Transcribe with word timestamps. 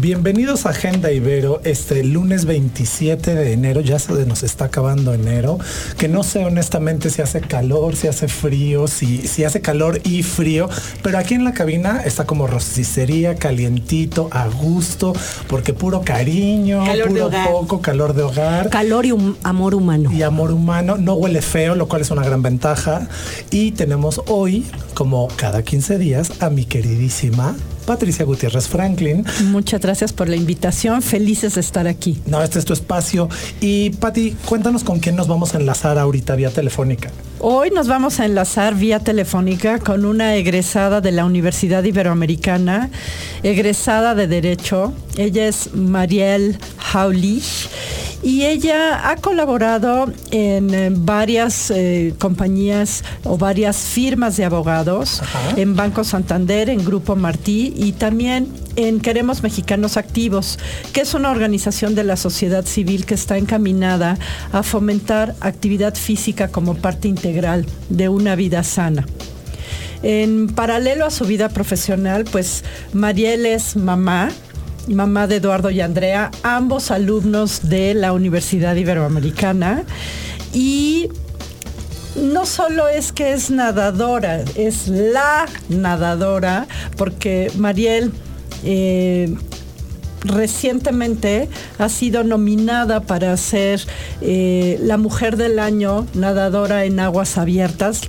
Bienvenidos 0.00 0.64
a 0.64 0.70
Agenda 0.70 1.10
Ibero, 1.10 1.60
este 1.64 2.04
lunes 2.04 2.44
27 2.44 3.34
de 3.34 3.52
enero, 3.52 3.80
ya 3.80 3.98
se 3.98 4.12
nos 4.26 4.44
está 4.44 4.66
acabando 4.66 5.12
enero, 5.12 5.58
que 5.96 6.06
no 6.06 6.22
sé 6.22 6.44
honestamente 6.44 7.10
si 7.10 7.20
hace 7.20 7.40
calor, 7.40 7.96
si 7.96 8.06
hace 8.06 8.28
frío, 8.28 8.86
si, 8.86 9.26
si 9.26 9.42
hace 9.42 9.60
calor 9.60 10.00
y 10.04 10.22
frío, 10.22 10.68
pero 11.02 11.18
aquí 11.18 11.34
en 11.34 11.42
la 11.42 11.52
cabina 11.52 12.00
está 12.04 12.26
como 12.26 12.46
rosticería, 12.46 13.34
calientito, 13.34 14.28
a 14.30 14.46
gusto, 14.46 15.14
porque 15.48 15.72
puro 15.72 16.02
cariño, 16.02 16.84
puro 17.08 17.28
poco, 17.50 17.80
calor 17.82 18.14
de 18.14 18.22
hogar. 18.22 18.70
Calor 18.70 19.04
y 19.04 19.12
amor 19.42 19.74
humano. 19.74 20.12
Y 20.12 20.22
amor 20.22 20.52
humano, 20.52 20.96
no 20.96 21.14
huele 21.14 21.42
feo, 21.42 21.74
lo 21.74 21.88
cual 21.88 22.02
es 22.02 22.12
una 22.12 22.22
gran 22.22 22.40
ventaja. 22.40 23.08
Y 23.50 23.72
tenemos 23.72 24.22
hoy, 24.28 24.64
como 24.94 25.26
cada 25.34 25.64
15 25.64 25.98
días, 25.98 26.40
a 26.40 26.50
mi 26.50 26.66
queridísima 26.66 27.56
Patricia 27.88 28.26
Gutiérrez 28.26 28.68
Franklin. 28.68 29.24
Muchas 29.44 29.80
gracias 29.80 30.12
por 30.12 30.28
la 30.28 30.36
invitación. 30.36 31.00
Felices 31.00 31.54
de 31.54 31.62
estar 31.62 31.88
aquí. 31.88 32.20
No, 32.26 32.42
este 32.42 32.58
es 32.58 32.66
tu 32.66 32.74
espacio. 32.74 33.30
Y 33.62 33.88
Pati, 33.88 34.32
cuéntanos 34.44 34.84
con 34.84 35.00
quién 35.00 35.16
nos 35.16 35.26
vamos 35.26 35.54
a 35.54 35.58
enlazar 35.58 35.96
ahorita 35.96 36.36
vía 36.36 36.50
telefónica. 36.50 37.10
Hoy 37.40 37.70
nos 37.70 37.88
vamos 37.88 38.20
a 38.20 38.26
enlazar 38.26 38.74
vía 38.74 39.00
telefónica 39.00 39.78
con 39.78 40.04
una 40.04 40.36
egresada 40.36 41.00
de 41.00 41.12
la 41.12 41.24
Universidad 41.24 41.82
Iberoamericana, 41.82 42.90
egresada 43.42 44.14
de 44.14 44.26
Derecho. 44.26 44.92
Ella 45.16 45.48
es 45.48 45.72
Mariel 45.72 46.58
Haulich 46.92 47.70
y 48.22 48.44
ella 48.44 49.08
ha 49.10 49.16
colaborado 49.16 50.12
en 50.30 51.06
varias 51.06 51.70
eh, 51.70 52.14
compañías 52.18 53.04
o 53.24 53.38
varias 53.38 53.76
firmas 53.76 54.36
de 54.36 54.44
abogados, 54.44 55.22
en 55.56 55.76
Banco 55.76 56.04
Santander, 56.04 56.70
en 56.70 56.84
Grupo 56.84 57.16
Martí 57.16 57.72
y 57.76 57.92
también 57.92 58.48
en 58.76 59.00
Queremos 59.00 59.42
Mexicanos 59.42 59.96
Activos, 59.96 60.58
que 60.92 61.00
es 61.00 61.14
una 61.14 61.30
organización 61.30 61.94
de 61.94 62.04
la 62.04 62.16
sociedad 62.16 62.64
civil 62.64 63.06
que 63.06 63.14
está 63.14 63.38
encaminada 63.38 64.18
a 64.52 64.62
fomentar 64.62 65.34
actividad 65.40 65.94
física 65.94 66.48
como 66.48 66.74
parte 66.74 67.08
integral 67.08 67.66
de 67.88 68.08
una 68.08 68.34
vida 68.34 68.62
sana. 68.62 69.06
En 70.02 70.46
paralelo 70.48 71.06
a 71.06 71.10
su 71.10 71.24
vida 71.24 71.48
profesional, 71.48 72.24
pues 72.24 72.62
Mariel 72.92 73.46
es 73.46 73.74
mamá, 73.74 74.30
mamá 74.94 75.26
de 75.26 75.36
Eduardo 75.36 75.70
y 75.70 75.80
Andrea, 75.80 76.30
ambos 76.42 76.90
alumnos 76.90 77.68
de 77.68 77.94
la 77.94 78.12
Universidad 78.12 78.76
Iberoamericana. 78.76 79.84
Y 80.52 81.08
no 82.16 82.46
solo 82.46 82.88
es 82.88 83.12
que 83.12 83.32
es 83.32 83.50
nadadora, 83.50 84.42
es 84.54 84.88
la 84.88 85.46
nadadora, 85.68 86.66
porque 86.96 87.50
Mariel 87.56 88.12
eh, 88.64 89.34
recientemente 90.24 91.48
ha 91.78 91.88
sido 91.88 92.24
nominada 92.24 93.00
para 93.00 93.36
ser 93.36 93.80
eh, 94.20 94.78
la 94.82 94.96
mujer 94.96 95.36
del 95.36 95.58
año 95.58 96.06
nadadora 96.14 96.84
en 96.84 97.00
aguas 97.00 97.38
abiertas 97.38 98.02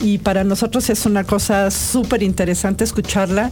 y 0.00 0.18
para 0.18 0.44
nosotros 0.44 0.90
es 0.90 1.06
una 1.06 1.24
cosa 1.24 1.70
súper 1.70 2.22
interesante 2.22 2.84
escucharla. 2.84 3.50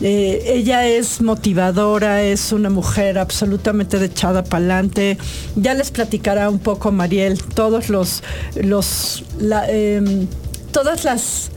Eh, 0.00 0.42
ella 0.46 0.86
es 0.86 1.20
motivadora, 1.20 2.22
es 2.22 2.52
una 2.52 2.70
mujer 2.70 3.18
absolutamente 3.18 4.02
echada 4.04 4.42
para 4.44 4.58
adelante. 4.58 5.18
Ya 5.56 5.74
les 5.74 5.90
platicará 5.90 6.48
un 6.50 6.58
poco 6.58 6.90
Mariel 6.92 7.42
todos 7.42 7.88
los, 7.88 8.22
los 8.56 9.24
em, 9.68 10.26
todas 10.72 11.04
las 11.04 11.50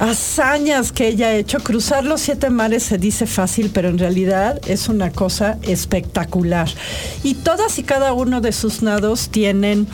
hazañas 0.00 0.90
que 0.90 1.08
ella 1.08 1.28
ha 1.28 1.34
hecho. 1.34 1.60
Cruzar 1.60 2.04
los 2.04 2.20
siete 2.20 2.50
mares 2.50 2.82
se 2.82 2.98
dice 2.98 3.26
fácil, 3.26 3.70
pero 3.72 3.88
en 3.88 3.98
realidad 3.98 4.60
es 4.66 4.88
una 4.88 5.12
cosa 5.12 5.58
espectacular. 5.62 6.68
Y 7.22 7.34
todas 7.34 7.78
y 7.78 7.84
cada 7.84 8.12
uno 8.12 8.40
de 8.40 8.52
sus 8.52 8.82
nados 8.82 9.28
tienen 9.28 9.86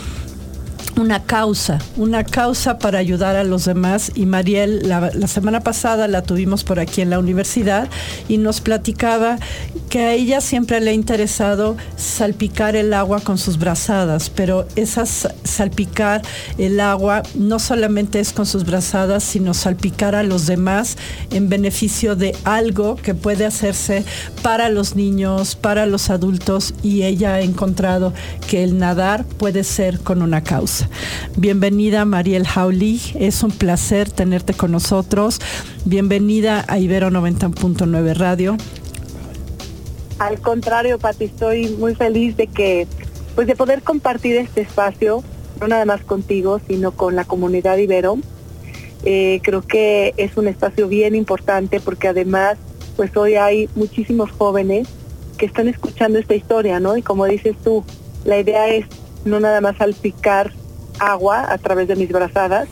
una 0.97 1.25
causa, 1.25 1.79
una 1.97 2.25
causa 2.25 2.79
para 2.79 2.99
ayudar 2.99 3.37
a 3.37 3.45
los 3.45 3.65
demás. 3.65 4.13
Y 4.15 4.27
Mariel, 4.27 4.89
la, 4.89 5.11
semana 5.27 5.61
pasada 5.61 6.09
la 6.09 6.23
tuvimos 6.23 6.65
por 6.65 6.81
aquí 6.81 7.03
en 7.03 7.11
la 7.11 7.19
universidad 7.19 7.89
y 8.29 8.39
nos 8.39 8.61
platicaba 8.61 9.39
que 9.97 10.05
a 10.05 10.13
ella 10.13 10.43
siempre 10.43 10.79
le 10.79 10.91
ha 10.91 10.93
interesado 10.93 11.75
salpicar 11.97 12.77
el 12.77 12.93
agua 12.93 13.23
con 13.23 13.39
sus 13.39 13.59
brazadas, 13.59 14.29
pero 14.29 14.69
esas 14.77 15.27
salpicar 15.43 16.21
el 16.59 16.81
agua 16.81 17.23
no 17.35 17.59
solamente 17.59 18.21
es 18.21 18.35
con 18.35 18.45
sus 18.45 18.67
brazadas, 18.67 19.25
sino 19.25 19.55
salpicar 19.55 20.15
a 20.15 20.23
los 20.23 20.45
demás 20.45 20.99
en 21.31 21.49
beneficio 21.49 22.15
de 22.15 22.37
algo 22.45 22.97
que 22.97 23.15
puede 23.15 23.47
hacerse 23.47 24.05
para 24.43 24.69
los 24.69 24.97
niños, 24.97 25.57
para 25.57 25.87
los 25.87 26.11
adultos 26.11 26.75
y 26.83 27.05
ella 27.05 27.37
ha 27.37 27.41
encontrado 27.41 28.13
que 28.51 28.65
el 28.65 28.77
nadar 28.77 29.25
puede 29.25 29.65
ser 29.65 30.01
con 30.01 30.21
una 30.21 30.43
causa. 30.43 30.91
Bienvenida 31.39 32.05
Mariel 32.05 32.47
Jauli, 32.47 33.01
es 33.15 33.43
un 33.43 33.51
placer 33.51 34.11
tenerte 34.11 34.53
con 34.53 34.73
nosotros. 34.73 35.41
Bienvenida 35.87 36.67
a 36.69 36.79
Ibero 36.79 37.11
90.9 37.11 38.15
Radio. 38.15 38.59
Al 40.19 40.41
contrario, 40.41 40.99
Pati, 40.99 41.25
estoy 41.25 41.69
muy 41.69 41.95
feliz 41.95 42.37
de 42.37 42.47
que, 42.47 42.87
pues 43.35 43.47
de 43.47 43.55
poder 43.55 43.83
compartir 43.83 44.37
este 44.37 44.63
espacio, 44.63 45.23
no 45.61 45.69
nada 45.69 45.85
más 45.85 46.03
contigo, 46.03 46.61
sino 46.67 46.93
con 46.93 47.17
la 47.17 47.25
comunidad 47.25 47.77
Ibero. 47.77 48.19
Eh, 49.05 49.41
creo 49.43 49.63
que 49.63 50.15
es 50.17 50.37
un 50.37 50.49
espacio 50.49 50.89
bien 50.89 51.15
importante 51.15 51.81
porque 51.81 52.09
además, 52.09 52.57
pues 52.97 53.15
hoy 53.17 53.35
hay 53.35 53.69
muchísimos 53.75 54.31
jóvenes 54.31 54.89
que 55.37 55.47
están 55.47 55.69
escuchando 55.69 56.19
esta 56.19 56.35
historia, 56.35 56.81
¿no? 56.81 56.97
Y 56.97 57.03
como 57.03 57.27
dices 57.27 57.55
tú, 57.63 57.85
la 58.25 58.39
idea 58.39 58.69
es 58.69 58.87
no 59.27 59.39
nada 59.39 59.61
más 59.61 59.77
salpicar 59.77 60.53
agua 60.99 61.53
a 61.53 61.59
través 61.59 61.89
de 61.89 61.97
mis 61.97 62.09
brazadas, 62.09 62.69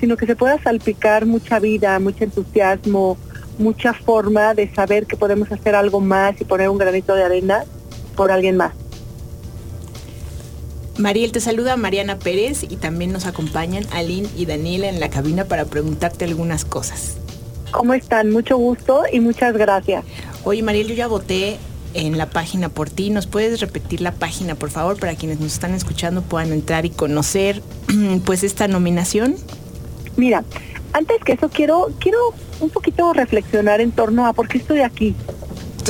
sino 0.00 0.16
que 0.16 0.26
se 0.26 0.34
pueda 0.34 0.60
salpicar 0.60 1.26
mucha 1.26 1.60
vida, 1.60 1.98
mucho 2.00 2.24
entusiasmo, 2.24 3.16
mucha 3.58 3.92
forma 3.92 4.54
de 4.54 4.72
saber 4.72 5.06
que 5.06 5.16
podemos 5.16 5.50
hacer 5.52 5.74
algo 5.74 6.00
más 6.00 6.40
y 6.40 6.44
poner 6.44 6.68
un 6.68 6.78
granito 6.78 7.14
de 7.14 7.24
arena 7.24 7.64
por 8.16 8.30
alguien 8.30 8.56
más. 8.56 8.72
Mariel, 10.98 11.30
te 11.30 11.40
saluda 11.40 11.76
Mariana 11.76 12.18
Pérez 12.18 12.64
y 12.64 12.76
también 12.76 13.12
nos 13.12 13.26
acompañan 13.26 13.84
Aline 13.92 14.28
y 14.36 14.46
Daniela 14.46 14.88
en 14.88 14.98
la 14.98 15.10
cabina 15.10 15.44
para 15.44 15.64
preguntarte 15.64 16.24
algunas 16.24 16.64
cosas. 16.64 17.18
¿Cómo 17.70 17.94
están? 17.94 18.30
Mucho 18.30 18.56
gusto 18.56 19.02
y 19.12 19.20
muchas 19.20 19.56
gracias. 19.56 20.04
Oye, 20.42 20.62
Mariel, 20.62 20.88
yo 20.88 20.94
ya 20.94 21.06
voté 21.06 21.58
en 21.94 22.18
la 22.18 22.30
página 22.30 22.68
por 22.68 22.90
ti. 22.90 23.10
¿Nos 23.10 23.26
puedes 23.26 23.60
repetir 23.60 24.00
la 24.00 24.12
página, 24.12 24.54
por 24.54 24.70
favor, 24.70 24.98
para 24.98 25.14
quienes 25.14 25.38
nos 25.38 25.52
están 25.52 25.74
escuchando 25.74 26.22
puedan 26.22 26.52
entrar 26.52 26.84
y 26.84 26.90
conocer 26.90 27.62
pues 28.24 28.42
esta 28.42 28.66
nominación? 28.66 29.36
Mira, 30.16 30.44
antes 30.92 31.18
que 31.24 31.32
eso 31.32 31.48
quiero 31.48 31.90
quiero 32.00 32.18
un 32.60 32.70
poquito 32.70 33.12
reflexionar 33.12 33.80
en 33.80 33.92
torno 33.92 34.26
a 34.26 34.32
por 34.32 34.48
qué 34.48 34.58
estoy 34.58 34.80
aquí. 34.80 35.14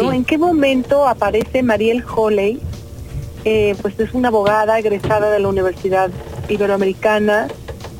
¿En 0.01 0.25
qué 0.25 0.39
momento 0.39 1.07
aparece 1.09 1.63
Mariel 1.63 2.05
Holley? 2.05 2.61
Eh, 3.45 3.75
pues 3.83 3.99
es 3.99 4.15
una 4.15 4.29
abogada 4.29 4.79
egresada 4.79 5.31
de 5.31 5.41
la 5.41 5.49
Universidad 5.49 6.11
Iberoamericana, 6.49 7.49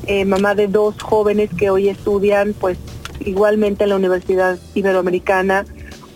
eh, 0.05 0.23
mamá 0.23 0.55
de 0.55 0.67
dos 0.67 1.01
jóvenes 1.01 1.49
que 1.57 1.69
hoy 1.69 1.89
estudian 1.89 2.53
pues 2.53 2.77
igualmente 3.19 3.83
en 3.83 3.89
la 3.89 3.95
Universidad 3.97 4.57
Iberoamericana 4.75 5.65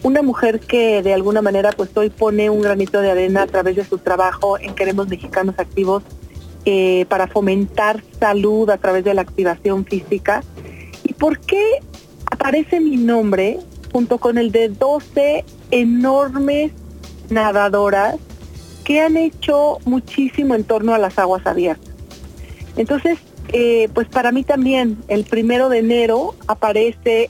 una 0.03 0.21
mujer 0.21 0.59
que 0.59 1.01
de 1.01 1.13
alguna 1.13 1.41
manera 1.41 1.71
pues 1.71 1.89
hoy 1.95 2.09
pone 2.09 2.50
un 2.50 2.61
granito 2.61 3.01
de 3.01 3.09
arena 3.09 3.44
a 3.44 3.47
través 3.47 3.77
de 3.77 3.85
su 3.85 3.97
trabajo 3.97 4.59
en 4.59 4.75
Queremos 4.75 5.07
Mexicanos 5.07 5.55
Activos 5.57 6.03
eh, 6.65 7.05
para 7.07 7.27
fomentar 7.27 8.03
salud 8.19 8.69
a 8.69 8.77
través 8.77 9.05
de 9.05 9.13
la 9.13 9.21
activación 9.21 9.85
física. 9.85 10.44
¿Y 11.03 11.13
por 11.13 11.39
qué 11.39 11.79
aparece 12.31 12.79
mi 12.79 12.97
nombre 12.97 13.59
junto 13.91 14.17
con 14.17 14.37
el 14.37 14.51
de 14.51 14.69
12 14.69 15.45
enormes 15.71 16.71
nadadoras 17.29 18.15
que 18.83 18.99
han 18.99 19.17
hecho 19.17 19.79
muchísimo 19.85 20.55
en 20.55 20.63
torno 20.63 20.93
a 20.93 20.97
las 20.97 21.17
aguas 21.17 21.45
abiertas? 21.45 21.93
Entonces, 22.75 23.19
eh, 23.49 23.89
pues 23.93 24.07
para 24.07 24.31
mí 24.31 24.43
también 24.43 24.97
el 25.07 25.25
primero 25.25 25.69
de 25.69 25.79
enero 25.79 26.35
aparece 26.47 27.29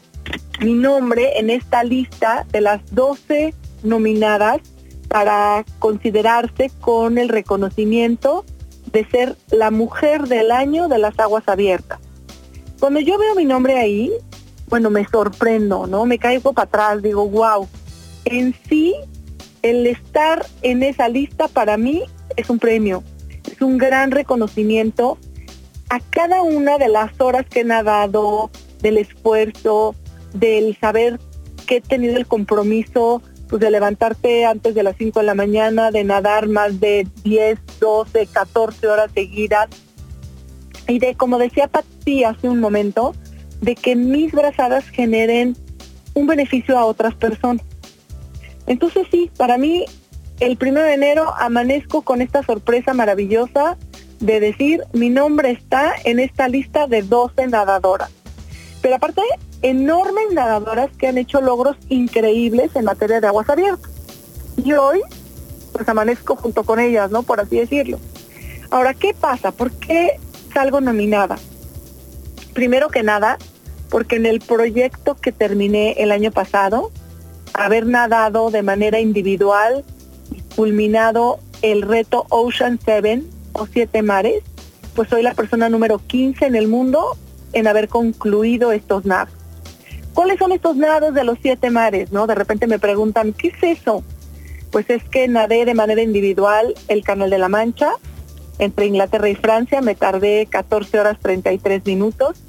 mi 0.61 0.73
nombre 0.73 1.37
en 1.37 1.49
esta 1.49 1.83
lista 1.83 2.45
de 2.51 2.61
las 2.61 2.81
12 2.91 3.53
nominadas 3.83 4.61
para 5.09 5.65
considerarse 5.79 6.71
con 6.79 7.17
el 7.17 7.29
reconocimiento 7.29 8.45
de 8.91 9.05
ser 9.05 9.35
la 9.51 9.71
mujer 9.71 10.27
del 10.27 10.51
año 10.51 10.87
de 10.87 10.99
las 10.99 11.19
aguas 11.19 11.43
abiertas. 11.47 11.99
Cuando 12.79 12.99
yo 12.99 13.17
veo 13.17 13.35
mi 13.35 13.45
nombre 13.45 13.77
ahí, 13.77 14.11
bueno, 14.73 14.89
me 14.89 15.07
sorprendo, 15.07 15.85
¿no? 15.85 16.07
Me 16.07 16.17
caigo 16.17 16.51
para 16.51 16.65
atrás, 16.65 17.03
digo, 17.03 17.29
wow. 17.29 17.67
En 18.25 18.55
sí, 18.67 18.95
el 19.61 19.85
estar 19.85 20.47
en 20.63 20.81
esa 20.81 21.09
lista 21.09 21.47
para 21.47 21.77
mí 21.77 22.01
es 22.37 22.49
un 22.49 22.57
premio, 22.57 23.03
es 23.51 23.61
un 23.61 23.77
gran 23.77 24.09
reconocimiento 24.09 25.19
a 25.91 25.99
cada 25.99 26.41
una 26.41 26.79
de 26.79 26.87
las 26.87 27.11
horas 27.21 27.45
que 27.47 27.59
he 27.59 27.63
nadado, 27.63 28.49
del 28.81 28.97
esfuerzo, 28.97 29.93
del 30.33 30.75
saber 30.79 31.19
que 31.67 31.75
he 31.75 31.81
tenido 31.81 32.17
el 32.17 32.25
compromiso 32.25 33.21
pues, 33.49 33.59
de 33.59 33.69
levantarte 33.69 34.43
antes 34.43 34.73
de 34.73 34.81
las 34.81 34.97
5 34.97 35.19
de 35.19 35.25
la 35.27 35.35
mañana, 35.35 35.91
de 35.91 36.03
nadar 36.03 36.47
más 36.47 36.79
de 36.79 37.07
10, 37.23 37.59
12, 37.79 38.25
14 38.25 38.87
horas 38.87 39.11
seguidas. 39.13 39.67
Y 40.87 40.97
de, 40.97 41.13
como 41.13 41.37
decía 41.37 41.67
Pati 41.67 42.23
hace 42.23 42.49
un 42.49 42.59
momento, 42.59 43.13
de 43.63 43.75
que 43.75 43.95
mis 43.95 44.33
brazadas 44.33 44.87
generen 44.89 45.55
un 46.13 46.27
beneficio 46.27 46.77
a 46.77 46.85
otras 46.85 47.15
personas. 47.15 47.65
Entonces 48.67 49.07
sí, 49.09 49.31
para 49.37 49.57
mí 49.57 49.85
el 50.41 50.57
primero 50.57 50.85
de 50.85 50.95
enero 50.95 51.33
amanezco 51.37 52.01
con 52.01 52.21
esta 52.21 52.43
sorpresa 52.43 52.93
maravillosa 52.93 53.77
de 54.19 54.41
decir 54.41 54.83
mi 54.91 55.09
nombre 55.09 55.51
está 55.51 55.93
en 56.03 56.19
esta 56.19 56.49
lista 56.49 56.87
de 56.87 57.03
12 57.03 57.47
nadadoras. 57.47 58.11
Pero 58.81 58.95
aparte, 58.95 59.21
enormes 59.61 60.25
nadadoras 60.33 60.89
que 60.97 61.07
han 61.07 61.17
hecho 61.17 61.39
logros 61.39 61.77
increíbles 61.87 62.75
en 62.75 62.83
materia 62.83 63.21
de 63.21 63.27
aguas 63.27 63.49
abiertas. 63.49 63.91
Y 64.57 64.73
hoy, 64.73 64.99
pues 65.71 65.87
amanezco 65.87 66.35
junto 66.35 66.65
con 66.65 66.81
ellas, 66.81 67.11
¿no? 67.11 67.23
Por 67.23 67.39
así 67.39 67.57
decirlo. 67.57 67.97
Ahora, 68.71 68.93
¿qué 68.93 69.13
pasa? 69.13 69.53
¿Por 69.53 69.71
qué 69.71 70.19
salgo 70.53 70.81
nominada? 70.81 71.37
Primero 72.53 72.89
que 72.89 73.03
nada, 73.03 73.37
porque 73.93 74.15
en 74.15 74.25
el 74.25 74.39
proyecto 74.39 75.13
que 75.13 75.31
terminé 75.31 75.91
el 75.99 76.11
año 76.11 76.31
pasado, 76.31 76.89
haber 77.53 77.85
nadado 77.85 78.49
de 78.49 78.63
manera 78.63 78.99
individual 78.99 79.85
y 80.31 80.41
culminado 80.55 81.37
el 81.61 81.83
reto 81.83 82.25
Ocean 82.29 82.79
7 82.83 83.21
o 83.51 83.67
Siete 83.67 84.01
Mares, 84.01 84.41
pues 84.95 85.09
soy 85.09 85.21
la 85.21 85.35
persona 85.35 85.69
número 85.69 85.99
15 85.99 86.43
en 86.43 86.55
el 86.55 86.67
mundo 86.67 87.15
en 87.53 87.67
haber 87.67 87.87
concluido 87.87 88.71
estos 88.71 89.05
nados. 89.05 89.35
¿Cuáles 90.15 90.39
son 90.39 90.53
estos 90.53 90.75
nados 90.75 91.13
de 91.13 91.23
los 91.23 91.37
siete 91.43 91.69
mares? 91.69 92.11
¿No? 92.11 92.25
De 92.25 92.33
repente 92.33 92.65
me 92.65 92.79
preguntan, 92.79 93.31
¿qué 93.31 93.49
es 93.49 93.79
eso? 93.79 94.03
Pues 94.71 94.89
es 94.89 95.03
que 95.03 95.27
nadé 95.27 95.65
de 95.65 95.75
manera 95.75 96.01
individual 96.01 96.73
el 96.87 97.03
Canal 97.03 97.29
de 97.29 97.37
la 97.37 97.47
Mancha, 97.47 97.91
entre 98.57 98.87
Inglaterra 98.87 99.29
y 99.29 99.35
Francia, 99.35 99.81
me 99.81 99.93
tardé 99.93 100.47
14 100.47 100.99
horas 100.99 101.19
33 101.19 101.85
minutos. 101.85 102.41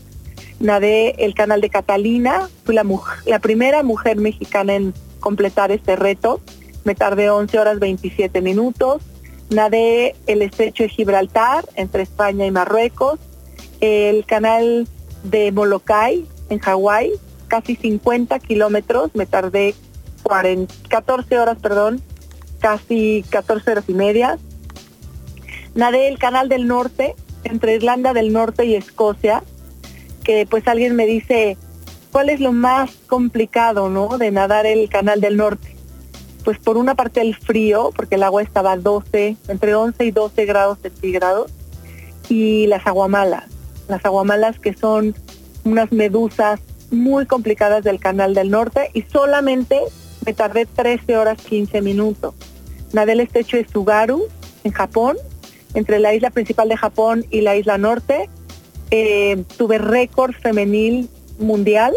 Nadé 0.64 1.22
el 1.22 1.34
Canal 1.34 1.60
de 1.60 1.68
Catalina, 1.68 2.48
fui 2.64 2.74
la, 2.74 3.38
primera 3.38 3.82
mujer 3.82 4.16
mexicana 4.16 4.74
en 4.74 4.94
completar 5.20 5.70
este 5.70 5.94
reto, 5.94 6.40
me 6.84 6.94
tardé 6.94 7.28
11 7.28 7.58
horas 7.58 7.78
27 7.78 8.40
minutos. 8.40 9.02
Nadé 9.50 10.16
el 10.26 10.40
estrecho 10.40 10.84
de 10.84 10.88
Gibraltar, 10.88 11.66
entre 11.74 12.02
España 12.02 12.46
y 12.46 12.50
Marruecos, 12.50 13.20
el 13.80 14.24
canal 14.24 14.88
de 15.22 15.52
Molokai, 15.52 16.26
en 16.48 16.58
Hawái, 16.58 17.12
casi 17.48 17.76
50 17.76 18.38
kilómetros, 18.38 19.10
me 19.14 19.26
tardé 19.26 19.74
14 20.88 21.38
horas, 21.38 21.58
perdón, 21.60 22.00
casi 22.60 23.22
14 23.28 23.70
horas 23.70 23.84
y 23.86 23.92
media. 23.92 24.38
Nadé 25.74 26.08
el 26.08 26.18
canal 26.18 26.48
del 26.48 26.66
norte, 26.66 27.14
entre 27.44 27.74
Irlanda 27.74 28.14
del 28.14 28.32
Norte 28.32 28.64
y 28.64 28.74
Escocia, 28.76 29.42
que 30.24 30.46
pues 30.48 30.66
alguien 30.66 30.96
me 30.96 31.06
dice, 31.06 31.56
¿cuál 32.10 32.30
es 32.30 32.40
lo 32.40 32.52
más 32.52 32.90
complicado, 33.06 33.88
no, 33.88 34.18
de 34.18 34.30
nadar 34.30 34.66
el 34.66 34.88
canal 34.88 35.20
del 35.20 35.36
norte? 35.36 35.76
Pues 36.44 36.58
por 36.58 36.76
una 36.76 36.94
parte 36.94 37.20
el 37.20 37.36
frío, 37.36 37.90
porque 37.94 38.16
el 38.16 38.22
agua 38.22 38.42
estaba 38.42 38.72
a 38.72 38.76
12, 38.76 39.36
entre 39.48 39.74
11 39.74 40.04
y 40.04 40.10
12 40.10 40.44
grados 40.44 40.78
centígrados, 40.80 41.52
y 42.28 42.66
las 42.66 42.86
aguamalas, 42.86 43.44
las 43.88 44.04
aguamalas 44.04 44.58
que 44.58 44.74
son 44.74 45.14
unas 45.64 45.92
medusas 45.92 46.60
muy 46.90 47.26
complicadas 47.26 47.84
del 47.84 47.98
Canal 47.98 48.34
del 48.34 48.50
Norte 48.50 48.90
y 48.94 49.02
solamente 49.02 49.80
me 50.24 50.32
tardé 50.32 50.66
13 50.66 51.16
horas 51.16 51.38
15 51.42 51.82
minutos. 51.82 52.34
Nadé 52.92 53.12
el 53.12 53.20
estrecho 53.20 53.56
de 53.56 53.66
Sugaru 53.66 54.26
en 54.62 54.72
Japón, 54.72 55.16
entre 55.74 55.98
la 55.98 56.14
isla 56.14 56.30
principal 56.30 56.68
de 56.68 56.76
Japón 56.76 57.26
y 57.30 57.40
la 57.40 57.56
isla 57.56 57.78
norte. 57.78 58.28
Eh, 58.96 59.42
tuve 59.56 59.78
récord 59.78 60.34
femenil 60.34 61.08
mundial 61.40 61.94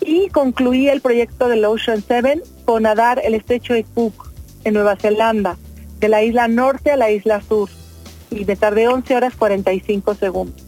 y 0.00 0.28
concluí 0.28 0.88
el 0.88 1.00
proyecto 1.00 1.48
del 1.48 1.64
Ocean 1.64 2.04
7 2.06 2.40
con 2.64 2.84
nadar 2.84 3.20
el 3.24 3.34
estrecho 3.34 3.74
de 3.74 3.82
Cook 3.82 4.30
en 4.62 4.74
Nueva 4.74 4.94
Zelanda, 4.94 5.56
de 5.98 6.08
la 6.08 6.22
isla 6.22 6.46
norte 6.46 6.92
a 6.92 6.96
la 6.96 7.10
isla 7.10 7.40
sur. 7.40 7.68
Y 8.30 8.44
me 8.44 8.54
tardé 8.54 8.86
11 8.86 9.12
horas 9.12 9.34
45 9.34 10.14
segundos. 10.14 10.64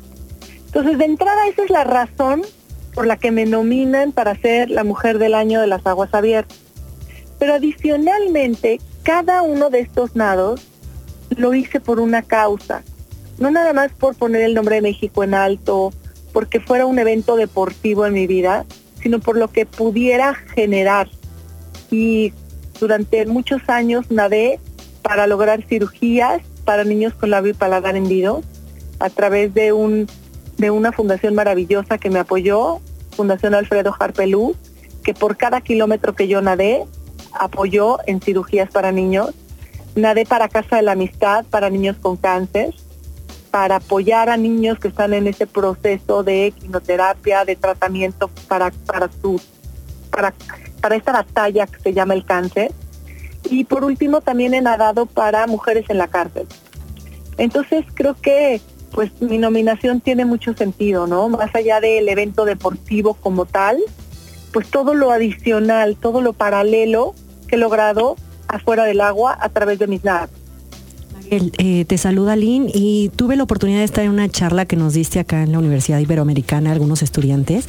Entonces, 0.67 0.99
de 0.99 1.05
entrada, 1.05 1.47
esa 1.47 1.63
es 1.63 1.71
la 1.71 1.85
razón 1.85 2.43
por 2.93 3.07
la 3.07 3.17
que 3.17 3.31
me 3.31 3.47
nominan 3.47 4.11
para 4.11 4.35
ser 4.35 4.69
la 4.69 4.83
mujer 4.83 5.19
del 5.19 5.37
año 5.37 5.61
de 5.61 5.69
las 5.69 5.87
aguas 5.87 6.13
abiertas. 6.13 6.59
Pero 7.39 7.55
adicionalmente, 7.55 8.81
cada 9.05 9.43
uno 9.43 9.71
de 9.71 9.79
estos 9.79 10.17
nados 10.17 10.67
lo 11.31 11.55
hice 11.55 11.79
por 11.79 12.01
una 12.01 12.23
causa, 12.23 12.83
no 13.43 13.51
nada 13.51 13.73
más 13.73 13.93
por 13.93 14.15
poner 14.15 14.43
el 14.43 14.55
nombre 14.55 14.77
de 14.77 14.83
México 14.83 15.25
en 15.25 15.35
alto, 15.35 15.93
porque 16.33 16.61
fuera 16.61 16.87
un 16.87 16.99
evento 16.99 17.37
deportivo 17.37 18.07
en 18.07 18.15
mi 18.15 18.27
vida, 18.27 18.65
sino 19.03 19.19
por 19.19 19.37
lo 19.37 19.49
que 19.49 19.67
pudiera 19.67 20.35
generar. 20.35 21.09
Y 21.91 22.33
durante 22.79 23.27
muchos 23.27 23.61
años 23.69 24.11
nadé 24.11 24.61
para 25.03 25.27
lograr 25.27 25.63
cirugías 25.65 26.41
para 26.65 26.85
niños 26.85 27.15
con 27.15 27.31
labio 27.31 27.51
y 27.51 27.55
paladar 27.55 27.97
hendido 27.97 28.43
a 29.01 29.11
través 29.11 29.53
de 29.53 29.73
un 29.73 30.07
de 30.57 30.71
una 30.71 30.93
fundación 30.93 31.35
maravillosa 31.35 31.99
que 31.99 32.11
me 32.11 32.21
apoyó, 32.21 32.79
Fundación 33.17 33.55
Alfredo 33.55 33.93
Harpelú, 33.99 34.55
que 35.03 35.13
por 35.13 35.37
cada 35.37 35.61
kilómetro 35.61 36.15
que 36.15 36.29
yo 36.29 36.41
nadé, 36.41 36.85
apoyó 37.33 37.99
en 38.07 38.21
cirugías 38.21 38.71
para 38.71 38.93
niños. 38.93 39.31
Nadé 39.97 40.25
para 40.25 40.49
Casa 40.49 40.77
de 40.77 40.83
la 40.83 40.93
Amistad 40.93 41.45
para 41.51 41.69
niños 41.69 41.97
con 42.01 42.17
cáncer, 42.17 42.75
para 43.53 43.77
apoyar 43.77 44.31
a 44.31 44.39
niños 44.39 44.79
que 44.79 44.89
están 44.89 45.13
en 45.13 45.27
ese 45.27 45.47
proceso 45.47 46.23
de 46.23 46.55
quimioterapia, 46.59 47.45
de 47.45 47.55
tratamiento 47.55 48.31
para, 48.49 48.71
para, 48.87 49.11
su, 49.21 49.41
para, 50.11 50.33
esta 50.97 51.13
batalla 51.13 51.67
que 51.67 51.79
se 51.79 51.93
llama 51.93 52.15
el 52.15 52.25
cáncer. 52.25 52.73
Y 53.51 53.65
por 53.65 53.85
último 53.85 54.23
también 54.23 54.55
he 54.55 54.63
nadado 54.63 55.05
para 55.05 55.47
mujeres 55.47 55.85
en 55.91 55.99
la 55.99 56.09
cárcel. 56.09 56.47
Entonces 57.37 57.85
creo 57.93 58.15
que 58.15 58.63
pues 58.91 59.11
mi 59.21 59.37
nominación 59.37 60.01
tiene 60.01 60.25
mucho 60.25 60.55
sentido, 60.55 61.07
¿no? 61.07 61.29
Más 61.29 61.55
allá 61.55 61.81
del 61.81 62.09
evento 62.09 62.47
deportivo 62.47 63.15
como 63.15 63.45
tal, 63.45 63.79
pues 64.55 64.71
todo 64.71 64.95
lo 64.95 65.11
adicional, 65.11 65.97
todo 65.97 66.23
lo 66.23 66.33
paralelo 66.33 67.15
que 67.49 67.57
he 67.57 67.59
logrado 67.59 68.17
afuera 68.49 68.85
del 68.85 69.03
agua 69.03 69.37
a 69.39 69.51
través 69.51 69.79
de 69.79 69.89
mis 69.89 70.05
nadas. 70.05 70.31
Eh, 71.33 71.87
te 71.87 71.97
saluda 71.97 72.37
Lynn 72.37 72.69
y 72.75 73.09
tuve 73.17 73.37
la 73.37 73.45
oportunidad 73.45 73.79
de 73.79 73.85
estar 73.85 74.05
en 74.05 74.11
una 74.11 74.29
charla 74.29 74.67
que 74.67 74.77
nos 74.77 74.93
diste 74.93 75.19
acá 75.19 75.43
en 75.43 75.53
la 75.53 75.61
Universidad 75.61 75.99
Iberoamericana, 75.99 76.73
algunos 76.73 77.01
estudiantes, 77.01 77.65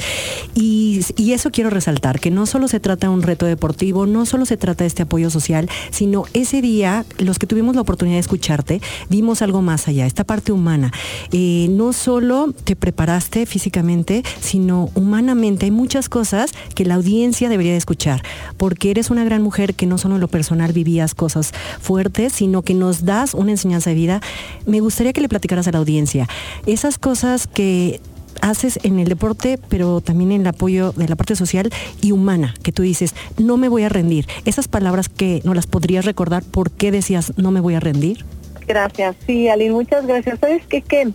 y, 0.54 1.02
eso 1.34 1.50
quiero 1.50 1.70
resaltar, 1.72 2.20
que 2.20 2.30
no 2.30 2.46
solo 2.46 2.68
se 2.68 2.80
trata 2.80 3.08
de 3.08 3.14
un 3.14 3.24
reto 3.24 3.46
deportivo, 3.46 4.06
no 4.06 4.26
solo 4.26 4.46
se 4.46 4.56
trata 4.58 4.84
de 4.84 4.88
este 4.88 5.02
apoyo 5.02 5.30
social, 5.32 5.68
sino 5.90 6.26
ese 6.34 6.62
día, 6.62 7.06
los 7.18 7.40
que 7.40 7.48
tuvimos 7.48 7.76
la 7.76 7.82
oportunidad 7.82 8.18
de 8.18 8.20
escucharte, 8.20 8.82
vimos 9.10 9.42
algo 9.42 9.62
más 9.62 9.88
allá, 9.88 10.06
esta 10.06 10.26
parte 10.26 10.52
humana. 10.52 10.92
Eh, 11.32 11.68
no 11.72 11.92
solo 11.92 12.54
te 12.66 12.76
preparaste 12.76 13.48
físicamente, 13.48 14.24
sino 14.42 14.92
humanamente. 14.94 15.66
Hay 15.66 15.72
muchas 15.72 16.08
cosas 16.08 16.52
que 16.76 16.86
la 16.86 16.96
audiencia 16.96 17.50
debería 17.50 17.72
de 17.72 17.80
escuchar, 17.80 18.22
porque 18.58 18.92
eres 18.92 19.10
una 19.10 19.24
gran 19.24 19.42
mujer 19.42 19.74
que 19.74 19.88
no 19.88 19.98
solo 19.98 20.16
en 20.16 20.22
lo 20.22 20.28
personal 20.28 20.72
vivías 20.72 21.16
cosas 21.16 21.52
fuertes, 21.82 22.34
sino 22.34 22.62
que 22.62 22.76
nos 22.76 23.06
das 23.06 23.34
una 23.34 23.53
enseñanza 23.54 23.90
de 23.90 23.96
vida, 23.96 24.22
me 24.66 24.80
gustaría 24.80 25.14
que 25.14 25.22
le 25.22 25.30
platicaras 25.30 25.68
a 25.68 25.72
la 25.72 25.80
audiencia 25.80 26.28
esas 26.66 26.98
cosas 26.98 27.48
que 27.48 28.02
haces 28.42 28.80
en 28.84 29.00
el 29.00 29.08
deporte, 29.08 29.58
pero 29.70 30.02
también 30.02 30.32
en 30.32 30.42
el 30.42 30.48
apoyo 30.48 30.92
de 30.92 31.08
la 31.08 31.16
parte 31.16 31.36
social 31.36 31.70
y 32.02 32.12
humana, 32.12 32.54
que 32.64 32.72
tú 32.72 32.82
dices, 32.82 33.16
no 33.38 33.58
me 33.58 33.70
voy 33.70 33.84
a 33.84 33.90
rendir. 33.90 34.28
Esas 34.46 34.68
palabras 34.68 35.10
que 35.10 35.42
no 35.44 35.54
las 35.54 35.68
podrías 35.68 36.06
recordar, 36.06 36.44
¿por 36.44 36.72
qué 36.72 36.92
decías 36.92 37.34
no 37.38 37.52
me 37.52 37.62
voy 37.62 37.76
a 37.76 37.80
rendir? 37.80 38.26
Gracias, 38.68 39.16
sí, 39.26 39.48
Aline, 39.48 39.74
muchas 39.74 40.06
gracias. 40.06 40.40
¿Sabes 40.40 40.66
qué? 40.68 40.82
qué? 40.82 41.12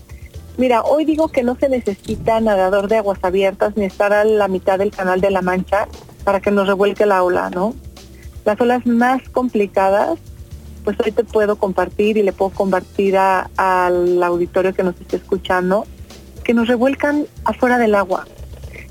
Mira, 0.57 0.83
hoy 0.83 1.05
digo 1.05 1.29
que 1.29 1.43
no 1.43 1.57
se 1.57 1.69
necesita 1.69 2.41
nadador 2.41 2.89
de 2.89 2.97
aguas 2.97 3.19
abiertas 3.23 3.77
ni 3.77 3.85
estar 3.85 4.13
a 4.13 4.25
la 4.25 4.49
mitad 4.49 4.79
del 4.79 4.91
canal 4.91 5.21
de 5.21 5.31
la 5.31 5.41
Mancha 5.41 5.87
para 6.25 6.41
que 6.41 6.51
nos 6.51 6.67
revuelque 6.67 7.07
la 7.07 7.23
ola, 7.23 7.49
¿no? 7.51 7.75
Las 8.45 8.61
olas 8.61 8.85
más 8.85 9.23
complicadas 9.29 10.19
pues 10.89 10.97
hoy 11.05 11.13
te 11.13 11.23
puedo 11.23 11.57
compartir 11.57 12.17
y 12.17 12.23
le 12.23 12.33
puedo 12.33 12.51
compartir 12.51 13.19
al 13.19 14.23
auditorio 14.23 14.73
que 14.73 14.83
nos 14.83 14.99
esté 14.99 15.17
escuchando 15.17 15.85
que 16.45 16.55
nos 16.55 16.67
revuelcan 16.67 17.27
afuera 17.45 17.77
del 17.77 17.95
agua. 17.95 18.27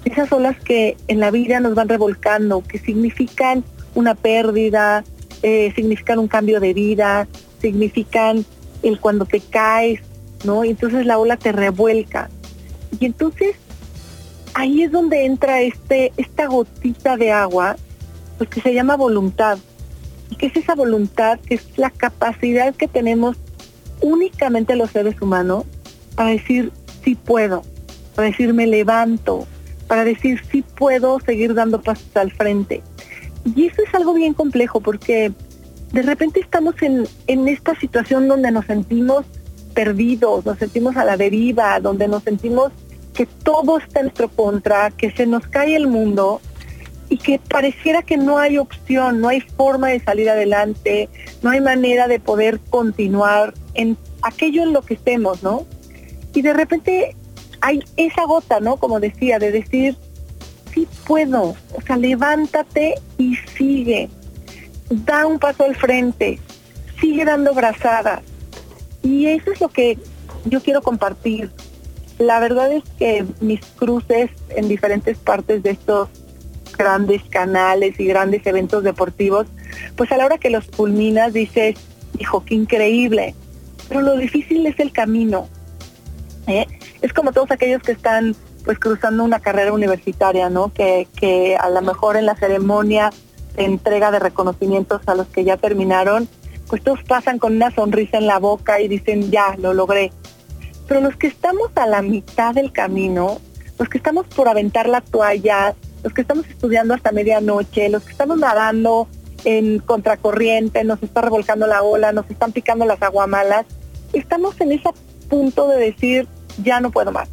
Esas 0.06 0.32
olas 0.32 0.56
que 0.60 0.96
en 1.08 1.20
la 1.20 1.32
vida 1.32 1.60
nos 1.60 1.74
van 1.74 1.90
revolcando, 1.90 2.62
que 2.62 2.78
significan 2.78 3.64
una 3.96 4.14
pérdida, 4.14 5.06
eh, 5.42 5.74
significan 5.76 6.20
un 6.20 6.28
cambio 6.28 6.60
de 6.60 6.76
vida, 6.76 7.28
significan 7.64 8.46
el 8.84 9.00
cuando 9.00 9.26
te 9.26 9.40
caes, 9.40 10.02
¿no? 10.44 10.64
Y 10.66 10.70
entonces 10.70 11.04
la 11.04 11.18
ola 11.18 11.36
te 11.36 11.52
revuelca. 11.52 12.30
Y 13.00 13.08
entonces 13.08 13.56
ahí 14.54 14.84
es 14.84 14.92
donde 14.92 15.26
entra 15.26 15.62
este, 15.62 16.14
esta 16.16 16.46
gotita 16.46 17.18
de 17.18 17.32
agua, 17.32 17.76
pues 18.38 18.52
que 18.52 18.62
se 18.62 18.72
llama 18.76 18.96
voluntad. 18.96 19.58
¿Y 20.30 20.36
qué 20.36 20.48
es 20.48 20.56
esa 20.56 20.76
voluntad? 20.76 21.40
Que 21.40 21.56
es 21.56 21.78
la 21.78 21.90
capacidad 21.90 22.76
que 22.76 22.88
tenemos 22.88 23.38
únicamente 24.02 24.76
los 24.76 24.92
seres 24.92 25.22
humanos 25.22 25.66
para 26.16 26.30
decir 26.30 26.72
sí 27.04 27.16
puedo, 27.16 27.64
para 28.16 28.28
decir 28.30 28.54
me 28.54 28.68
levanto, 28.68 29.48
para 29.88 30.04
decir 30.04 30.42
sí 30.52 30.64
puedo 30.76 31.20
seguir 31.20 31.54
dando 31.54 31.82
pasos 31.82 32.16
al 32.16 32.32
frente. 32.32 32.82
Y 33.56 33.68
eso 33.68 33.82
es 33.82 33.94
algo 33.94 34.14
bien 34.14 34.34
complejo 34.34 34.82
porque 34.82 35.32
de 35.94 36.02
repente 36.02 36.40
estamos 36.40 36.76
en, 36.82 37.08
en 37.28 37.48
esta 37.48 37.80
situación 37.80 38.28
donde 38.28 38.52
nos 38.52 38.66
sentimos 38.66 39.26
perdidos, 39.74 40.46
nos 40.46 40.58
sentimos 40.58 40.98
a 40.98 41.06
la 41.06 41.18
deriva, 41.18 41.80
donde 41.80 42.08
nos 42.08 42.24
sentimos 42.24 42.72
que 43.14 43.26
todo 43.26 43.78
está 43.78 44.00
en 44.00 44.08
nuestro 44.08 44.28
contra, 44.30 44.92
que 44.92 45.12
se 45.12 45.26
nos 45.26 45.48
cae 45.48 45.76
el 45.76 45.88
mundo 45.88 46.42
y 47.10 47.18
que 47.18 47.40
pareciera 47.40 48.02
que 48.02 48.18
no 48.18 48.38
hay 48.38 48.58
opción, 48.58 49.22
no 49.22 49.30
hay 49.30 49.42
forma 49.42 49.90
de 49.90 50.00
salir 50.00 50.30
adelante, 50.30 51.10
no 51.42 51.52
hay 51.52 51.62
manera 51.62 52.08
de 52.08 52.20
poder 52.20 52.60
continuar 52.70 53.54
en 53.74 53.98
aquello 54.22 54.64
en 54.64 54.74
lo 54.74 54.82
que 54.82 54.96
estemos, 54.96 55.42
¿no? 55.44 55.66
Y 56.34 56.42
de 56.42 56.54
repente 56.54 57.16
hay 57.62 57.84
esa 57.96 58.26
gota, 58.26 58.60
¿no? 58.60 58.78
Como 58.78 59.00
decía, 59.00 59.40
de 59.40 59.52
decir, 59.52 59.96
sí 60.74 60.88
puedo, 61.06 61.56
o 61.74 61.82
sea, 61.86 61.96
levántate 61.98 62.96
y 63.18 63.36
sigue, 63.58 64.10
da 64.90 65.26
un 65.26 65.40
paso 65.40 65.64
al 65.64 65.76
frente, 65.76 66.40
sigue 67.00 67.24
dando 67.24 67.54
brazadas. 67.54 68.22
Y 69.02 69.28
eso 69.28 69.52
es 69.52 69.62
lo 69.62 69.70
que 69.70 69.98
yo 70.46 70.62
quiero 70.62 70.82
compartir. 70.82 71.52
La 72.20 72.40
verdad 72.40 72.72
es 72.72 72.84
que 72.98 73.26
mis 73.40 73.62
cruces 73.78 74.32
en 74.50 74.68
diferentes 74.68 75.18
partes 75.18 75.64
de 75.64 75.72
estos 75.72 76.10
grandes 76.78 77.22
canales 77.30 78.00
y 78.00 78.06
grandes 78.06 78.46
eventos 78.46 78.84
deportivos, 78.84 79.48
pues 79.96 80.12
a 80.12 80.18
la 80.18 80.26
hora 80.26 80.38
que 80.38 80.50
los 80.50 80.68
culminas 80.68 81.34
dices, 81.34 81.76
hijo, 82.20 82.44
qué 82.46 82.56
increíble. 82.56 83.36
Pero 83.88 84.02
lo 84.02 84.18
difícil 84.18 84.66
es 84.66 84.80
el 84.80 84.92
camino. 84.92 85.48
¿eh? 86.48 86.66
Es 87.02 87.14
como 87.14 87.32
todos 87.32 87.52
aquellos 87.52 87.82
que 87.82 87.92
están 87.92 88.36
pues 88.64 88.80
cruzando 88.80 89.24
una 89.24 89.40
carrera 89.40 89.72
universitaria, 89.72 90.50
¿no? 90.50 90.74
Que, 90.74 91.08
que 91.16 91.56
a 91.56 91.70
lo 91.70 91.82
mejor 91.82 92.18
en 92.18 92.26
la 92.26 92.36
ceremonia 92.36 93.12
de 93.56 93.64
entrega 93.64 94.12
de 94.12 94.20
reconocimientos 94.20 95.02
a 95.06 95.16
los 95.16 95.28
que 95.28 95.46
ya 95.46 95.56
terminaron, 95.56 96.28
pues 96.68 96.84
todos 96.84 97.02
pasan 97.04 97.40
con 97.40 97.56
una 97.56 97.72
sonrisa 97.72 98.18
en 98.18 98.28
la 98.28 98.40
boca 98.40 98.82
y 98.82 98.88
dicen, 98.88 99.32
ya, 99.32 99.56
lo 99.58 99.74
logré. 99.74 100.12
Pero 100.88 101.02
los 101.02 101.16
que 101.16 101.28
estamos 101.28 101.72
a 101.76 101.86
la 101.88 102.02
mitad 102.02 102.54
del 102.54 102.72
camino, 102.72 103.40
los 103.80 103.90
que 103.90 103.98
estamos 103.98 104.26
por 104.28 104.48
aventar 104.50 104.88
la 104.88 105.02
toalla, 105.02 105.76
los 106.08 106.14
que 106.14 106.22
estamos 106.22 106.48
estudiando 106.48 106.94
hasta 106.94 107.12
medianoche, 107.12 107.90
los 107.90 108.02
que 108.04 108.12
estamos 108.12 108.38
nadando 108.38 109.10
en 109.44 109.80
contracorriente, 109.80 110.86
nos 110.86 111.04
está 111.04 111.20
revolcando 111.20 111.68
la 111.68 111.84
ola, 111.84 112.14
nos 112.14 112.32
están 112.32 112.54
picando 112.54 112.86
las 112.86 113.02
aguamalas, 113.02 113.66
estamos 114.14 114.60
en 114.62 114.72
ese 114.72 114.90
punto 115.28 115.68
de 115.68 115.78
decir, 115.78 116.26
ya 116.64 116.80
no 116.80 116.92
puedo 116.92 117.12
más. 117.12 117.28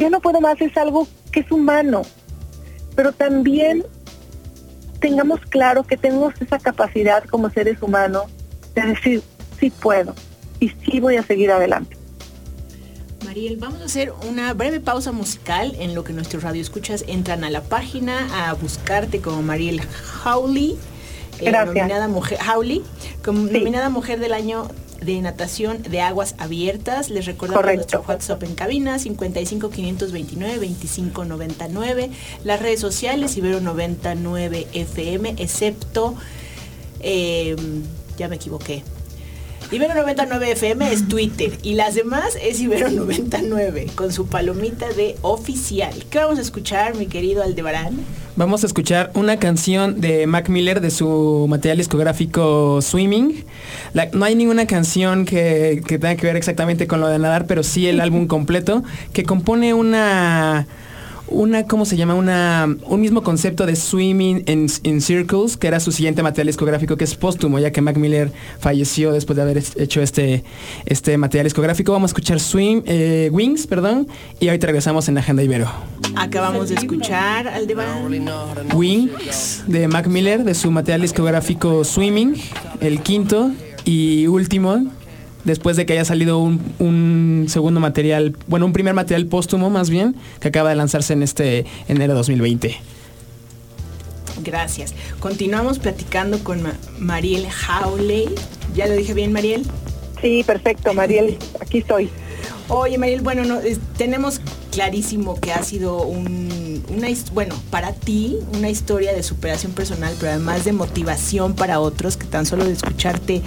Ya 0.00 0.10
no 0.10 0.18
puedo 0.18 0.40
más 0.40 0.60
es 0.60 0.76
algo 0.76 1.06
que 1.30 1.40
es 1.40 1.52
humano, 1.52 2.02
pero 2.96 3.12
también 3.12 3.84
tengamos 4.98 5.38
claro 5.42 5.84
que 5.84 5.96
tenemos 5.96 6.34
esa 6.40 6.58
capacidad 6.58 7.22
como 7.22 7.50
seres 7.50 7.80
humanos 7.80 8.24
de 8.74 8.82
decir, 8.82 9.22
sí 9.60 9.70
puedo 9.70 10.12
y 10.58 10.70
sí 10.70 10.98
voy 10.98 11.18
a 11.18 11.22
seguir 11.22 11.52
adelante. 11.52 11.96
Mariel, 13.24 13.56
vamos 13.56 13.80
a 13.80 13.84
hacer 13.84 14.12
una 14.28 14.52
breve 14.52 14.80
pausa 14.80 15.10
musical 15.10 15.74
en 15.78 15.94
lo 15.94 16.04
que 16.04 16.12
nuestros 16.12 16.42
radioescuchas 16.42 17.04
entran 17.08 17.44
a 17.44 17.50
la 17.50 17.62
página 17.62 18.48
a 18.48 18.52
buscarte 18.54 19.20
como 19.20 19.42
Mariel 19.42 19.80
Howley, 20.24 20.76
eh, 21.40 21.50
nominada 21.50 22.08
mujer 22.08 22.38
Howley, 22.46 22.82
como 23.24 23.40
nominada 23.40 23.88
mujer 23.88 24.20
del 24.20 24.34
año 24.34 24.68
de 25.00 25.20
natación 25.20 25.82
de 25.82 26.00
aguas 26.00 26.34
abiertas. 26.38 27.10
Les 27.10 27.26
recuerdo 27.26 27.60
nuestro 27.62 28.04
WhatsApp 28.06 28.42
en 28.42 28.54
cabina 28.54 28.98
55 28.98 29.70
529 29.70 30.58
25 30.58 31.24
99. 31.24 32.10
Las 32.44 32.60
redes 32.60 32.80
sociales 32.80 33.36
Ibero 33.36 33.60
99 33.60 34.68
FM, 34.72 35.34
excepto 35.38 36.14
eh, 37.00 37.56
ya 38.16 38.28
me 38.28 38.36
equivoqué. 38.36 38.82
Ibero 39.70 39.94
99 39.94 40.52
FM 40.52 40.92
es 40.92 41.08
Twitter 41.08 41.58
y 41.62 41.74
las 41.74 41.94
demás 41.94 42.36
es 42.40 42.60
Ibero 42.60 42.90
99 42.90 43.86
con 43.94 44.12
su 44.12 44.26
palomita 44.26 44.88
de 44.92 45.16
oficial. 45.22 45.92
¿Qué 46.10 46.18
vamos 46.18 46.38
a 46.38 46.42
escuchar, 46.42 46.94
mi 46.96 47.06
querido 47.06 47.42
Aldebarán? 47.42 47.98
Vamos 48.36 48.62
a 48.62 48.66
escuchar 48.66 49.10
una 49.14 49.38
canción 49.38 50.00
de 50.00 50.26
Mac 50.26 50.48
Miller 50.48 50.80
de 50.80 50.90
su 50.90 51.46
material 51.48 51.78
discográfico 51.78 52.82
Swimming. 52.82 53.44
no 54.12 54.24
hay 54.24 54.34
ninguna 54.34 54.66
canción 54.66 55.24
que, 55.24 55.82
que 55.86 55.98
tenga 55.98 56.16
que 56.16 56.26
ver 56.26 56.36
exactamente 56.36 56.86
con 56.86 57.00
lo 57.00 57.08
de 57.08 57.18
nadar, 57.18 57.46
pero 57.46 57.62
sí 57.62 57.88
el 57.88 58.00
álbum 58.02 58.26
completo 58.26 58.82
que 59.12 59.24
compone 59.24 59.72
una 59.72 60.66
una, 61.34 61.66
¿cómo 61.66 61.84
se 61.84 61.96
llama? 61.96 62.14
Una, 62.14 62.74
un 62.86 63.00
mismo 63.00 63.22
concepto 63.22 63.66
de 63.66 63.76
Swimming 63.76 64.44
in, 64.46 65.00
Circles, 65.00 65.56
que 65.56 65.66
era 65.66 65.80
su 65.80 65.92
siguiente 65.92 66.22
material 66.22 66.46
discográfico, 66.46 66.96
que 66.96 67.04
es 67.04 67.14
póstumo, 67.14 67.58
ya 67.58 67.72
que 67.72 67.80
Mac 67.80 67.96
Miller 67.96 68.32
falleció 68.58 69.12
después 69.12 69.36
de 69.36 69.42
haber 69.42 69.62
hecho 69.76 70.00
este, 70.00 70.44
este 70.86 71.18
material 71.18 71.44
discográfico. 71.44 71.92
Vamos 71.92 72.10
a 72.10 72.12
escuchar 72.12 72.40
Swim, 72.40 72.82
eh, 72.86 73.28
Wings, 73.32 73.66
perdón, 73.66 74.08
y 74.40 74.48
ahorita 74.48 74.66
regresamos 74.68 75.08
en 75.08 75.18
Agenda 75.18 75.42
Ibero. 75.42 75.70
Acabamos 76.16 76.68
de 76.68 76.76
escuchar 76.76 77.48
Aldebarán. 77.48 78.04
Wings, 78.74 79.64
de 79.66 79.88
Mac 79.88 80.06
Miller, 80.06 80.44
de 80.44 80.54
su 80.54 80.70
material 80.70 81.02
discográfico 81.02 81.84
Swimming, 81.84 82.34
el 82.80 83.00
quinto 83.00 83.50
y 83.84 84.26
último 84.26 84.84
después 85.44 85.76
de 85.76 85.86
que 85.86 85.92
haya 85.94 86.04
salido 86.04 86.38
un, 86.38 87.46
segundo 87.48 87.80
material, 87.80 88.36
bueno, 88.46 88.66
un 88.66 88.72
primer 88.72 88.94
material 88.94 89.26
póstumo 89.26 89.70
más 89.70 89.90
bien, 89.90 90.16
que 90.40 90.48
acaba 90.48 90.70
de 90.70 90.76
lanzarse 90.76 91.12
en 91.12 91.22
este 91.22 91.66
enero 91.88 92.14
2020. 92.14 92.76
Gracias. 94.42 94.94
Continuamos 95.20 95.78
platicando 95.78 96.42
con 96.42 96.62
Mariel 96.98 97.46
Howley. 97.46 98.28
¿Ya 98.74 98.86
lo 98.86 98.94
dije 98.94 99.14
bien, 99.14 99.32
Mariel? 99.32 99.64
Sí, 100.20 100.42
perfecto, 100.44 100.92
Mariel. 100.92 101.38
Aquí 101.60 101.78
estoy. 101.78 102.10
Oye, 102.68 102.98
Mariel, 102.98 103.20
bueno, 103.20 103.44
no, 103.44 103.60
tenemos 103.96 104.40
clarísimo 104.72 105.38
que 105.38 105.52
ha 105.52 105.62
sido 105.62 106.02
un, 106.02 106.82
una, 106.88 107.08
bueno, 107.32 107.54
para 107.70 107.92
ti, 107.92 108.38
una 108.54 108.70
historia 108.70 109.12
de 109.12 109.22
superación 109.22 109.72
personal, 109.72 110.14
pero 110.18 110.32
además 110.32 110.64
de 110.64 110.72
motivación 110.72 111.54
para 111.54 111.78
otros, 111.78 112.16
que 112.16 112.26
tan 112.26 112.46
solo 112.46 112.64
de 112.64 112.72
escucharte 112.72 113.42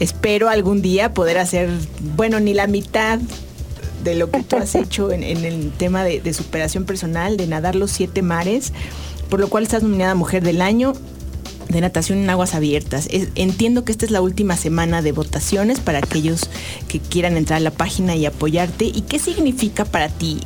espero 0.00 0.48
algún 0.48 0.82
día 0.82 1.14
poder 1.14 1.38
hacer, 1.38 1.70
bueno, 2.16 2.40
ni 2.40 2.54
la 2.54 2.66
mitad 2.66 3.20
de 4.02 4.14
lo 4.14 4.30
que 4.30 4.42
tú 4.42 4.56
has 4.56 4.74
hecho 4.74 5.12
en, 5.12 5.22
el 5.22 5.70
tema 5.72 6.02
de, 6.02 6.34
superación 6.34 6.84
personal, 6.84 7.36
de 7.36 7.46
nadar 7.46 7.76
los 7.76 7.92
siete 7.92 8.22
mares, 8.22 8.72
por 9.28 9.38
lo 9.38 9.48
cual 9.48 9.62
estás 9.62 9.82
nominada 9.82 10.14
Mujer 10.14 10.42
del 10.42 10.60
Año 10.62 10.94
de 11.68 11.80
natación 11.80 12.18
en 12.18 12.28
aguas 12.28 12.56
abiertas. 12.56 13.08
entiendo 13.36 13.84
que 13.84 13.92
esta 13.92 14.04
es 14.04 14.10
la 14.10 14.20
última 14.20 14.56
semana 14.56 15.02
de 15.02 15.12
votaciones 15.12 15.78
para 15.78 15.98
aquellos 15.98 16.50
que 16.88 16.98
quieran 16.98 17.36
entrar 17.36 17.58
a 17.58 17.60
la 17.60 17.70
página 17.70 18.16
y 18.16 18.26
apoyarte. 18.26 18.86
¿Y 18.86 19.02
qué 19.02 19.20
significa 19.20 19.84
para 19.84 20.08
ti? 20.08 20.40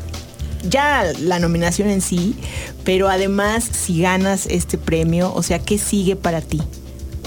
Ya 0.69 1.11
la 1.21 1.39
nominación 1.39 1.89
en 1.89 2.03
sí, 2.03 2.37
pero 2.85 3.09
además 3.09 3.65
si 3.65 4.03
ganas 4.03 4.47
este 4.47 4.77
premio, 4.77 5.33
o 5.35 5.43
sea, 5.43 5.61
¿qué 5.61 5.79
sigue 5.79 6.15
para 6.15 6.43
ti? 6.43 6.61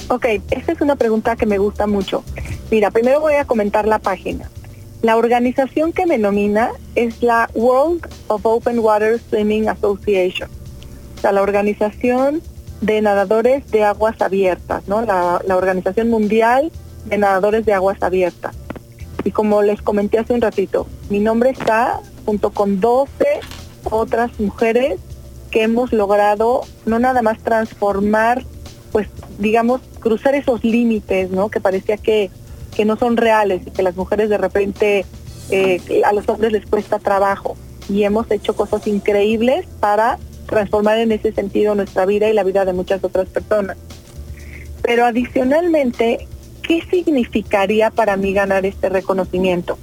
Ok, 0.09 0.25
esta 0.51 0.71
es 0.71 0.79
una 0.79 0.95
pregunta 0.95 1.35
que 1.35 1.45
me 1.45 1.57
gusta 1.57 1.85
mucho. 1.85 2.23
Mira, 2.71 2.91
primero 2.91 3.19
voy 3.19 3.33
a 3.33 3.45
comentar 3.45 3.85
la 3.85 3.99
página. 3.99 4.49
La 5.01 5.17
organización 5.17 5.91
que 5.91 6.05
me 6.05 6.17
nomina 6.17 6.71
es 6.95 7.21
la 7.21 7.49
World 7.53 8.07
of 8.27 8.45
Open 8.45 8.79
Water 8.79 9.19
Swimming 9.29 9.67
Association, 9.67 10.49
o 11.17 11.21
sea, 11.21 11.33
la 11.33 11.41
organización 11.41 12.41
de 12.79 13.01
nadadores 13.01 13.69
de 13.69 13.83
aguas 13.83 14.21
abiertas, 14.21 14.87
¿no? 14.87 15.01
La, 15.01 15.41
la 15.45 15.57
Organización 15.57 16.09
Mundial 16.09 16.71
de 17.05 17.17
Nadadores 17.17 17.65
de 17.65 17.73
Aguas 17.73 18.01
Abiertas. 18.01 18.55
Y 19.25 19.31
como 19.31 19.61
les 19.61 19.81
comenté 19.81 20.19
hace 20.19 20.33
un 20.33 20.41
ratito, 20.41 20.87
mi 21.09 21.19
nombre 21.19 21.49
está 21.49 21.99
junto 22.25 22.51
con 22.51 22.79
12 22.79 23.11
otras 23.91 24.39
mujeres 24.39 24.99
que 25.51 25.63
hemos 25.63 25.91
logrado 25.91 26.61
no 26.85 26.97
nada 26.97 27.21
más 27.21 27.39
transformar 27.39 28.45
pues 28.97 29.09
digamos, 29.37 29.81
cruzar 29.99 30.33
esos 30.33 30.63
límites, 30.63 31.29
¿no? 31.29 31.49
Que 31.49 31.61
parecía 31.61 31.97
que, 31.97 32.31
que 32.75 32.83
no 32.83 32.97
son 32.97 33.15
reales 33.15 33.61
y 33.63 33.69
que 33.69 33.83
las 33.83 33.95
mujeres 33.95 34.27
de 34.27 34.39
repente 34.39 35.05
eh, 35.51 36.01
a 36.03 36.13
los 36.13 36.27
hombres 36.27 36.51
les 36.51 36.65
cuesta 36.65 36.97
trabajo 36.97 37.55
y 37.89 38.05
hemos 38.05 38.31
hecho 38.31 38.55
cosas 38.55 38.87
increíbles 38.87 39.67
para 39.79 40.17
transformar 40.47 40.97
en 40.97 41.11
ese 41.11 41.31
sentido 41.31 41.75
nuestra 41.75 42.07
vida 42.07 42.27
y 42.27 42.33
la 42.33 42.43
vida 42.43 42.65
de 42.65 42.73
muchas 42.73 43.03
otras 43.03 43.29
personas. 43.29 43.77
Pero 44.81 45.05
adicionalmente, 45.05 46.27
¿qué 46.63 46.81
significaría 46.89 47.91
para 47.91 48.17
mí 48.17 48.33
ganar 48.33 48.65
este 48.65 48.89
reconocimiento? 48.89 49.77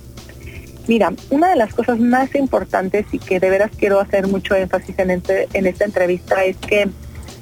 Mira, 0.88 1.12
una 1.30 1.50
de 1.50 1.56
las 1.56 1.72
cosas 1.72 2.00
más 2.00 2.34
importantes 2.34 3.06
y 3.12 3.20
que 3.20 3.38
de 3.38 3.48
veras 3.48 3.70
quiero 3.78 4.00
hacer 4.00 4.26
mucho 4.26 4.56
énfasis 4.56 4.98
en, 4.98 5.12
este, 5.12 5.46
en 5.52 5.68
esta 5.68 5.84
entrevista 5.84 6.44
es 6.44 6.56
que 6.56 6.90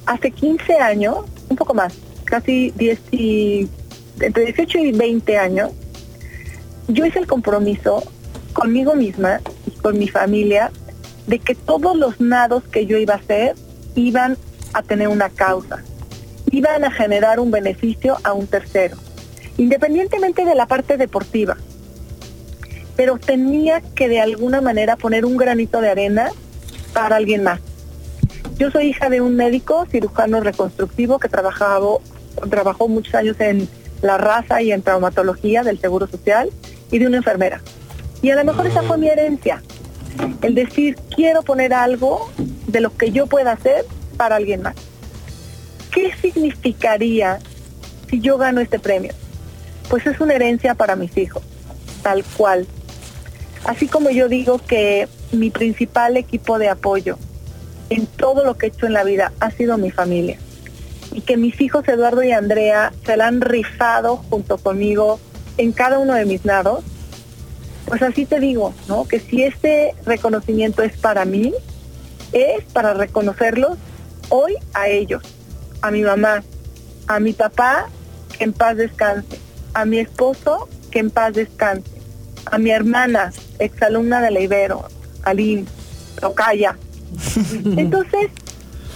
hace 0.07 0.31
15 0.31 0.75
años, 0.77 1.19
un 1.53 1.57
poco 1.57 1.75
más, 1.75 1.95
casi 2.25 2.73
10 2.77 3.01
y, 3.13 3.69
entre 4.21 4.47
18 4.47 4.79
y 4.79 4.93
20 4.93 5.39
años, 5.39 5.71
yo 6.89 7.07
hice 7.07 7.19
el 7.19 7.27
compromiso 7.27 8.03
conmigo 8.53 8.95
misma 8.95 9.41
y 9.67 9.71
con 9.79 9.99
mi 9.99 10.09
familia 10.09 10.71
de 11.27 11.39
que 11.39 11.55
todos 11.55 11.97
los 11.97 12.21
nados 12.21 12.65
que 12.65 12.87
yo 12.87 12.97
iba 12.97 13.15
a 13.15 13.19
hacer 13.19 13.55
iban 13.95 14.37
a 14.73 14.83
tener 14.83 15.09
una 15.09 15.29
causa, 15.29 15.83
iban 16.51 16.85
a 16.85 16.91
generar 16.91 17.39
un 17.39 17.51
beneficio 17.51 18.17
a 18.25 18.33
un 18.33 18.47
tercero, 18.47 18.97
independientemente 19.59 20.45
de 20.45 20.55
la 20.55 20.67
parte 20.67 20.97
deportiva. 20.97 21.57
Pero 22.97 23.19
tenía 23.19 23.81
que 23.81 24.09
de 24.09 24.21
alguna 24.21 24.61
manera 24.61 24.97
poner 24.97 25.25
un 25.25 25.37
granito 25.37 25.81
de 25.81 25.91
arena 25.91 26.31
para 26.93 27.17
alguien 27.17 27.43
más. 27.43 27.61
Yo 28.59 28.71
soy 28.71 28.89
hija 28.89 29.09
de 29.09 29.21
un 29.21 29.37
médico 29.37 29.87
cirujano 29.91 30.41
reconstructivo 30.41 31.19
que 31.19 31.29
trabajaba, 31.29 31.99
trabajó 32.51 32.89
muchos 32.89 33.15
años 33.15 33.41
en 33.41 33.69
la 34.03 34.19
raza 34.19 34.63
y 34.63 34.73
en 34.73 34.83
traumatología 34.83 35.63
del 35.63 35.81
Seguro 35.81 36.07
Social 36.07 36.51
y 36.91 36.99
de 36.99 37.07
una 37.07 37.19
enfermera. 37.19 37.61
Y 38.21 38.31
a 38.31 38.37
lo 38.37 38.45
mejor 38.45 38.67
esa 38.67 38.83
fue 38.83 38.99
mi 38.99 39.09
herencia, 39.09 39.63
el 40.43 40.55
decir, 40.55 40.97
quiero 41.15 41.43
poner 41.43 41.73
algo 41.73 42.31
de 42.67 42.81
lo 42.81 42.95
que 42.97 43.11
yo 43.11 43.27
pueda 43.27 43.53
hacer 43.53 43.85
para 44.17 44.37
alguien 44.37 44.63
más. 44.63 44.75
¿Qué 45.91 46.13
significaría 46.21 47.39
si 48.09 48.21
yo 48.21 48.39
gano 48.39 48.61
este 48.61 48.79
premio? 48.79 49.13
Pues 49.89 50.07
es 50.07 50.21
una 50.21 50.35
herencia 50.35 50.75
para 50.75 50.95
mis 50.95 51.17
hijos, 51.17 51.43
tal 52.03 52.25
cual. 52.37 52.67
Así 53.65 53.89
como 53.89 54.11
yo 54.11 54.29
digo 54.29 54.59
que 54.59 55.09
mi 55.33 55.51
principal 55.51 56.17
equipo 56.17 56.59
de 56.59 56.69
apoyo 56.69 57.19
en 57.93 58.07
todo 58.07 58.43
lo 58.45 58.57
que 58.57 58.67
he 58.67 58.69
hecho 58.71 58.87
en 58.87 58.95
la 58.95 59.05
vida 59.05 59.33
ha 59.41 59.51
sido 59.51 59.77
mi 59.77 59.91
familia. 59.91 60.39
Y 61.13 61.21
que 61.21 61.37
mis 61.37 61.61
hijos 61.61 61.87
Eduardo 61.87 62.23
y 62.23 62.33
Andrea 62.33 62.93
se 63.05 63.19
la 63.19 63.27
han 63.27 63.43
rifado 63.43 64.17
junto 64.17 64.57
conmigo 64.57 65.21
en 65.59 65.73
cada 65.73 65.99
uno 65.99 66.15
de 66.15 66.25
mis 66.25 66.47
nados, 66.47 66.83
pues 67.85 68.01
así 68.01 68.25
te 68.25 68.41
digo, 68.41 68.73
¿no? 68.89 69.07
Que 69.07 69.21
si 69.21 69.43
este 69.43 69.95
reconocimiento 70.07 70.83
es 70.83 70.97
para 70.97 71.27
mí, 71.27 71.53
es 72.33 72.65
para 72.73 72.95
reconocerlos 72.95 73.77
hoy 74.31 74.55
a 74.73 74.89
ellos, 74.89 75.23
a 75.83 75.91
mi 75.91 76.01
mamá, 76.01 76.43
a 77.09 77.21
mi 77.21 77.35
papá, 77.35 77.89
que 78.39 78.45
en 78.45 78.55
paz 78.55 78.79
descanse, 78.79 79.39
a 79.75 79.85
mi 79.85 79.99
esposo, 79.99 80.67
que 80.91 81.01
en 81.01 81.11
paz 81.11 81.35
descanse, 81.35 81.91
a 82.47 82.57
mi 82.57 82.71
hermana, 82.71 83.35
exalumna 83.59 84.23
de 84.23 84.31
la 84.31 84.41
Ibero, 84.41 84.89
Aline. 85.25 85.67
Entonces, 87.77 88.31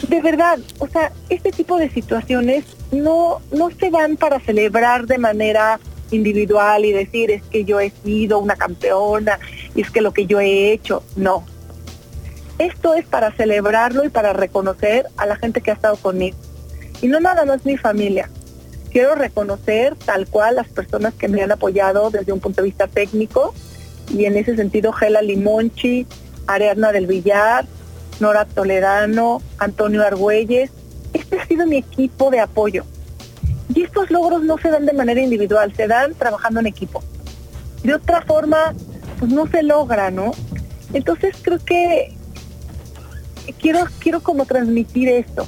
de 0.08 0.20
verdad, 0.20 0.58
o 0.78 0.88
sea, 0.88 1.12
este 1.28 1.52
tipo 1.52 1.78
de 1.78 1.90
situaciones 1.90 2.64
no, 2.92 3.40
no 3.52 3.70
se 3.70 3.90
dan 3.90 4.16
para 4.16 4.40
celebrar 4.40 5.06
de 5.06 5.18
manera 5.18 5.80
individual 6.10 6.84
y 6.84 6.92
decir 6.92 7.30
es 7.30 7.42
que 7.42 7.64
yo 7.64 7.80
he 7.80 7.90
sido 8.04 8.38
una 8.38 8.56
campeona 8.56 9.38
y 9.74 9.80
es 9.80 9.90
que 9.90 10.00
lo 10.00 10.12
que 10.12 10.26
yo 10.26 10.40
he 10.40 10.72
hecho, 10.72 11.02
no. 11.16 11.44
Esto 12.58 12.94
es 12.94 13.04
para 13.06 13.32
celebrarlo 13.32 14.04
y 14.04 14.08
para 14.08 14.32
reconocer 14.32 15.06
a 15.16 15.26
la 15.26 15.36
gente 15.36 15.60
que 15.60 15.70
ha 15.70 15.74
estado 15.74 15.96
conmigo. 15.96 16.36
Y 17.02 17.08
no 17.08 17.20
nada 17.20 17.44
más 17.44 17.64
mi 17.66 17.76
familia. 17.76 18.30
Quiero 18.90 19.14
reconocer 19.14 19.94
tal 19.96 20.26
cual 20.26 20.56
las 20.56 20.68
personas 20.68 21.12
que 21.14 21.28
me 21.28 21.42
han 21.42 21.52
apoyado 21.52 22.10
desde 22.10 22.32
un 22.32 22.40
punto 22.40 22.62
de 22.62 22.68
vista 22.68 22.86
técnico 22.86 23.52
y 24.08 24.24
en 24.24 24.36
ese 24.36 24.56
sentido 24.56 24.92
Gela 24.92 25.20
Limonchi, 25.20 26.06
Ariadna 26.46 26.92
del 26.92 27.06
Villar, 27.06 27.66
Nora 28.20 28.44
Toledano, 28.44 29.42
Antonio 29.58 30.02
Argüelles. 30.02 30.70
Este 31.12 31.38
ha 31.38 31.46
sido 31.46 31.66
mi 31.66 31.78
equipo 31.78 32.30
de 32.30 32.40
apoyo 32.40 32.84
y 33.74 33.82
estos 33.82 34.10
logros 34.10 34.42
no 34.42 34.58
se 34.58 34.70
dan 34.70 34.86
de 34.86 34.92
manera 34.92 35.20
individual, 35.20 35.72
se 35.74 35.86
dan 35.86 36.14
trabajando 36.14 36.60
en 36.60 36.66
equipo. 36.66 37.02
De 37.82 37.94
otra 37.94 38.22
forma, 38.22 38.74
pues 39.18 39.30
no 39.30 39.46
se 39.46 39.62
logra, 39.62 40.10
¿no? 40.10 40.32
Entonces 40.92 41.36
creo 41.42 41.58
que 41.58 42.12
quiero, 43.60 43.80
quiero 43.98 44.22
como 44.22 44.46
transmitir 44.46 45.08
esto, 45.08 45.46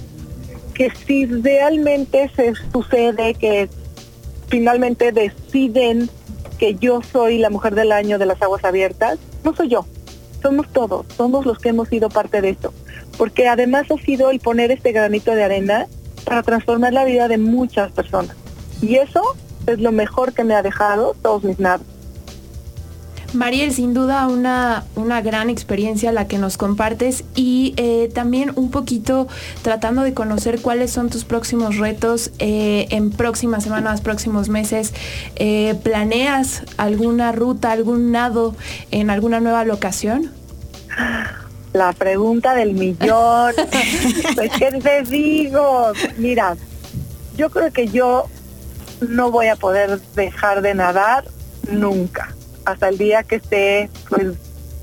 que 0.74 0.90
si 1.06 1.26
realmente 1.26 2.30
se 2.34 2.52
sucede 2.72 3.34
que 3.34 3.68
finalmente 4.48 5.12
deciden 5.12 6.10
que 6.58 6.74
yo 6.74 7.00
soy 7.02 7.38
la 7.38 7.50
mujer 7.50 7.74
del 7.74 7.92
año 7.92 8.18
de 8.18 8.26
las 8.26 8.42
aguas 8.42 8.64
abiertas, 8.64 9.18
no 9.44 9.54
soy 9.54 9.68
yo, 9.68 9.86
somos 10.42 10.68
todos, 10.72 11.06
somos 11.16 11.46
los 11.46 11.58
que 11.58 11.70
hemos 11.70 11.88
sido 11.88 12.08
parte 12.08 12.40
de 12.40 12.50
esto, 12.50 12.72
porque 13.16 13.48
además 13.48 13.86
ha 13.90 14.02
sido 14.04 14.30
el 14.30 14.40
poner 14.40 14.70
este 14.70 14.92
granito 14.92 15.32
de 15.32 15.44
arena 15.44 15.86
para 16.24 16.42
transformar 16.42 16.92
la 16.92 17.04
vida 17.04 17.28
de 17.28 17.38
muchas 17.38 17.92
personas. 17.92 18.36
Y 18.80 18.96
eso 18.96 19.22
es 19.66 19.80
lo 19.80 19.92
mejor 19.92 20.32
que 20.32 20.44
me 20.44 20.54
ha 20.54 20.62
dejado 20.62 21.14
todos 21.20 21.44
mis 21.44 21.58
nados. 21.58 21.86
Mariel, 23.34 23.72
sin 23.72 23.92
duda 23.92 24.26
una, 24.26 24.84
una 24.96 25.20
gran 25.20 25.50
experiencia 25.50 26.12
la 26.12 26.26
que 26.26 26.38
nos 26.38 26.56
compartes 26.56 27.24
y 27.34 27.74
eh, 27.76 28.10
también 28.14 28.52
un 28.56 28.70
poquito 28.70 29.28
tratando 29.62 30.02
de 30.02 30.14
conocer 30.14 30.60
cuáles 30.62 30.90
son 30.90 31.10
tus 31.10 31.24
próximos 31.24 31.76
retos 31.76 32.30
eh, 32.38 32.86
en 32.90 33.10
próximas 33.10 33.64
semanas, 33.64 34.00
próximos 34.00 34.48
meses. 34.48 34.94
Eh, 35.36 35.78
¿Planeas 35.82 36.62
alguna 36.78 37.32
ruta, 37.32 37.70
algún 37.72 38.12
nado 38.12 38.54
en 38.90 39.10
alguna 39.10 39.40
nueva 39.40 39.64
locación? 39.64 40.32
La 41.74 41.92
pregunta 41.92 42.54
del 42.54 42.72
millón. 42.72 43.52
pues, 44.34 44.50
¿qué 44.58 44.70
te 44.82 45.02
digo? 45.02 45.92
Mira, 46.16 46.56
yo 47.36 47.50
creo 47.50 47.70
que 47.72 47.88
yo 47.88 48.26
no 49.06 49.30
voy 49.30 49.48
a 49.48 49.56
poder 49.56 50.00
dejar 50.16 50.62
de 50.62 50.74
nadar 50.74 51.24
nunca, 51.70 52.34
hasta 52.70 52.88
el 52.88 52.98
día 52.98 53.22
que 53.22 53.36
esté 53.36 53.90
pues 54.08 54.28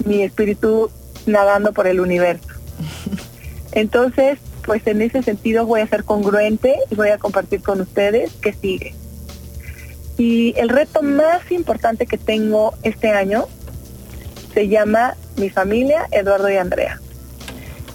mi 0.06 0.24
espíritu 0.24 0.90
nadando 1.26 1.74
por 1.74 1.88
el 1.88 2.00
universo. 2.00 2.48
Entonces, 3.72 4.40
pues 4.66 4.86
en 4.88 5.02
ese 5.02 5.22
sentido 5.22 5.66
voy 5.66 5.82
a 5.82 5.88
ser 5.88 6.04
congruente 6.04 6.76
y 6.90 6.96
voy 6.96 7.10
a 7.10 7.18
compartir 7.18 7.62
con 7.62 7.82
ustedes 7.82 8.32
qué 8.42 8.54
sigue. 8.54 8.96
Y 10.18 10.54
el 10.58 10.70
reto 10.70 11.02
más 11.04 11.52
importante 11.52 12.08
que 12.08 12.18
tengo 12.18 12.74
este 12.84 13.12
año 13.12 13.48
se 14.54 14.68
llama 14.68 15.16
Mi 15.36 15.50
familia, 15.50 16.08
Eduardo 16.12 16.50
y 16.50 16.56
Andrea. 16.56 17.00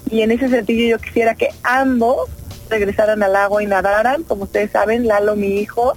Y 0.09 0.21
en 0.21 0.31
ese 0.31 0.49
sentido 0.49 0.97
yo 0.97 0.99
quisiera 0.99 1.35
que 1.35 1.49
ambos 1.63 2.29
regresaran 2.69 3.23
al 3.23 3.35
agua 3.35 3.63
y 3.63 3.65
nadaran. 3.65 4.23
Como 4.23 4.43
ustedes 4.43 4.71
saben, 4.71 5.07
Lalo, 5.07 5.35
mi 5.35 5.59
hijo, 5.59 5.93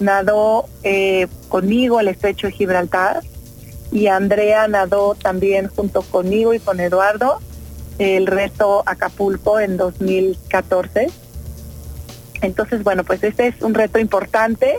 nadó 0.00 0.66
eh, 0.82 1.26
conmigo 1.48 1.98
al 1.98 2.08
estrecho 2.08 2.46
de 2.46 2.52
Gibraltar 2.52 3.22
y 3.92 4.08
Andrea 4.08 4.66
nadó 4.68 5.14
también 5.14 5.68
junto 5.68 6.02
conmigo 6.02 6.52
y 6.54 6.58
con 6.58 6.80
Eduardo 6.80 7.40
el 7.98 8.26
reto 8.26 8.82
Acapulco 8.86 9.60
en 9.60 9.76
2014. 9.76 11.08
Entonces, 12.40 12.82
bueno, 12.82 13.04
pues 13.04 13.22
este 13.22 13.48
es 13.48 13.62
un 13.62 13.74
reto 13.74 13.98
importante 13.98 14.78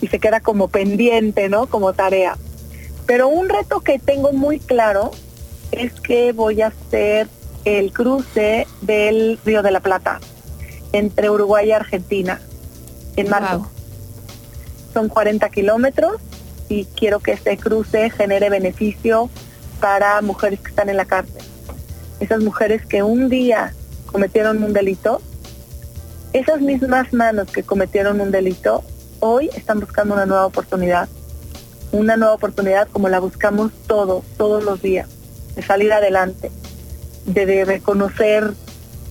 y 0.00 0.08
se 0.08 0.18
queda 0.18 0.40
como 0.40 0.68
pendiente, 0.68 1.48
¿no? 1.48 1.66
Como 1.66 1.92
tarea. 1.92 2.36
Pero 3.06 3.28
un 3.28 3.48
reto 3.48 3.80
que 3.80 3.98
tengo 3.98 4.32
muy 4.32 4.58
claro 4.58 5.10
es 5.72 5.92
que 6.00 6.32
voy 6.32 6.62
a 6.62 6.68
hacer 6.68 7.28
el 7.64 7.92
cruce 7.92 8.66
del 8.80 9.38
Río 9.44 9.62
de 9.62 9.70
la 9.70 9.80
Plata 9.80 10.20
entre 10.92 11.28
Uruguay 11.30 11.68
y 11.68 11.72
Argentina 11.72 12.40
en 13.16 13.28
marzo. 13.28 13.70
Son 14.94 15.08
40 15.08 15.48
kilómetros 15.50 16.16
y 16.70 16.86
quiero 16.86 17.20
que 17.20 17.32
este 17.32 17.58
cruce 17.58 18.08
genere 18.10 18.48
beneficio 18.48 19.28
para 19.80 20.22
mujeres 20.22 20.60
que 20.60 20.68
están 20.68 20.88
en 20.88 20.96
la 20.96 21.04
cárcel. 21.04 21.42
Esas 22.20 22.42
mujeres 22.42 22.86
que 22.86 23.02
un 23.02 23.28
día 23.28 23.74
cometieron 24.06 24.62
un 24.62 24.72
delito, 24.72 25.20
esas 26.32 26.60
mismas 26.62 27.12
manos 27.12 27.50
que 27.50 27.62
cometieron 27.62 28.20
un 28.20 28.30
delito, 28.30 28.82
hoy 29.20 29.50
están 29.54 29.80
buscando 29.80 30.14
una 30.14 30.24
nueva 30.24 30.46
oportunidad 30.46 31.08
una 31.94 32.16
nueva 32.16 32.34
oportunidad 32.34 32.88
como 32.88 33.08
la 33.08 33.20
buscamos 33.20 33.70
todos, 33.86 34.24
todos 34.36 34.64
los 34.64 34.82
días, 34.82 35.08
de 35.54 35.62
salir 35.62 35.92
adelante, 35.92 36.50
de, 37.24 37.64
reconocer, 37.64 38.52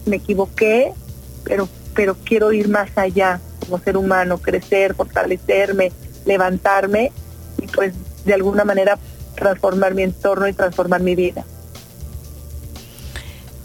me 0.06 0.18
equivoqué, 0.18 0.94
pero, 1.46 1.70
pero 1.96 2.16
quiero 2.16 2.52
ir 2.52 2.68
más 2.68 2.90
allá 2.98 3.40
como 3.64 3.80
ser 3.80 3.98
humano, 3.98 4.38
crecer, 4.38 4.96
fortalecerme, 4.96 5.92
levantarme 6.26 7.12
y 7.62 7.68
pues 7.68 7.94
de 8.26 8.34
alguna 8.34 8.66
manera 8.66 8.98
transformar 9.36 9.96
mi 9.96 10.04
entorno 10.04 10.48
y 10.48 10.54
transformar 10.54 11.02
mi 11.02 11.16
vida. 11.16 11.46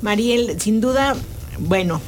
Mariel, 0.03 0.61
sin 0.61 0.81
duda, 0.81 1.17
bueno, 1.59 2.01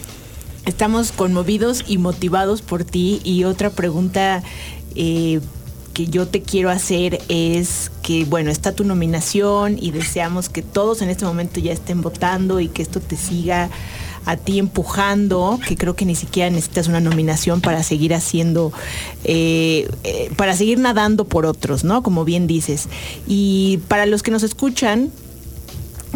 estamos 0.64 1.12
conmovidos 1.12 1.84
y 1.86 1.98
motivados 1.98 2.62
por 2.62 2.84
ti. 2.84 3.20
Y 3.24 3.44
otra 3.44 3.70
pregunta 3.70 4.42
eh, 4.94 5.40
que 5.92 6.06
yo 6.06 6.28
te 6.28 6.42
quiero 6.42 6.70
hacer 6.70 7.20
es 7.28 7.90
que, 8.02 8.24
bueno, 8.24 8.50
está 8.50 8.72
tu 8.72 8.84
nominación 8.84 9.76
y 9.78 9.90
deseamos 9.90 10.48
que 10.48 10.62
todos 10.62 11.02
en 11.02 11.10
este 11.10 11.24
momento 11.24 11.60
ya 11.60 11.72
estén 11.72 12.00
votando 12.00 12.60
y 12.60 12.68
que 12.68 12.82
esto 12.82 13.00
te 13.00 13.16
siga 13.16 13.70
a 14.26 14.36
ti 14.36 14.58
empujando, 14.58 15.58
que 15.66 15.76
creo 15.76 15.94
que 15.94 16.04
ni 16.04 16.14
siquiera 16.14 16.50
necesitas 16.50 16.88
una 16.88 17.00
nominación 17.00 17.60
para 17.60 17.82
seguir 17.82 18.14
haciendo, 18.14 18.72
eh, 19.24 19.88
eh, 20.04 20.30
para 20.36 20.54
seguir 20.54 20.78
nadando 20.78 21.24
por 21.24 21.46
otros, 21.46 21.84
¿no? 21.84 22.02
Como 22.02 22.24
bien 22.24 22.46
dices. 22.46 22.88
Y 23.26 23.80
para 23.88 24.06
los 24.06 24.22
que 24.22 24.30
nos 24.30 24.42
escuchan, 24.42 25.10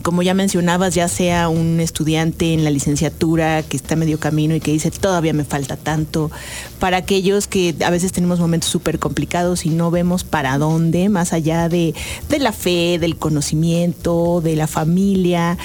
como 0.04 0.22
ya 0.22 0.34
mencionabas, 0.34 0.94
ya 0.94 1.08
sea 1.08 1.48
un 1.48 1.80
estudiante 1.80 2.52
en 2.52 2.62
la 2.62 2.70
licenciatura 2.70 3.62
que 3.62 3.76
está 3.76 3.96
medio 3.96 4.20
camino 4.20 4.54
y 4.54 4.60
que 4.60 4.70
dice 4.70 4.90
todavía 4.90 5.32
me 5.32 5.44
falta 5.44 5.78
tanto, 5.78 6.30
para 6.78 6.98
aquellos 6.98 7.46
que 7.46 7.74
a 7.82 7.88
veces 7.88 8.12
tenemos 8.12 8.38
momentos 8.38 8.70
súper 8.70 8.98
complicados 8.98 9.64
y 9.64 9.70
no 9.70 9.90
vemos 9.90 10.22
para 10.22 10.58
dónde, 10.58 11.08
más 11.08 11.32
allá 11.32 11.70
de, 11.70 11.94
de, 12.28 12.38
la 12.38 12.52
fe, 12.52 12.98
del 12.98 13.16
conocimiento, 13.16 14.42
de 14.42 14.56
la 14.56 14.66
familia, 14.66 15.56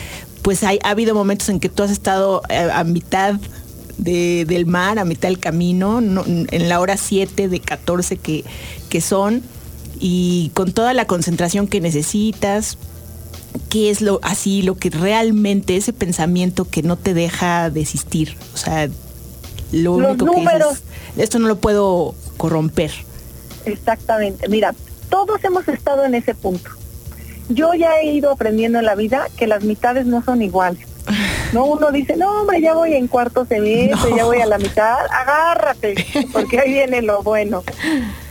pues 0.41 0.63
hay, 0.63 0.79
ha 0.83 0.91
habido 0.91 1.13
momentos 1.13 1.49
en 1.49 1.59
que 1.59 1.69
tú 1.69 1.83
has 1.83 1.91
estado 1.91 2.41
eh, 2.49 2.69
a, 2.71 2.83
mitad 2.83 3.35
de, 3.97 4.45
del 4.45 4.65
mar, 4.65 4.99
a 4.99 5.05
mitad 5.05 5.27
del 5.27 5.39
camino, 5.39 5.99
en 5.99 6.69
la 6.69 6.79
hora 6.79 6.97
7 6.97 7.49
de 7.49 7.59
14 7.59 8.17
que, 8.17 8.45
que 8.89 9.01
son, 9.01 9.43
y 9.99 10.51
con 10.53 10.71
toda 10.71 10.93
la 10.93 11.05
concentración 11.05 11.67
que 11.67 11.81
necesitas, 11.81 12.77
qué 13.69 13.89
es 13.89 14.01
lo 14.01 14.19
así 14.23 14.61
lo 14.61 14.75
que 14.75 14.89
realmente 14.89 15.75
ese 15.75 15.93
pensamiento 15.93 16.65
que 16.65 16.83
no 16.83 16.97
te 16.97 17.13
deja 17.13 17.69
desistir 17.69 18.37
o 18.53 18.57
sea 18.57 18.89
lo 19.71 19.93
único 19.93 20.25
que 20.25 20.39
dices, 20.39 20.83
esto 21.17 21.37
no 21.37 21.47
lo 21.47 21.59
puedo 21.59 22.15
corromper. 22.37 22.91
Exactamente. 23.65 24.47
Mira 24.47 24.73
todos 25.09 25.43
hemos 25.43 25.67
estado 25.67 26.05
en 26.05 26.15
ese 26.15 26.33
punto 26.33 26.71
yo 27.49 27.73
ya 27.73 27.99
he 27.99 28.11
ido 28.11 28.31
aprendiendo 28.31 28.79
en 28.79 28.85
la 28.85 28.95
vida 28.95 29.27
que 29.37 29.47
las 29.47 29.63
mitades 29.63 30.05
no 30.05 30.23
son 30.23 30.41
iguales 30.41 30.87
no 31.53 31.65
uno 31.65 31.91
dice 31.91 32.15
no 32.15 32.41
hombre 32.41 32.61
ya 32.61 32.73
voy 32.73 32.93
en 32.93 33.07
cuarto 33.07 33.45
semestre 33.45 34.11
ya 34.15 34.25
voy 34.25 34.39
a 34.41 34.45
la 34.45 34.57
mitad 34.57 34.97
agárrate 35.11 35.95
porque 36.33 36.59
ahí 36.59 36.73
viene 36.73 37.01
lo 37.01 37.23
bueno 37.23 37.63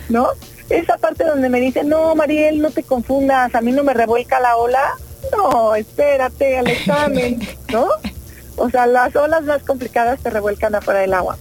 no 0.09 0.29
esa 0.71 0.97
parte 0.99 1.25
donde 1.25 1.49
me 1.49 1.61
dicen 1.61 1.89
no 1.89 2.15
Mariel 2.15 2.63
no 2.63 2.71
te 2.71 2.83
confundas 2.83 3.55
a 3.55 3.61
mí 3.61 3.73
no 3.73 3.85
me 3.85 3.95
revuelca 3.95 4.39
la 4.41 4.57
ola 4.57 4.95
no, 5.33 5.75
espérate 5.75 6.59
al 6.59 6.69
examen, 6.69 7.41
¿no? 7.73 7.87
O 8.57 8.71
sea, 8.71 8.87
las 8.87 9.15
olas 9.15 9.45
más 9.45 9.63
complicadas 9.63 10.21
te 10.21 10.31
revuelcan 10.31 10.75
afuera 10.75 11.01
del 11.01 11.15
agua. 11.15 11.37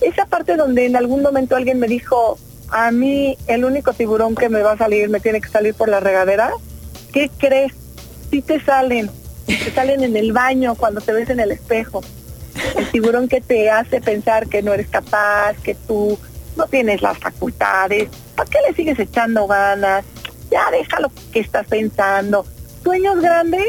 Esa 0.00 0.26
parte 0.26 0.56
donde 0.56 0.86
en 0.86 0.96
algún 0.96 1.22
momento 1.22 1.56
alguien 1.56 1.78
me 1.78 1.86
dijo, 1.86 2.38
a 2.70 2.90
mí 2.90 3.36
el 3.46 3.64
único 3.64 3.92
tiburón 3.92 4.34
que 4.34 4.48
me 4.48 4.62
va 4.62 4.72
a 4.72 4.78
salir 4.78 5.08
me 5.08 5.20
tiene 5.20 5.40
que 5.40 5.48
salir 5.48 5.74
por 5.74 5.88
la 5.88 6.00
regadera, 6.00 6.52
¿qué 7.12 7.30
crees? 7.38 7.72
Si 8.30 8.42
te 8.42 8.60
salen, 8.60 9.10
te 9.46 9.70
salen 9.72 10.04
en 10.04 10.16
el 10.16 10.32
baño 10.32 10.74
cuando 10.74 11.00
te 11.00 11.12
ves 11.12 11.30
en 11.30 11.40
el 11.40 11.52
espejo. 11.52 12.02
El 12.76 12.90
tiburón 12.90 13.28
que 13.28 13.40
te 13.40 13.70
hace 13.70 14.00
pensar 14.00 14.48
que 14.48 14.62
no 14.62 14.74
eres 14.74 14.88
capaz, 14.88 15.54
que 15.62 15.74
tú 15.74 16.18
no 16.56 16.66
tienes 16.66 17.02
las 17.02 17.18
facultades, 17.18 18.08
¿para 18.34 18.50
qué 18.50 18.58
le 18.66 18.74
sigues 18.74 18.98
echando 18.98 19.46
ganas? 19.46 20.04
Ya 20.50 20.70
déjalo 20.70 21.10
que 21.32 21.40
estás 21.40 21.66
pensando 21.66 22.44
sueños 22.82 23.20
grandes, 23.20 23.66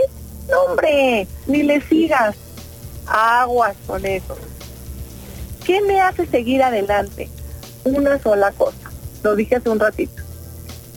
no 0.49 0.61
hombre, 0.61 1.27
ni 1.45 1.63
le 1.63 1.81
sigas. 1.81 2.35
Aguas 3.05 3.75
con 3.87 4.05
eso. 4.05 4.37
¿Qué 5.65 5.81
me 5.81 5.99
hace 5.99 6.25
seguir 6.25 6.63
adelante? 6.63 7.29
Una 7.83 8.17
sola 8.19 8.51
cosa, 8.51 8.91
lo 9.23 9.35
dije 9.35 9.57
hace 9.57 9.69
un 9.69 9.79
ratito. 9.79 10.21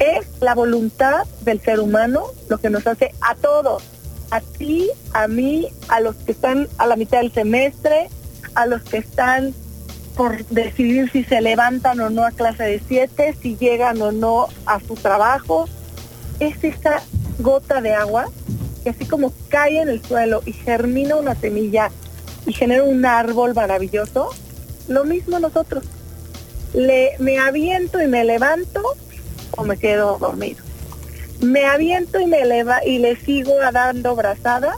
Es 0.03 0.27
la 0.41 0.57
voluntad 0.57 1.29
del 1.43 1.61
ser 1.61 1.79
humano 1.79 2.25
lo 2.49 2.59
que 2.59 2.71
nos 2.71 2.85
hace 2.89 3.15
a 3.21 3.37
todos, 3.37 3.85
a 4.33 4.41
ti, 4.41 4.91
a 5.13 5.29
mí, 5.29 5.69
a 5.87 6.01
los 6.01 6.17
que 6.17 6.33
están 6.33 6.67
a 6.79 6.89
la 6.89 6.97
mitad 6.97 7.19
del 7.19 7.33
semestre, 7.33 8.09
a 8.57 8.67
los 8.67 8.83
que 8.83 8.97
están 8.97 9.55
por 10.17 10.45
decidir 10.47 11.09
si 11.13 11.23
se 11.23 11.41
levantan 11.41 12.01
o 12.01 12.11
no 12.11 12.25
a 12.25 12.33
clase 12.33 12.65
de 12.65 12.83
siete, 12.89 13.37
si 13.41 13.57
llegan 13.57 14.03
o 14.03 14.11
no 14.11 14.49
a 14.67 14.81
su 14.81 14.95
trabajo. 14.95 15.69
Es 16.41 16.65
esta 16.65 17.01
gota 17.39 17.81
de 17.81 17.95
agua 17.95 18.27
que 18.83 18.91
así 18.91 19.07
como 19.07 19.33
cae 19.51 19.81
en 19.83 19.89
el 19.89 20.05
suelo 20.05 20.43
y 20.45 20.53
germina 20.53 21.15
una 21.15 21.37
semilla 21.37 21.93
y 22.45 22.53
genera 22.53 22.83
un 22.83 23.07
árbol 23.07 23.55
maravilloso, 23.55 24.31
lo 24.89 25.05
mismo 25.05 25.39
nosotros. 25.39 25.85
Le, 26.75 27.13
me 27.21 27.39
aviento 27.39 28.03
y 28.03 28.09
me 28.09 28.25
levanto 28.25 28.83
o 29.57 29.65
me 29.65 29.77
quedo 29.77 30.19
dormido. 30.19 30.63
Me 31.41 31.65
aviento 31.65 32.21
y 32.21 32.27
me 32.27 32.43
eleva 32.43 32.85
y 32.85 32.99
le 32.99 33.17
sigo 33.17 33.53
dando 33.73 34.15
brazada 34.15 34.77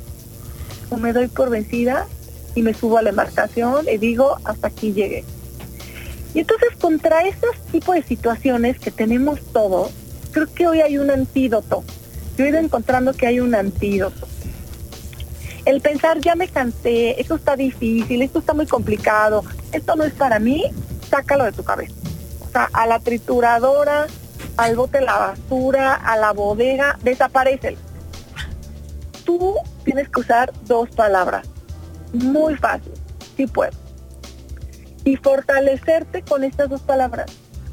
o 0.91 0.97
me 0.97 1.13
doy 1.13 1.29
por 1.29 1.51
vencida 1.51 2.07
y 2.55 2.63
me 2.63 2.75
subo 2.75 2.99
a 2.99 3.03
la 3.03 3.11
embarcación 3.11 3.87
y 3.89 3.99
digo 3.99 4.37
hasta 4.45 4.69
aquí 4.69 4.93
llegué. 4.93 5.25
Y 6.35 6.41
entonces 6.41 6.71
contra 6.81 7.27
estos 7.27 7.57
tipos 7.71 7.95
de 7.95 8.03
situaciones 8.03 8.79
que 8.79 8.91
tenemos 8.91 9.41
todos, 9.53 9.91
creo 10.33 10.53
que 10.53 10.67
hoy 10.67 10.81
hay 10.81 10.99
un 10.99 11.11
antídoto 11.11 11.85
yo 12.37 12.45
he 12.45 12.49
ido 12.49 12.59
encontrando 12.59 13.13
que 13.13 13.27
hay 13.27 13.41
un 13.41 13.55
antídoto. 13.55 14.27
El 15.65 15.81
pensar, 15.81 16.21
ya 16.21 16.35
me 16.35 16.49
cansé, 16.49 17.21
esto 17.21 17.37
está 17.37 17.57
difícil, 17.57 18.21
esto 18.23 18.41
está 18.41 18.53
muy 18.53 18.67
complicado, 18.67 19.45
esto 19.73 19.97
no 19.97 20.05
es 20.05 20.13
para 20.13 20.39
mí, 20.39 20.65
sácalo 21.09 21.45
de 21.45 21.53
tu 21.53 21.63
cabeza. 21.63 21.95
O 22.41 22.51
sea, 22.51 22.69
a 22.73 22.87
la 22.87 22.99
trituradora, 22.99 24.07
al 24.57 24.77
bote 24.77 25.01
la 25.01 25.19
basura, 25.19 25.95
a 25.95 26.17
la 26.17 26.33
bodega, 26.33 26.99
desaparece. 27.03 27.77
Tú 29.25 29.57
tienes 29.85 30.09
que 30.09 30.21
usar 30.21 30.53
dos 30.67 30.91
palabras. 30.91 31.49
Muy 32.13 32.57
fácil, 32.57 32.93
si 33.37 33.47
puedes. 33.47 33.77
Y 35.05 35.17
fortalecerte 35.17 36.23
con 36.23 36.45
estas 36.45 36.69
dos 36.69 36.81
palabras 36.83 37.27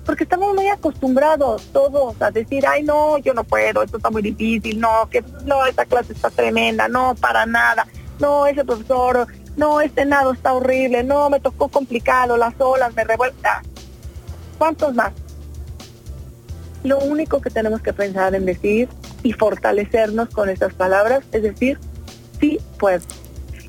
porque 0.05 0.23
estamos 0.23 0.55
muy 0.55 0.67
acostumbrados 0.67 1.67
todos 1.71 2.19
a 2.21 2.31
decir, 2.31 2.65
ay 2.67 2.83
no, 2.83 3.17
yo 3.19 3.33
no 3.33 3.43
puedo, 3.43 3.83
esto 3.83 3.97
está 3.97 4.09
muy 4.09 4.21
difícil, 4.21 4.79
no, 4.79 5.07
que 5.09 5.23
no, 5.45 5.65
esta 5.65 5.85
clase 5.85 6.13
está 6.13 6.29
tremenda, 6.29 6.87
no, 6.87 7.15
para 7.15 7.45
nada, 7.45 7.87
no, 8.19 8.47
ese 8.47 8.65
profesor, 8.65 9.27
no, 9.55 9.81
este 9.81 10.05
nado 10.05 10.33
está 10.33 10.53
horrible, 10.53 11.03
no, 11.03 11.29
me 11.29 11.39
tocó 11.39 11.67
complicado, 11.67 12.37
las 12.37 12.53
olas 12.59 12.93
me 12.95 13.03
revuelta. 13.03 13.61
¿Cuántos 14.57 14.93
más? 14.93 15.11
Lo 16.83 16.99
único 16.99 17.41
que 17.41 17.49
tenemos 17.49 17.81
que 17.81 17.93
pensar 17.93 18.33
en 18.33 18.45
decir 18.45 18.89
y 19.23 19.33
fortalecernos 19.33 20.29
con 20.29 20.49
estas 20.49 20.73
palabras 20.73 21.23
es 21.31 21.43
decir, 21.43 21.77
sí 22.39 22.59
puedo. 22.79 23.03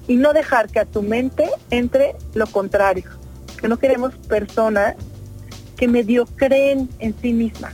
Y 0.08 0.16
no 0.16 0.32
dejar 0.32 0.68
que 0.68 0.80
a 0.80 0.84
tu 0.84 1.02
mente 1.02 1.48
entre 1.70 2.16
lo 2.34 2.46
contrario. 2.46 3.04
Que 3.60 3.68
no 3.68 3.78
queremos 3.78 4.14
personas 4.28 4.96
que 5.76 5.88
medio 5.88 6.26
creen 6.36 6.88
en 7.00 7.14
sí 7.20 7.32
misma. 7.32 7.72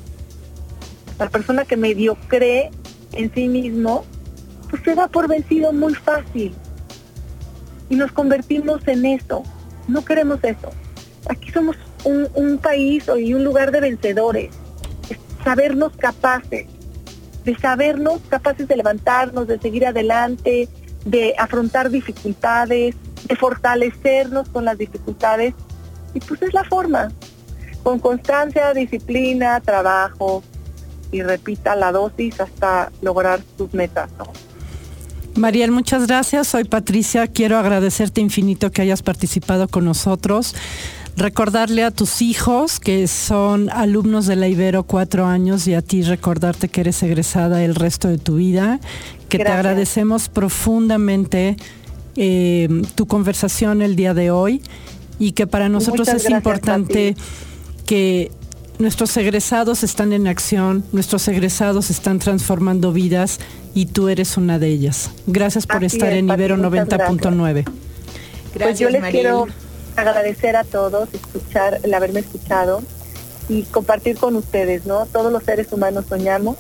La 1.19 1.29
persona 1.29 1.65
que 1.65 1.77
medio 1.77 2.17
cree 2.27 2.71
en 3.13 3.33
sí 3.33 3.49
mismo, 3.49 4.05
pues 4.71 4.83
se 4.83 4.95
da 4.95 5.09
por 5.09 5.29
vencido 5.29 5.73
muy 5.73 5.95
fácil. 5.95 6.55
Y 7.89 7.97
nos 7.97 8.13
convertimos 8.13 8.87
en 8.87 9.07
eso. 9.07 9.45
No 9.87 10.05
queremos 10.05 10.43
eso. 10.43 10.71
Aquí 11.29 11.51
somos 11.51 11.77
un, 12.05 12.29
un 12.35 12.59
país 12.59 13.05
y 13.19 13.35
un 13.35 13.45
lugar 13.45 13.71
de 13.71 13.81
vencedores. 13.81 14.51
Sabernos 15.45 15.93
capaces, 15.97 16.67
de 17.45 17.57
sabernos 17.59 18.21
capaces 18.29 18.69
de 18.69 18.77
levantarnos, 18.77 19.47
de 19.47 19.59
seguir 19.59 19.87
adelante, 19.87 20.69
de 21.05 21.35
afrontar 21.39 21.91
dificultades, 21.91 22.95
de 23.27 23.37
fortalecernos 23.37 24.49
con 24.49 24.65
las 24.65 24.79
dificultades. 24.79 25.55
Y 26.15 26.21
pues 26.21 26.43
es 26.43 26.55
la 26.55 26.65
forma 26.65 27.11
con 27.83 27.99
constancia, 27.99 28.73
disciplina, 28.75 29.61
trabajo 29.61 30.43
y 31.11 31.23
repita 31.23 31.75
la 31.75 31.93
dosis 31.93 32.41
hasta 32.41 32.93
lograr 33.01 33.41
sus 33.57 33.73
metas. 33.73 34.11
Mariel, 35.35 35.71
muchas 35.71 36.07
gracias. 36.07 36.49
Soy 36.49 36.65
Patricia. 36.65 37.29
Quiero 37.29 37.59
agradecerte 37.59 38.21
infinito 38.21 38.71
que 38.71 38.83
hayas 38.83 39.03
participado 39.03 39.69
con 39.69 39.85
nosotros. 39.85 40.55
Recordarle 41.19 41.83
a 41.83 41.91
tus 41.91 42.23
hijos 42.23 42.79
que 42.79 43.09
son 43.09 43.71
alumnos 43.71 44.27
de 44.27 44.37
la 44.37 44.47
Ibero 44.47 44.85
cuatro 44.85 45.27
años 45.27 45.67
y 45.67 45.75
a 45.75 45.83
ti 45.83 46.03
recordarte 46.03 46.69
que 46.69 46.83
eres 46.83 47.03
egresada 47.03 47.65
el 47.65 47.75
resto 47.75 48.07
de 48.07 48.19
tu 48.19 48.37
vida, 48.37 48.79
que 49.29 49.39
te 49.39 49.49
agradecemos 49.49 50.29
profundamente 50.29 51.57
eh, 52.15 52.69
tu 52.95 53.07
conversación 53.09 53.83
el 53.83 53.97
día 53.97 54.15
de 54.15 54.31
hoy 54.31 54.63
y 55.19 55.33
que 55.33 55.49
para 55.49 55.69
nosotros 55.69 56.07
es 56.07 56.31
importante 56.31 57.17
que 57.85 58.31
nuestros 58.79 59.17
egresados 59.17 59.83
están 59.83 60.13
en 60.13 60.29
acción, 60.29 60.85
nuestros 60.93 61.27
egresados 61.27 61.91
están 61.91 62.21
transformando 62.21 62.93
vidas 62.93 63.41
y 63.75 63.87
tú 63.87 64.09
eres 64.09 64.37
una 64.37 64.61
de 64.61 64.69
ellas. 64.69 65.11
Gracias 65.27 65.67
por 65.67 65.79
Así 65.85 65.97
estar 65.97 66.13
es, 66.13 66.21
en 66.21 66.29
Ibero 66.29 66.57
muchas 66.57 66.89
90.9. 66.89 67.65
pues 68.55 68.79
yo 68.79 68.89
les 68.89 69.03
quiero 69.11 69.49
agradecer 69.99 70.57
a 70.57 70.65
todos, 70.65 71.09
escuchar, 71.13 71.81
el 71.83 71.93
haberme 71.93 72.21
escuchado 72.21 72.83
y 73.49 73.63
compartir 73.65 74.17
con 74.17 74.37
ustedes, 74.37 74.87
¿no? 74.87 75.07
Todos 75.07 75.33
los 75.33 75.43
seres 75.43 75.73
humanos 75.73 76.07
soñamos, 76.09 76.57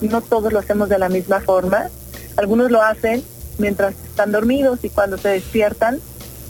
no 0.00 0.20
todos 0.20 0.52
lo 0.52 0.58
hacemos 0.58 0.88
de 0.88 0.98
la 0.98 1.08
misma 1.08 1.40
forma. 1.40 1.88
Algunos 2.36 2.70
lo 2.70 2.82
hacen 2.82 3.24
mientras 3.58 3.94
están 4.04 4.32
dormidos 4.32 4.84
y 4.84 4.90
cuando 4.90 5.18
se 5.18 5.30
despiertan 5.30 5.98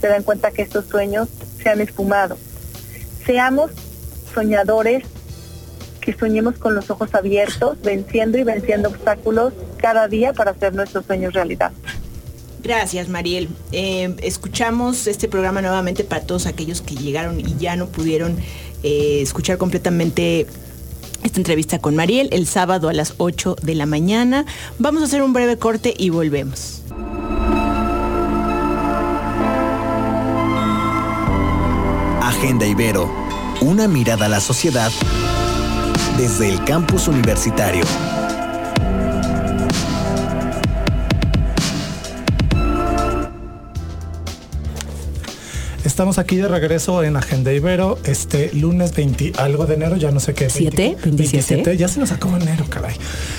se 0.01 0.09
dan 0.09 0.23
cuenta 0.23 0.51
que 0.51 0.63
estos 0.63 0.87
sueños 0.87 1.29
se 1.63 1.71
han 1.71 1.81
esfumado. 1.81 2.37
Seamos 3.25 3.71
soñadores, 4.35 5.05
que 6.01 6.13
soñemos 6.13 6.57
con 6.59 6.75
los 6.75 6.91
ojos 6.91 7.15
abiertos, 7.15 7.81
venciendo 7.83 8.39
y 8.39 8.45
venciendo 8.45 8.91
obstáculos 8.91 9.53
cada 9.79 10.07
día 10.07 10.33
para 10.33 10.53
hacer 10.53 10.75
nuestros 10.75 11.07
sueños 11.07 11.33
realidad. 11.33 11.73
Gracias, 12.67 13.09
Mariel. 13.09 13.49
Eh, 13.71 14.17
escuchamos 14.23 15.07
este 15.07 15.29
programa 15.29 15.63
nuevamente 15.63 16.03
para 16.03 16.23
todos 16.27 16.47
aquellos 16.47 16.81
que 16.81 16.97
llegaron 16.97 17.39
y 17.39 17.55
ya 17.61 17.77
no 17.77 17.87
pudieron 17.87 18.37
eh, 18.83 19.21
escuchar 19.23 19.57
completamente 19.57 20.49
esta 21.23 21.39
entrevista 21.39 21.79
con 21.79 21.95
Mariel 21.95 22.29
el 22.33 22.49
sábado 22.49 22.89
a 22.89 22.93
las 22.93 23.15
8 23.19 23.55
de 23.63 23.77
la 23.77 23.87
mañana. 23.87 24.47
Vamos 24.81 25.03
a 25.03 25.05
hacer 25.05 25.23
un 25.23 25.33
breve 25.33 25.57
corte 25.59 25.95
y 25.97 26.11
volvemos. 26.11 26.83
Agenda 32.21 32.67
Ibero, 32.67 33.09
una 33.61 33.87
mirada 33.87 34.27
a 34.27 34.29
la 34.29 34.41
sociedad 34.41 34.91
desde 36.19 36.49
el 36.49 36.65
campus 36.65 37.07
universitario. 37.07 37.85
Estamos 45.97 46.19
aquí 46.19 46.37
de 46.37 46.47
regreso 46.47 47.03
en 47.03 47.17
Agenda 47.17 47.55
Ibero, 47.55 47.99
este 48.05 48.53
lunes 48.53 48.95
20 48.95 49.33
algo 49.39 49.65
de 49.65 49.77
enero, 49.77 49.97
ya 49.97 50.11
no 50.11 50.21
sé 50.21 50.35
qué. 50.35 50.51
¿Siete? 50.51 50.89
20, 51.03 51.11
27. 51.11 51.75
ya 51.79 51.89
se 51.89 51.99
nos 52.01 52.13
acabó 52.13 52.37
enero, 52.37 52.67
caray. 52.69 52.95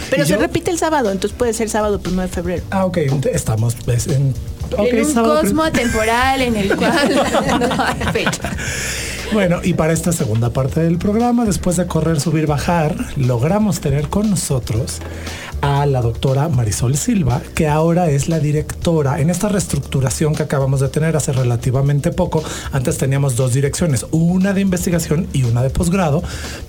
Pero 0.09 0.23
Y 0.23 0.25
se 0.25 0.31
yo- 0.31 0.39
repite 0.39 0.71
el 0.71 0.79
sábado, 0.79 1.11
entonces 1.11 1.37
puede 1.37 1.53
ser 1.53 1.69
sábado 1.69 2.01
1 2.03 2.19
de 2.23 2.27
febrero. 2.27 2.63
Ah, 2.71 2.85
ok, 2.85 2.97
estamos 3.31 3.75
pues, 3.85 4.07
en... 4.07 4.33
ok, 4.75 4.87
en 4.87 5.05
un 5.05 5.13
sábado, 5.13 5.41
cosmo 5.41 5.71
temporal 5.71 6.41
en 6.41 6.55
el 6.55 6.75
cual 6.75 7.11
no 7.59 7.83
hay 7.83 8.11
fecha. 8.11 8.51
Bueno, 9.33 9.59
y 9.61 9.73
para 9.73 9.93
esta 9.93 10.13
segunda 10.13 10.51
parte 10.51 10.79
del 10.79 10.97
programa, 10.97 11.43
después 11.43 11.75
de 11.75 11.85
correr, 11.85 12.19
subir, 12.21 12.47
bajar, 12.47 12.95
logramos 13.17 13.81
tener 13.81 14.07
con 14.07 14.29
nosotros 14.29 14.99
a 15.61 15.85
la 15.85 16.01
doctora 16.01 16.47
Marisol 16.49 16.95
Silva, 16.95 17.41
que 17.53 17.67
ahora 17.67 18.09
es 18.09 18.29
la 18.29 18.39
directora 18.39 19.19
en 19.19 19.29
esta 19.29 19.49
reestructuración 19.49 20.33
que 20.33 20.43
acabamos 20.43 20.79
de 20.79 20.89
tener 20.89 21.15
hace 21.17 21.33
relativamente 21.33 22.11
poco. 22.11 22.43
Antes 22.71 22.97
teníamos 22.97 23.35
dos 23.35 23.53
direcciones, 23.53 24.05
una 24.11 24.53
de 24.53 24.61
investigación 24.61 25.27
y 25.33 25.43
una 25.43 25.61
de 25.61 25.71
posgrado, 25.71 26.23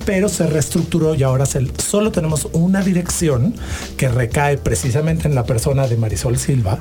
pero 0.05 0.29
se 0.29 0.47
reestructuró 0.47 1.15
y 1.15 1.23
ahora 1.23 1.47
solo 1.47 2.11
tenemos 2.13 2.49
una 2.53 2.83
dirección 2.83 3.55
que 3.97 4.09
recae 4.09 4.59
precisamente 4.59 5.29
en 5.29 5.35
la 5.35 5.45
persona 5.45 5.87
de 5.87 5.97
Marisol 5.97 6.39
Silva 6.39 6.79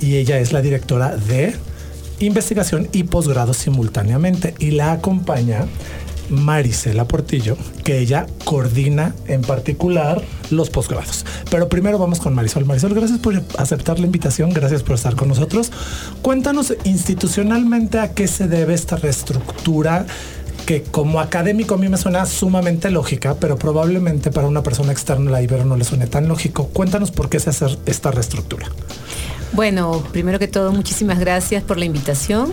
y 0.00 0.16
ella 0.16 0.38
es 0.38 0.52
la 0.52 0.60
directora 0.60 1.16
de 1.16 1.54
investigación 2.20 2.88
y 2.92 3.04
posgrado 3.04 3.54
simultáneamente 3.54 4.54
y 4.58 4.72
la 4.72 4.92
acompaña 4.92 5.66
Marisela 6.30 7.06
Portillo, 7.06 7.56
que 7.84 7.98
ella 7.98 8.26
coordina 8.44 9.14
en 9.26 9.42
particular 9.42 10.22
los 10.50 10.70
posgrados. 10.70 11.24
Pero 11.50 11.68
primero 11.68 11.98
vamos 11.98 12.20
con 12.20 12.34
Marisol. 12.34 12.64
Marisol, 12.64 12.94
gracias 12.94 13.18
por 13.18 13.42
aceptar 13.58 13.98
la 13.98 14.06
invitación, 14.06 14.50
gracias 14.50 14.82
por 14.82 14.96
estar 14.96 15.16
con 15.16 15.28
nosotros. 15.28 15.72
Cuéntanos 16.22 16.74
institucionalmente 16.84 17.98
a 17.98 18.12
qué 18.12 18.28
se 18.28 18.48
debe 18.48 18.74
esta 18.74 18.96
reestructura 18.96 20.06
que 20.66 20.82
como 20.82 21.20
académico 21.20 21.76
a 21.76 21.78
mí 21.78 21.88
me 21.88 21.96
suena 21.96 22.26
sumamente 22.26 22.90
lógica, 22.90 23.36
pero 23.40 23.56
probablemente 23.56 24.30
para 24.30 24.48
una 24.48 24.62
persona 24.62 24.92
externa 24.92 25.30
la 25.30 25.40
Ibero 25.40 25.64
no 25.64 25.76
le 25.76 25.84
suene 25.84 26.06
tan 26.06 26.28
lógico. 26.28 26.66
Cuéntanos 26.66 27.10
por 27.10 27.30
qué 27.30 27.40
se 27.40 27.50
hace 27.50 27.78
esta 27.86 28.10
reestructura. 28.10 28.66
Bueno, 29.52 30.02
primero 30.12 30.38
que 30.38 30.48
todo, 30.48 30.72
muchísimas 30.72 31.18
gracias 31.18 31.62
por 31.62 31.78
la 31.78 31.84
invitación. 31.84 32.52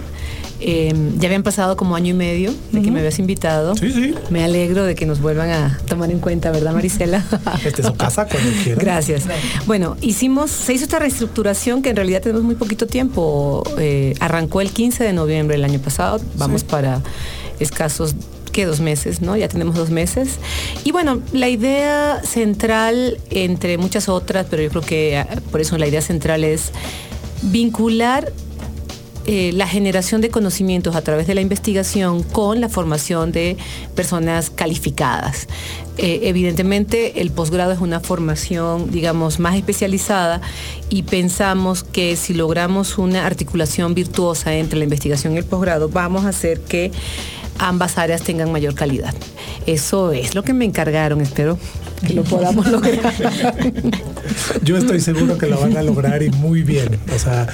Eh, 0.62 0.94
ya 1.18 1.28
habían 1.28 1.44
pasado 1.44 1.76
como 1.76 1.96
año 1.96 2.12
y 2.12 2.14
medio 2.14 2.54
de 2.72 2.82
que 2.82 2.90
me 2.90 3.00
habías 3.00 3.20
invitado. 3.20 3.76
Sí, 3.76 3.92
sí. 3.92 4.16
Me 4.30 4.44
alegro 4.44 4.86
de 4.86 4.96
que 4.96 5.06
nos 5.06 5.20
vuelvan 5.20 5.50
a 5.50 5.80
tomar 5.88 6.10
en 6.12 6.20
cuenta, 6.20 6.50
¿verdad, 6.52 6.74
Marisela? 6.74 7.24
Este 7.66 7.82
es 7.82 7.88
su 7.88 7.94
casa 7.94 8.26
cuando 8.26 8.50
quieran. 8.64 8.80
Gracias. 8.80 9.24
Bueno, 9.66 9.98
hicimos, 10.02 10.52
se 10.52 10.74
hizo 10.74 10.86
esta 10.86 11.00
reestructuración 11.00 11.82
que 11.82 11.90
en 11.90 11.98
realidad 11.98 12.22
tenemos 12.22 12.44
muy 12.44 12.56
poquito 12.56 12.88
tiempo. 12.88 13.64
Eh, 13.78 14.16
arrancó 14.20 14.62
el 14.62 14.72
15 14.72 15.04
de 15.04 15.14
noviembre 15.14 15.58
del 15.58 15.66
año 15.66 15.80
pasado. 15.80 16.22
Vamos 16.38 16.64
para 16.64 17.02
escasos 17.60 18.16
que 18.56 18.66
dos 18.66 18.80
meses, 18.80 19.22
¿no? 19.22 19.36
Ya 19.36 19.50
tenemos 19.50 19.76
dos 19.76 19.90
meses. 19.90 20.40
Y 20.86 20.94
bueno, 20.94 21.22
la 21.34 21.50
idea 21.50 22.22
central, 22.24 23.20
entre 23.30 23.78
muchas 23.78 24.08
otras, 24.08 24.48
pero 24.50 24.64
yo 24.64 24.70
creo 24.70 24.82
que 24.82 25.18
ah, 25.18 25.28
por 25.52 25.60
eso 25.60 25.78
la 25.78 25.88
idea 25.88 26.02
central 26.02 26.46
es 26.46 26.72
vincular 27.42 28.32
eh, 29.26 29.52
la 29.52 29.68
generación 29.68 30.22
de 30.22 30.30
conocimientos 30.30 30.96
a 30.96 31.02
través 31.02 31.28
de 31.28 31.36
la 31.36 31.42
investigación 31.42 32.24
con 32.24 32.62
la 32.62 32.70
formación 32.70 33.34
de 33.34 33.58
personas 33.94 34.50
calificadas. 34.50 35.48
Eh, 35.98 36.22
evidentemente 36.24 37.20
el 37.20 37.32
posgrado 37.32 37.74
es 37.74 37.82
una 37.82 38.00
formación, 38.00 38.90
digamos, 38.90 39.38
más 39.40 39.56
especializada 39.56 40.40
y 40.90 41.04
pensamos 41.04 41.84
que 41.84 42.16
si 42.16 42.34
logramos 42.34 42.98
una 42.98 43.26
articulación 43.26 43.96
virtuosa 43.96 44.54
entre 44.56 44.78
la 44.78 44.86
investigación 44.86 45.34
y 45.34 45.40
el 45.40 45.46
posgrado, 45.46 45.90
vamos 45.90 46.24
a 46.24 46.30
hacer 46.30 46.62
que 46.62 46.94
ambas 47.58 47.98
áreas 47.98 48.22
tengan 48.22 48.52
mayor 48.52 48.76
calidad. 48.76 49.14
Eso 49.66 50.12
es 50.12 50.36
lo 50.36 50.44
que 50.44 50.54
me 50.54 50.66
encargaron, 50.66 51.22
espero 51.22 51.58
que 52.06 52.14
lo 52.14 52.24
podamos 52.24 52.68
lograr. 52.68 53.14
Yo 54.64 54.78
estoy 54.78 55.00
seguro 55.00 55.38
que 55.38 55.48
lo 55.48 55.60
van 55.60 55.78
a 55.78 55.84
lograr 55.84 56.24
y 56.24 56.30
muy 56.30 56.62
bien. 56.62 57.00
O 57.14 57.20
sea, 57.20 57.48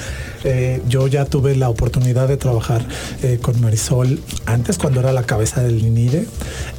eh, 0.44 0.82
yo 0.88 1.06
ya 1.06 1.24
tuve 1.24 1.54
la 1.54 1.68
oportunidad 1.68 2.28
de 2.28 2.36
trabajar 2.36 2.84
eh, 3.22 3.38
con 3.40 3.60
Marisol 3.60 4.20
antes 4.46 4.78
cuando 4.78 5.00
era 5.00 5.12
la 5.12 5.24
cabeza 5.24 5.62
del 5.62 5.78
INIDE. 5.84 6.26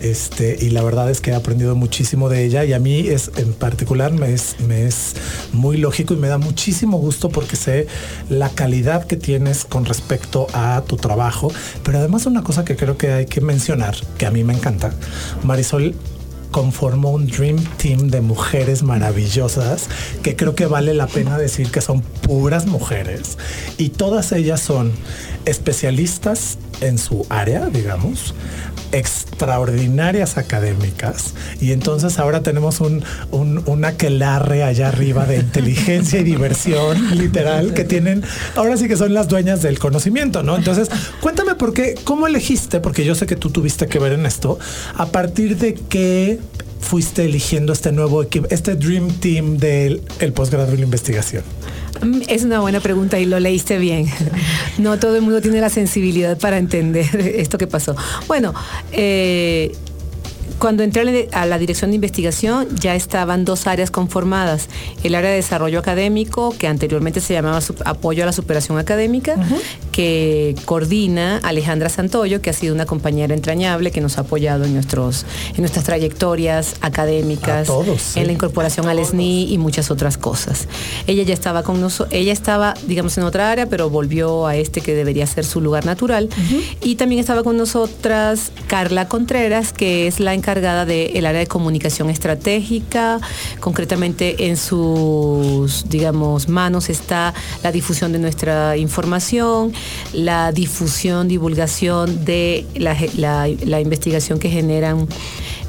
Este, 0.01 0.57
y 0.59 0.69
la 0.69 0.83
verdad 0.83 1.09
es 1.09 1.21
que 1.21 1.31
he 1.31 1.35
aprendido 1.35 1.75
muchísimo 1.75 2.29
de 2.29 2.43
ella 2.43 2.65
y 2.65 2.73
a 2.73 2.79
mí 2.79 3.07
es 3.07 3.31
en 3.37 3.53
particular 3.53 4.11
me 4.11 4.33
es, 4.33 4.55
me 4.67 4.85
es 4.85 5.13
muy 5.53 5.77
lógico 5.77 6.13
y 6.13 6.17
me 6.17 6.27
da 6.27 6.37
muchísimo 6.37 6.97
gusto 6.97 7.29
porque 7.29 7.55
sé 7.55 7.87
la 8.29 8.49
calidad 8.49 9.05
que 9.05 9.15
tienes 9.15 9.65
con 9.65 9.85
respecto 9.85 10.47
a 10.53 10.83
tu 10.87 10.97
trabajo. 10.97 11.51
Pero 11.83 11.99
además 11.99 12.25
una 12.25 12.43
cosa 12.43 12.65
que 12.65 12.75
creo 12.75 12.97
que 12.97 13.11
hay 13.11 13.25
que 13.25 13.41
mencionar, 13.41 13.95
que 14.17 14.25
a 14.25 14.31
mí 14.31 14.43
me 14.43 14.53
encanta, 14.53 14.93
Marisol 15.43 15.95
conformó 16.53 17.09
un 17.09 17.25
Dream 17.25 17.57
Team 17.77 18.09
de 18.09 18.21
mujeres 18.21 18.83
maravillosas 18.83 19.89
que 20.21 20.35
creo 20.35 20.53
que 20.53 20.67
vale 20.67 20.93
la 20.93 21.07
pena 21.07 21.37
decir 21.37 21.71
que 21.71 21.81
son 21.81 22.01
puras 22.01 22.67
mujeres. 22.67 23.39
Y 23.77 23.89
todas 23.89 24.31
ellas 24.31 24.61
son 24.61 24.93
especialistas 25.45 26.59
en 26.79 26.99
su 26.99 27.25
área, 27.29 27.65
digamos, 27.65 28.35
extraordinarias 28.93 30.37
académicas 30.37 31.33
y 31.59 31.71
entonces 31.71 32.19
ahora 32.19 32.41
tenemos 32.43 32.79
un, 32.79 33.03
un, 33.31 33.61
un 33.65 33.85
aquelarre 33.85 34.63
allá 34.63 34.87
arriba 34.87 35.25
de 35.25 35.37
inteligencia 35.37 36.19
y 36.19 36.23
diversión 36.23 37.17
literal 37.17 37.73
que 37.73 37.83
tienen, 37.83 38.23
ahora 38.55 38.77
sí 38.77 38.87
que 38.87 38.95
son 38.95 39.13
las 39.13 39.27
dueñas 39.27 39.61
del 39.61 39.79
conocimiento, 39.79 40.43
¿no? 40.43 40.55
Entonces, 40.55 40.89
cuéntame 41.21 41.55
por 41.55 41.73
qué, 41.73 41.95
cómo 42.03 42.27
elegiste, 42.27 42.79
porque 42.79 43.03
yo 43.03 43.15
sé 43.15 43.25
que 43.25 43.35
tú 43.35 43.49
tuviste 43.49 43.87
que 43.87 43.99
ver 43.99 44.13
en 44.13 44.25
esto, 44.25 44.59
a 44.95 45.07
partir 45.07 45.57
de 45.57 45.73
qué 45.73 46.39
fuiste 46.79 47.25
eligiendo 47.25 47.73
este 47.73 47.91
nuevo 47.91 48.21
equipo, 48.21 48.47
este 48.49 48.75
Dream 48.75 49.09
Team 49.19 49.57
del 49.57 50.01
el 50.19 50.33
posgrado 50.33 50.73
y 50.73 50.77
la 50.77 50.83
investigación. 50.83 51.43
Es 52.27 52.43
una 52.43 52.59
buena 52.59 52.79
pregunta 52.79 53.19
y 53.19 53.25
lo 53.25 53.39
leíste 53.39 53.77
bien. 53.77 54.07
No 54.77 54.97
todo 54.97 55.15
el 55.15 55.21
mundo 55.21 55.39
tiene 55.41 55.61
la 55.61 55.69
sensibilidad 55.69 56.37
para 56.37 56.57
entender 56.57 57.15
esto 57.15 57.57
que 57.57 57.67
pasó. 57.67 57.95
Bueno, 58.27 58.53
eh, 58.91 59.71
cuando 60.63 60.81
entré 60.83 61.27
a 61.33 61.45
la- 61.45 61.57
dirección 61.57 61.91
de 61.91 61.95
investigación 61.95 62.69
ya 62.79 62.95
estaban 62.95 63.43
dos 63.43 63.67
áreas 63.67 63.91
conformadas. 63.91 64.69
El 65.03 65.13
área 65.13 65.29
de 65.29 65.35
desarrollo 65.35 65.77
académico, 65.77 66.55
que 66.57 66.67
anteriormente 66.67 67.19
se 67.19 67.33
llamaba 67.33 67.59
apoyo 67.83 68.23
a 68.23 68.25
la 68.27 68.31
superación 68.31 68.77
académica, 68.77 69.35
que 69.91 70.55
coordina 70.63 71.37
Alejandra 71.43 71.89
Santoyo, 71.89 72.41
que 72.41 72.49
ha 72.49 72.53
sido 72.53 72.73
una 72.73 72.85
compañera 72.85 73.33
entrañable 73.33 73.91
que 73.91 73.99
nos 73.99 74.17
ha 74.17 74.21
apoyado 74.21 74.63
en, 74.63 74.73
nuestros, 74.73 75.25
en 75.53 75.59
nuestras 75.63 75.83
trayectorias 75.83 76.75
académicas, 76.79 77.63
A 77.69 77.73
todos, 77.73 78.01
sí. 78.01 78.19
en 78.21 78.27
la 78.27 78.31
incorporación 78.33 78.87
al 78.87 78.99
SNI 79.05 79.51
y 79.51 79.57
muchas 79.57 79.91
otras 79.91 80.17
cosas. 80.17 80.69
Ella 81.07 81.23
ya 81.23 81.33
estaba 81.33 81.63
con 81.63 81.81
nosotros, 81.81 82.13
ella 82.13 82.31
estaba, 82.31 82.73
digamos, 82.87 83.17
en 83.17 83.25
otra 83.25 83.51
área, 83.51 83.65
pero 83.65 83.89
volvió 83.89 84.47
a 84.47 84.55
este 84.55 84.79
que 84.79 84.95
debería 84.95 85.27
ser 85.27 85.43
su 85.43 85.59
lugar 85.59 85.85
natural. 85.85 86.29
Y 86.81 86.95
también 86.95 87.19
estaba 87.19 87.43
con 87.43 87.57
nosotras 87.57 88.53
Carla 88.67 89.09
Contreras, 89.09 89.73
que 89.73 90.07
es 90.07 90.21
la 90.21 90.33
encargada 90.33 90.52
encargada 90.53 90.85
del 90.85 91.25
área 91.25 91.39
de 91.39 91.47
comunicación 91.47 92.11
estratégica, 92.11 93.19
concretamente 93.59 94.47
en 94.47 94.55
sus, 94.55 95.89
digamos, 95.89 96.47
manos 96.47 96.91
está 96.91 97.33
la 97.63 97.71
difusión 97.71 98.11
de 98.11 98.19
nuestra 98.19 98.77
información, 98.77 99.73
la 100.13 100.51
difusión, 100.51 101.27
divulgación 101.27 102.23
de 102.23 102.67
la 102.75 103.81
investigación 103.81 104.37
que 104.37 104.49
generan 104.49 105.07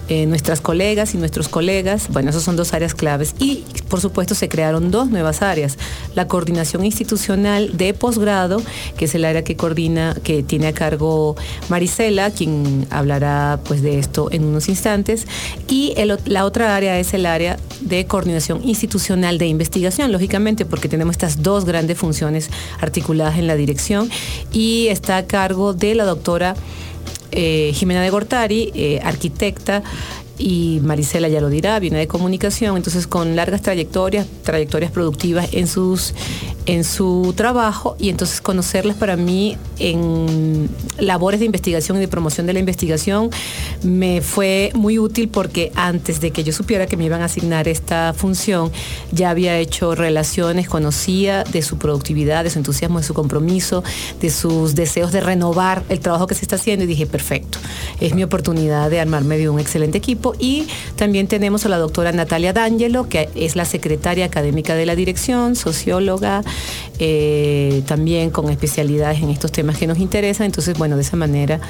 eh, 0.08 0.26
nuestras 0.26 0.60
colegas 0.60 1.14
y 1.14 1.18
nuestros 1.18 1.48
colegas. 1.48 2.08
Bueno, 2.10 2.30
esas 2.30 2.42
son 2.42 2.56
dos 2.56 2.74
áreas 2.74 2.94
claves. 2.94 3.34
Y, 3.38 3.64
por 3.88 4.00
supuesto, 4.00 4.34
se 4.34 4.48
crearon 4.48 4.90
dos 4.90 5.08
nuevas 5.08 5.40
áreas. 5.40 5.78
La 6.14 6.28
coordinación 6.28 6.84
institucional 6.84 7.76
de 7.76 7.94
posgrado, 7.94 8.62
que 8.96 9.06
es 9.06 9.14
el 9.14 9.24
área 9.24 9.44
que 9.44 9.56
coordina, 9.56 10.14
que 10.22 10.42
tiene 10.42 10.66
a 10.66 10.74
cargo 10.74 11.36
Marisela, 11.68 12.30
quien 12.30 12.86
hablará 12.90 13.60
pues, 13.64 13.80
de 13.82 13.98
esto 13.98 14.28
en 14.30 14.44
unos 14.44 14.68
instantes. 14.68 15.26
Y 15.68 15.94
la 16.26 16.44
otra 16.44 16.76
área 16.76 16.98
es 16.98 17.14
el 17.14 17.24
área 17.24 17.58
de 17.80 18.06
coordinación 18.06 18.60
institucional 18.62 19.38
de 19.38 19.46
investigación, 19.46 20.12
lógicamente, 20.12 20.64
porque 20.66 20.88
tenemos 20.88 21.14
estas 21.14 21.42
dos 21.42 21.64
grandes 21.64 21.96
funciones 21.96 22.50
articuladas 22.80 23.38
en 23.38 23.46
la 23.46 23.56
dirección. 23.56 24.10
Y 24.52 24.88
está 24.88 25.16
a 25.16 25.26
cargo 25.26 25.72
de 25.72 25.94
la 25.94 26.04
doctora 26.04 26.54
eh, 27.34 27.72
Jimena 27.74 28.02
de 28.02 28.10
Gortari, 28.10 28.72
eh, 28.74 29.00
arquitecta, 29.02 29.82
y 30.38 30.80
Marisela 30.82 31.28
ya 31.28 31.40
lo 31.40 31.48
dirá, 31.48 31.78
viene 31.78 31.98
de 31.98 32.08
comunicación, 32.08 32.76
entonces 32.76 33.06
con 33.06 33.36
largas 33.36 33.62
trayectorias, 33.62 34.26
trayectorias 34.42 34.90
productivas 34.90 35.48
en 35.52 35.68
sus 35.68 36.14
en 36.66 36.84
su 36.84 37.34
trabajo 37.36 37.96
y 37.98 38.08
entonces 38.08 38.40
conocerlas 38.40 38.96
para 38.96 39.16
mí 39.16 39.56
en 39.78 40.68
labores 40.98 41.40
de 41.40 41.46
investigación 41.46 41.98
y 41.98 42.00
de 42.00 42.08
promoción 42.08 42.46
de 42.46 42.52
la 42.52 42.58
investigación 42.58 43.30
me 43.82 44.20
fue 44.22 44.70
muy 44.74 44.98
útil 44.98 45.28
porque 45.28 45.72
antes 45.74 46.20
de 46.20 46.30
que 46.30 46.44
yo 46.44 46.52
supiera 46.52 46.86
que 46.86 46.96
me 46.96 47.04
iban 47.04 47.22
a 47.22 47.26
asignar 47.26 47.68
esta 47.68 48.14
función 48.14 48.70
ya 49.12 49.30
había 49.30 49.58
hecho 49.58 49.94
relaciones, 49.94 50.68
conocía 50.68 51.44
de 51.44 51.62
su 51.62 51.78
productividad, 51.78 52.44
de 52.44 52.50
su 52.50 52.58
entusiasmo, 52.58 52.98
de 52.98 53.04
su 53.04 53.14
compromiso, 53.14 53.84
de 54.20 54.30
sus 54.30 54.74
deseos 54.74 55.12
de 55.12 55.20
renovar 55.20 55.82
el 55.88 56.00
trabajo 56.00 56.26
que 56.26 56.34
se 56.34 56.42
está 56.42 56.56
haciendo 56.56 56.84
y 56.84 56.86
dije, 56.86 57.06
perfecto, 57.06 57.58
es 58.00 58.14
mi 58.14 58.22
oportunidad 58.22 58.90
de 58.90 59.00
armarme 59.00 59.36
de 59.36 59.48
un 59.48 59.60
excelente 59.60 59.98
equipo 59.98 60.34
y 60.38 60.66
también 60.96 61.26
tenemos 61.26 61.66
a 61.66 61.68
la 61.68 61.78
doctora 61.78 62.12
Natalia 62.12 62.52
D'Angelo, 62.52 63.08
que 63.08 63.28
es 63.34 63.56
la 63.56 63.64
secretaria 63.64 64.24
académica 64.24 64.74
de 64.74 64.86
la 64.86 64.94
dirección, 64.94 65.56
socióloga, 65.56 66.42
eh, 66.98 67.82
también 67.86 68.30
con 68.30 68.50
especialidades 68.50 69.22
en 69.22 69.30
estos 69.30 69.52
temas 69.52 69.76
que 69.78 69.86
nos 69.86 69.98
interesan. 69.98 70.46
Entonces, 70.46 70.76
bueno, 70.78 70.96
de 70.96 71.02
esa 71.02 71.16
manera 71.16 71.60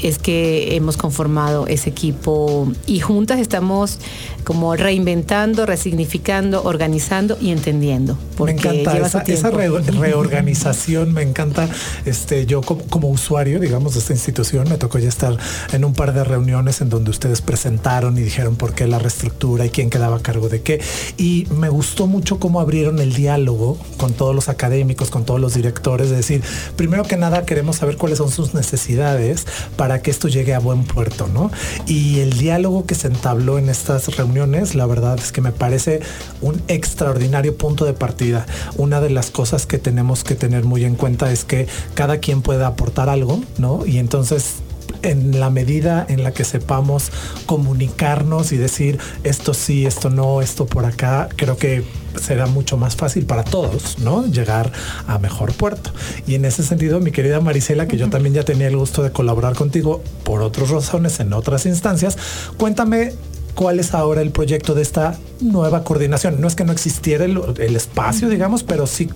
es 0.00 0.18
que 0.18 0.76
hemos 0.76 0.96
conformado 0.96 1.66
ese 1.66 1.90
equipo 1.90 2.70
y 2.86 3.00
juntas 3.00 3.40
estamos 3.40 3.98
como 4.44 4.74
reinventando, 4.74 5.66
resignificando, 5.66 6.62
organizando 6.64 7.36
y 7.40 7.50
entendiendo. 7.50 8.16
Me 8.44 8.52
encanta 8.52 8.96
esa, 8.98 9.50
reorganización, 9.50 11.12
me 11.12 11.22
encanta. 11.22 11.68
Este, 12.04 12.46
yo 12.46 12.62
como, 12.62 13.08
usuario, 13.08 13.60
digamos, 13.60 13.94
de 13.94 14.00
esta 14.00 14.12
institución, 14.12 14.68
me 14.68 14.78
tocó 14.78 14.98
ya 14.98 15.08
estar 15.08 15.36
en 15.72 15.84
un 15.84 15.92
par 15.92 16.14
de 16.14 16.24
reuniones 16.24 16.80
en 16.80 16.88
donde 16.88 17.10
ustedes 17.10 17.42
presentaron 17.42 18.16
y 18.16 18.22
dijeron 18.22 18.56
por 18.56 18.74
qué 18.74 18.86
la 18.86 18.98
reestructura 18.98 19.66
y 19.66 19.70
quién 19.70 19.90
quedaba 19.90 20.16
a 20.16 20.20
cargo 20.20 20.48
de 20.48 20.62
qué. 20.62 20.80
Y 21.16 21.46
me 21.50 21.68
gustó 21.68 22.06
mucho 22.06 22.38
cómo 22.38 22.60
abrieron 22.60 22.98
el 22.98 23.12
diálogo 23.12 23.78
con 23.98 24.14
todos 24.14 24.34
los 24.34 24.48
académicos, 24.48 25.10
con 25.10 25.24
todos 25.24 25.40
los 25.40 25.54
directores, 25.54 26.10
de 26.10 26.16
decir, 26.16 26.42
primero 26.76 27.04
que 27.04 27.16
nada 27.16 27.44
queremos 27.44 27.76
saber 27.76 27.96
cuáles 27.96 28.18
son 28.18 28.30
sus 28.30 28.54
necesidades 28.54 29.46
para 29.80 30.02
que 30.02 30.10
esto 30.10 30.28
llegue 30.28 30.52
a 30.52 30.58
buen 30.58 30.84
puerto, 30.84 31.26
¿no? 31.26 31.50
Y 31.86 32.20
el 32.20 32.34
diálogo 32.34 32.84
que 32.84 32.94
se 32.94 33.06
entabló 33.06 33.56
en 33.56 33.70
estas 33.70 34.14
reuniones, 34.14 34.74
la 34.74 34.84
verdad 34.84 35.18
es 35.18 35.32
que 35.32 35.40
me 35.40 35.52
parece 35.52 36.00
un 36.42 36.60
extraordinario 36.68 37.56
punto 37.56 37.86
de 37.86 37.94
partida. 37.94 38.44
Una 38.76 39.00
de 39.00 39.08
las 39.08 39.30
cosas 39.30 39.64
que 39.64 39.78
tenemos 39.78 40.22
que 40.22 40.34
tener 40.34 40.64
muy 40.64 40.84
en 40.84 40.96
cuenta 40.96 41.32
es 41.32 41.46
que 41.46 41.66
cada 41.94 42.18
quien 42.18 42.42
puede 42.42 42.62
aportar 42.62 43.08
algo, 43.08 43.40
¿no? 43.56 43.86
Y 43.86 43.96
entonces 43.96 44.56
en 45.02 45.40
la 45.40 45.50
medida 45.50 46.04
en 46.08 46.22
la 46.22 46.32
que 46.32 46.44
sepamos 46.44 47.10
comunicarnos 47.46 48.52
y 48.52 48.56
decir 48.56 48.98
esto 49.24 49.54
sí, 49.54 49.86
esto 49.86 50.10
no, 50.10 50.40
esto 50.42 50.66
por 50.66 50.84
acá, 50.84 51.28
creo 51.36 51.56
que 51.56 51.84
será 52.20 52.46
mucho 52.46 52.76
más 52.76 52.96
fácil 52.96 53.26
para 53.26 53.44
todos, 53.44 53.98
¿no? 53.98 54.26
Llegar 54.26 54.72
a 55.06 55.18
mejor 55.18 55.52
puerto. 55.52 55.90
Y 56.26 56.34
en 56.34 56.44
ese 56.44 56.62
sentido, 56.62 57.00
mi 57.00 57.12
querida 57.12 57.40
Marisela, 57.40 57.86
que 57.86 57.96
yo 57.96 58.08
también 58.10 58.34
ya 58.34 58.44
tenía 58.44 58.68
el 58.68 58.76
gusto 58.76 59.02
de 59.02 59.12
colaborar 59.12 59.54
contigo 59.54 60.02
por 60.24 60.42
otras 60.42 60.70
razones 60.70 61.20
en 61.20 61.32
otras 61.32 61.66
instancias, 61.66 62.16
cuéntame 62.56 63.12
cuál 63.54 63.80
es 63.80 63.94
ahora 63.94 64.22
el 64.22 64.30
proyecto 64.30 64.74
de 64.74 64.82
esta 64.82 65.18
nueva 65.40 65.84
coordinación. 65.84 66.40
No 66.40 66.48
es 66.48 66.54
que 66.54 66.64
no 66.64 66.72
existiera 66.72 67.24
el, 67.24 67.40
el 67.58 67.76
espacio, 67.76 68.28
digamos, 68.28 68.62
pero 68.62 68.86
sí 68.86 69.08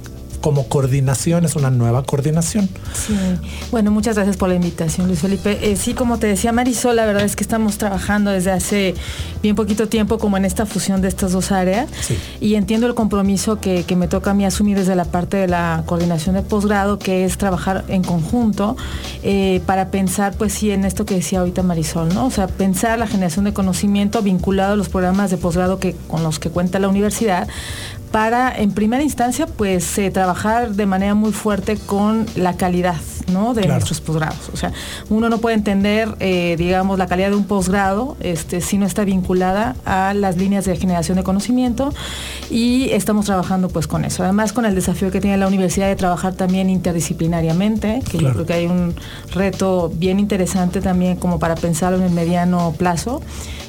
como 0.44 0.68
coordinación, 0.68 1.46
es 1.46 1.56
una 1.56 1.70
nueva 1.70 2.02
coordinación. 2.02 2.68
Sí, 2.92 3.16
bueno, 3.70 3.90
muchas 3.90 4.16
gracias 4.16 4.36
por 4.36 4.50
la 4.50 4.54
invitación, 4.54 5.06
Luis 5.06 5.20
Felipe. 5.20 5.58
Eh, 5.62 5.74
sí, 5.74 5.94
como 5.94 6.18
te 6.18 6.26
decía 6.26 6.52
Marisol, 6.52 6.96
la 6.96 7.06
verdad 7.06 7.24
es 7.24 7.34
que 7.34 7.42
estamos 7.42 7.78
trabajando 7.78 8.30
desde 8.30 8.50
hace 8.50 8.94
bien 9.42 9.56
poquito 9.56 9.88
tiempo 9.88 10.18
como 10.18 10.36
en 10.36 10.44
esta 10.44 10.66
fusión 10.66 11.00
de 11.00 11.08
estas 11.08 11.32
dos 11.32 11.50
áreas 11.50 11.88
y 12.42 12.56
entiendo 12.56 12.86
el 12.86 12.94
compromiso 12.94 13.58
que, 13.58 13.86
me 13.96 14.06
toca 14.06 14.32
a 14.32 14.34
mí 14.34 14.44
asumir 14.44 14.76
desde 14.76 14.94
la 14.94 15.06
parte 15.06 15.38
de 15.38 15.48
la 15.48 15.82
coordinación 15.86 16.34
de 16.34 16.42
posgrado, 16.42 16.98
que 16.98 17.24
es 17.24 17.38
trabajar 17.38 17.86
en 17.88 18.02
conjunto 18.02 18.76
eh, 19.22 19.62
para 19.64 19.88
pensar, 19.88 20.34
pues 20.36 20.52
sí, 20.52 20.72
en 20.72 20.84
esto 20.84 21.06
que 21.06 21.14
decía 21.14 21.38
ahorita 21.38 21.62
Marisol, 21.62 22.12
¿no? 22.12 22.26
O 22.26 22.30
sea, 22.30 22.48
pensar 22.48 22.98
la 22.98 23.06
generación 23.06 23.46
de 23.46 23.54
conocimiento 23.54 24.20
vinculado 24.20 24.74
a 24.74 24.76
los 24.76 24.90
programas 24.90 25.30
de 25.30 25.38
posgrado 25.38 25.78
que, 25.78 25.96
con 26.06 26.22
los 26.22 26.38
que 26.38 26.50
cuenta 26.50 26.78
la 26.80 26.88
universidad, 26.88 27.48
para, 28.14 28.56
en 28.56 28.70
primera 28.70 29.02
instancia, 29.02 29.48
pues 29.48 29.98
eh, 29.98 30.08
trabajar 30.12 30.70
de 30.70 30.86
manera 30.86 31.16
muy 31.16 31.32
fuerte 31.32 31.76
con 31.76 32.26
la 32.36 32.56
calidad 32.56 32.94
¿no? 33.28 33.54
de 33.54 33.66
nuestros 33.66 34.00
posgrados. 34.00 34.50
O 34.52 34.56
sea, 34.56 34.72
uno 35.10 35.28
no 35.28 35.38
puede 35.38 35.56
entender, 35.56 36.14
eh, 36.20 36.56
digamos, 36.58 36.98
la 36.98 37.06
calidad 37.06 37.30
de 37.30 37.36
un 37.36 37.44
posgrado 37.44 38.16
este, 38.20 38.60
si 38.60 38.78
no 38.78 38.86
está 38.86 39.04
vinculada 39.04 39.76
a 39.84 40.14
las 40.14 40.36
líneas 40.36 40.64
de 40.64 40.76
generación 40.76 41.16
de 41.16 41.24
conocimiento 41.24 41.92
y 42.50 42.90
estamos 42.90 43.26
trabajando 43.26 43.68
pues 43.68 43.86
con 43.86 44.04
eso. 44.04 44.22
Además, 44.22 44.52
con 44.52 44.64
el 44.64 44.74
desafío 44.74 45.10
que 45.10 45.20
tiene 45.20 45.36
la 45.36 45.46
universidad 45.46 45.88
de 45.88 45.96
trabajar 45.96 46.34
también 46.34 46.70
interdisciplinariamente, 46.70 48.02
que 48.10 48.18
yo 48.18 48.32
creo 48.32 48.46
que 48.46 48.52
hay 48.52 48.66
un 48.66 48.94
reto 49.32 49.92
bien 49.94 50.18
interesante 50.18 50.80
también 50.80 51.16
como 51.16 51.38
para 51.38 51.54
pensarlo 51.54 51.98
en 51.98 52.04
el 52.04 52.10
mediano 52.10 52.74
plazo 52.76 53.20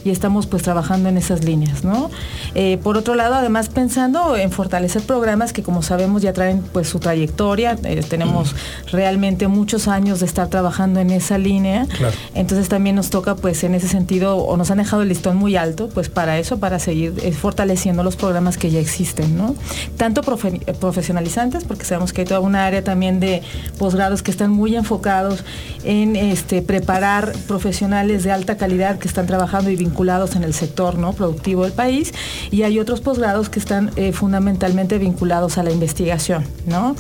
y 0.06 0.12
estamos 0.12 0.46
pues 0.46 0.62
trabajando 0.62 1.10
en 1.10 1.18
esas 1.18 1.44
líneas, 1.44 1.84
¿no? 1.84 2.12
Eh, 2.54 2.78
por 2.78 2.96
otro 2.96 3.16
lado, 3.16 3.34
además 3.34 3.70
pensando 3.70 4.38
en 4.38 4.52
fortalecer 4.52 5.02
programas 5.02 5.52
que 5.52 5.64
como 5.64 5.82
sabemos 5.82 6.22
ya 6.22 6.32
traen 6.32 6.62
pues 6.62 6.88
su 6.88 7.00
trayectoria, 7.00 7.76
eh, 7.84 8.04
tenemos 8.08 8.56
realmente 8.92 9.45
muchos 9.48 9.88
años 9.88 10.20
de 10.20 10.26
estar 10.26 10.48
trabajando 10.48 11.00
en 11.00 11.12
esa 11.12 11.38
línea, 11.38 11.88
entonces 12.34 12.70
también 12.70 12.96
nos 12.96 13.10
toca 13.10 13.36
pues 13.36 13.64
en 13.64 13.76
ese 13.76 13.88
sentido 13.88 14.38
o 14.38 14.58
nos 14.58 14.72
han 14.72 14.78
dejado 14.78 15.02
el 15.02 15.10
listón 15.10 15.38
muy 15.38 15.56
alto 15.56 15.90
pues 15.94 16.10
para 16.10 16.38
eso, 16.40 16.60
para 16.60 16.80
seguir 16.80 17.14
eh, 17.24 17.32
fortaleciendo 17.32 18.04
los 18.04 18.16
programas 18.16 18.58
que 18.58 18.72
ya 18.72 18.80
existen, 18.80 19.38
¿no? 19.38 19.56
Tanto 19.98 20.22
profesionalizantes, 20.22 21.64
porque 21.64 21.86
sabemos 21.86 22.14
que 22.14 22.22
hay 22.22 22.28
toda 22.28 22.40
una 22.40 22.66
área 22.66 22.84
también 22.84 23.20
de 23.20 23.42
posgrados 23.78 24.24
que 24.24 24.32
están 24.32 24.52
muy 24.52 24.76
enfocados 24.76 25.44
en 25.84 26.16
este, 26.16 26.62
preparar 26.62 27.34
profesionales 27.48 28.24
de 28.24 28.32
alta 28.32 28.58
calidad 28.58 29.00
que 29.00 29.08
están 29.08 29.28
trabajando 29.28 29.70
y 29.70 29.76
vinculados 29.76 30.36
en 30.36 30.44
el 30.44 30.54
sector 30.54 30.98
¿no? 30.98 31.14
productivo 31.14 31.64
del 31.64 31.74
país 31.74 32.14
y 32.52 32.64
hay 32.64 32.80
otros 32.80 33.02
posgrados 33.02 33.50
que 33.50 33.60
están 33.60 33.92
eh, 33.96 34.12
fundamentalmente 34.12 34.98
vinculados 34.98 35.58
a 35.58 35.64
la 35.64 35.72
investigación. 35.72 36.46
¿no? 36.66 36.96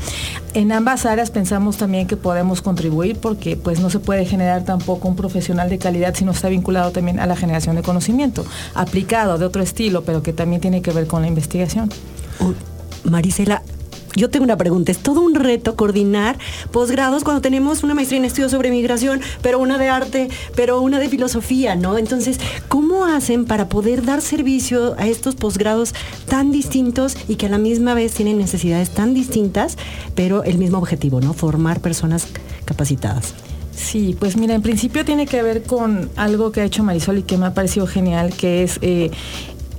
En 0.56 0.72
ambas 0.72 1.06
áreas 1.06 1.32
pensamos 1.32 1.76
también 1.76 2.08
que 2.08 2.16
podemos 2.16 2.62
contribuir 2.62 3.18
porque 3.18 3.58
pues 3.58 3.82
no 3.82 3.90
se 3.90 4.00
puede 4.00 4.26
generar 4.26 4.64
tampoco 4.64 5.10
un 5.10 5.18
profesional 5.18 5.68
de 5.70 5.78
calidad 5.78 6.16
si 6.16 6.24
no 6.24 6.32
está 6.32 6.48
vinculado 6.48 6.92
también 6.92 7.20
a 7.20 7.26
la 7.26 7.36
generación 7.36 7.76
de 7.76 7.82
conocimiento, 7.82 8.46
aplicado 8.74 9.38
de 9.38 9.44
otro 9.44 9.62
estilo, 9.62 10.06
pero 10.06 10.24
que 10.24 10.32
también 10.32 10.62
tiene 10.62 10.82
que 10.82 10.92
ver 10.92 11.08
con 11.08 11.22
la 11.22 11.28
investigación. 11.28 11.90
Marisela, 13.04 13.64
yo 14.16 14.30
tengo 14.30 14.44
una 14.44 14.58
pregunta. 14.58 14.92
Es 14.92 15.00
todo 15.00 15.22
un 15.22 15.36
reto 15.36 15.76
coordinar 15.76 16.38
posgrados 16.72 17.24
cuando 17.24 17.42
tenemos 17.42 17.84
una 17.84 17.94
maestría 17.94 18.20
en 18.20 18.26
estudios 18.26 18.52
sobre 18.52 18.72
migración, 18.72 19.22
pero 19.42 19.60
una 19.60 19.78
de 19.78 19.90
arte, 19.90 20.30
pero 20.56 20.82
una 20.82 21.00
de 21.00 21.10
filosofía, 21.10 21.76
¿no? 21.76 21.98
Entonces, 21.98 22.40
¿cómo 22.68 23.06
hacen 23.06 23.46
para 23.46 23.70
poder 23.70 24.04
dar 24.04 24.22
servicio 24.22 24.96
a 24.98 25.08
estos 25.08 25.36
posgrados 25.36 25.94
tan 26.28 26.52
distintos 26.52 27.18
y 27.28 27.36
que 27.36 27.48
a 27.48 27.50
la 27.50 27.58
misma 27.58 27.94
vez 27.94 28.14
tienen 28.14 28.38
necesidades 28.38 28.90
tan 28.90 29.14
distintas, 29.14 29.78
pero 30.16 30.44
el 30.44 30.58
mismo 30.58 30.78
objetivo, 30.78 31.22
¿no? 31.22 31.34
Formar 31.34 31.80
personas 31.80 32.28
capacitadas. 32.66 33.34
Sí, 33.76 34.16
pues 34.18 34.38
mira, 34.38 34.56
en 34.56 34.62
principio 34.62 35.04
tiene 35.04 35.28
que 35.28 35.44
ver 35.44 35.64
con 35.64 36.10
algo 36.16 36.52
que 36.52 36.62
ha 36.62 36.64
hecho 36.64 36.84
Marisol 36.84 37.20
y 37.20 37.24
que 37.24 37.38
me 37.38 37.46
ha 37.46 37.54
parecido 37.54 37.86
genial, 37.88 38.34
que 38.34 38.64
es 38.64 38.80
eh, 38.82 39.12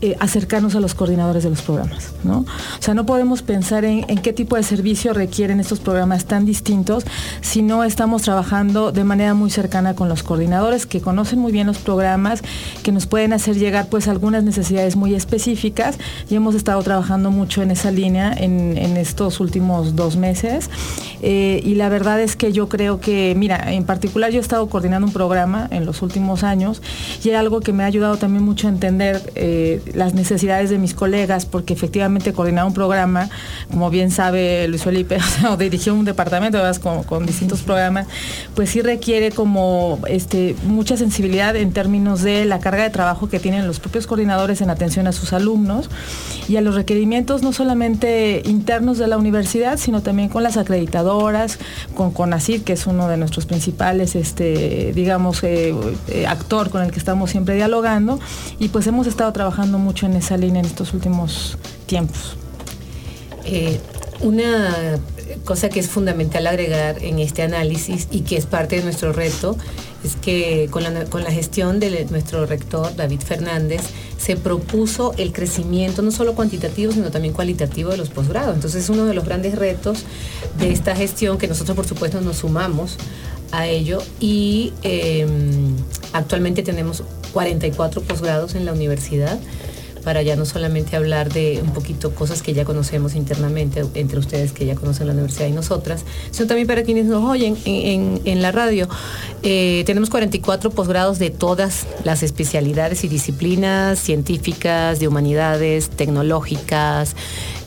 eh, 0.03 0.14
acercarnos 0.20 0.74
a 0.74 0.80
los 0.80 0.94
coordinadores 0.94 1.42
de 1.42 1.49
los 1.49 1.62
programas, 1.62 2.12
¿no? 2.22 2.40
O 2.40 2.82
sea, 2.82 2.92
no 2.92 3.07
podemos 3.07 3.40
pensar 3.40 3.84
en, 3.86 4.05
qué 4.18 4.34
tipo 4.34 4.57
de 4.57 4.62
servicio 4.62 5.14
requieren 5.14 5.59
estos 5.59 5.80
programas 5.80 6.26
tan 6.26 6.44
distintos 6.44 7.05
si 7.40 7.62
no 7.62 7.82
estamos 7.82 8.22
trabajando 8.22 8.92
de 8.92 9.05
manera 9.05 9.32
muy 9.32 9.51
cercana 9.51 9.94
con 9.94 10.11
los 10.11 10.22
coordinadores 10.22 10.84
que 10.84 11.01
conocen 11.01 11.38
muy 11.38 11.51
bien 11.51 11.66
los 11.66 11.78
programas, 11.78 12.42
que 12.82 12.92
nos 12.92 13.07
pueden 13.07 13.32
hacer 13.32 13.57
llegar 13.57 13.88
pues 13.88 14.07
algunas 14.07 14.44
necesidades 14.44 14.97
muy 14.97 15.14
específicas 15.14 15.97
y 16.28 16.34
hemos 16.34 16.55
estado 16.55 16.82
trabajando 16.82 17.30
mucho 17.30 17.62
en 17.62 17.70
esa 17.70 17.90
línea 17.90 18.34
en, 18.36 18.76
estos 18.97 19.40
últimos 19.40 19.97
dos 19.97 20.16
meses 20.16 20.70
eh, 21.22 21.61
y 21.64 21.74
la 21.74 21.88
verdad 21.88 22.20
es 22.20 22.36
que 22.36 22.53
yo 22.53 22.68
creo 22.68 23.01
que, 23.01 23.34
mira, 23.36 23.72
en 23.72 23.84
particular 23.84 24.30
yo 24.30 24.38
he 24.38 24.42
estado 24.42 24.68
coordinando 24.68 25.07
un 25.07 25.12
programa 25.12 25.68
en 25.70 25.86
los 25.86 26.03
últimos 26.03 26.44
años 26.44 26.82
y 27.24 27.30
es 27.30 27.36
algo 27.36 27.61
que 27.61 27.72
me 27.72 27.82
ha 27.82 27.86
ayudado 27.86 28.16
también 28.16 28.44
mucho 28.44 28.66
a 28.68 28.70
entender 28.70 29.32
eh, 29.34 29.80
las 29.97 30.14
necesidades 30.14 30.70
de 30.70 30.78
mis 30.78 30.94
colegas, 30.94 31.47
porque 31.47 31.72
efectivamente 31.74 32.32
coordinar 32.32 32.66
un 32.66 32.74
programa, 32.74 33.28
como 33.70 33.90
bien 33.90 34.11
sabe 34.11 34.68
Luis 34.68 34.84
Felipe, 34.84 35.18
o, 35.51 35.57
dirigió 35.57 35.94
un 35.94 36.05
departamento 36.05 36.59
con, 36.82 37.03
con, 37.05 37.26
distintos 37.26 37.62
programas, 37.62 38.07
pues 38.55 38.70
sí 38.70 38.82
requiere 38.82 39.30
como 39.32 39.99
este, 40.09 40.55
mucha 40.64 40.97
sensibilidad 40.97 41.57
en 41.57 41.72
términos 41.72 42.22
de 42.22 42.44
la 42.44 42.61
carga 42.61 42.82
de 42.82 42.90
trabajo 42.90 43.28
que 43.28 43.40
tienen 43.40 43.66
los 43.66 43.80
propios 43.80 44.07
coordinadores 44.07 44.61
en 44.61 44.70
atención 44.70 45.07
a 45.07 45.12
sus 45.12 45.32
alumnos 45.32 45.88
y 46.49 46.57
a 46.57 46.61
los 46.61 46.74
requerimientos 46.74 47.42
no 47.42 47.53
solamente 47.53 48.42
internos 48.44 48.99
de 48.99 49.07
la 49.09 49.16
universidad, 49.16 49.78
sino 49.78 50.03
también 50.03 50.28
con 50.28 50.42
las 50.42 50.57
acreditadoras, 50.57 51.59
con 51.94 52.11
CONACID, 52.11 52.62
que 52.62 52.74
es 52.74 52.86
uno 52.86 53.09
de 53.09 53.16
nuestros 53.16 53.47
principales, 53.47 54.14
este, 54.14 54.92
digamos, 54.94 55.42
eh, 55.42 55.74
eh, 56.09 56.26
actor 56.26 56.70
con 56.70 56.82
el 56.82 56.90
que 56.90 56.99
estamos 56.99 57.30
siempre 57.30 57.55
dialogando, 57.57 58.20
y 58.59 58.68
pues 58.68 58.86
hemos 58.86 59.07
estado 59.07 59.32
trabajando 59.32 59.76
mucho 59.79 60.07
en 60.07 60.14
esa 60.14 60.37
línea 60.37 60.61
en 60.61 60.66
estos 60.66 60.93
últimos 60.95 61.59
tiempos. 61.87 62.37
Eh, 63.45 63.79
una 64.20 64.99
cosa 65.45 65.68
que 65.68 65.81
es 65.81 65.89
fundamental 65.89 66.47
agregar 66.47 67.03
en 67.03 67.18
este 67.18 67.43
análisis 67.43 68.09
y 68.11 68.20
que 68.20 68.37
es 68.37 68.47
parte 68.47 68.77
de 68.77 68.83
nuestro 68.83 69.12
reto 69.12 69.57
es 70.05 70.16
que 70.16 70.68
con 70.70 70.83
la, 70.83 71.31
gestión 71.31 71.81
de 71.81 72.07
nuestro 72.11 72.47
rector 72.47 72.95
David 72.95 73.20
Fernández 73.20 73.83
se 74.18 74.37
propuso 74.37 75.14
el 75.18 75.33
crecimiento 75.33 76.03
no 76.03 76.11
solo 76.11 76.35
cuantitativo 76.35 76.93
sino 76.93 77.11
también 77.11 77.35
cualitativo 77.35 77.91
de 77.91 77.97
los 77.97 78.11
posgrados. 78.11 78.55
Entonces 78.55 78.85
es 78.85 78.91
uno 78.91 79.05
de 79.05 79.14
los 79.14 79.24
grandes 79.24 79.57
retos 79.57 80.05
de 80.59 80.70
esta 80.70 80.95
gestión 80.95 81.39
que 81.39 81.49
nosotros 81.49 81.77
por 81.77 81.87
supuesto 81.87 82.20
nos 82.20 82.39
sumamos 82.39 82.97
a 83.53 83.66
ello 83.66 84.03
y 84.20 84.72
em, 84.83 85.77
actualmente 86.12 86.62
tenemos 86.62 87.03
44 87.33 88.03
posgrados 88.03 88.55
en 88.55 88.64
la 88.64 88.72
universidad 88.72 89.39
para 90.07 90.23
ya 90.23 90.37
no 90.37 90.45
solamente 90.45 90.95
hablar 90.95 91.33
de 91.33 91.59
un 91.61 91.73
poquito 91.73 92.15
cosas 92.15 92.41
que 92.41 92.55
ya 92.55 92.65
conocemos 92.65 93.17
internamente 93.17 93.85
entre 93.95 94.21
ustedes 94.21 94.53
que 94.53 94.65
ya 94.65 94.77
conocen 94.77 95.09
la 95.09 95.15
universidad 95.15 95.49
y 95.49 95.51
nosotras, 95.51 96.05
sino 96.31 96.47
también 96.47 96.69
para 96.69 96.85
quienes 96.85 97.07
nos 97.07 97.25
oyen 97.25 97.57
en, 97.65 98.41
la 98.41 98.53
radio. 98.53 98.89
Eh, 99.43 99.83
tenemos 99.85 100.09
44 100.09 100.71
posgrados 100.71 101.19
de 101.19 101.31
todas 101.31 101.89
las 102.05 102.23
especialidades 102.23 103.03
y 103.03 103.09
disciplinas 103.09 103.99
científicas, 103.99 105.01
de 105.01 105.09
humanidades, 105.09 105.91
tecnológicas, 105.91 107.17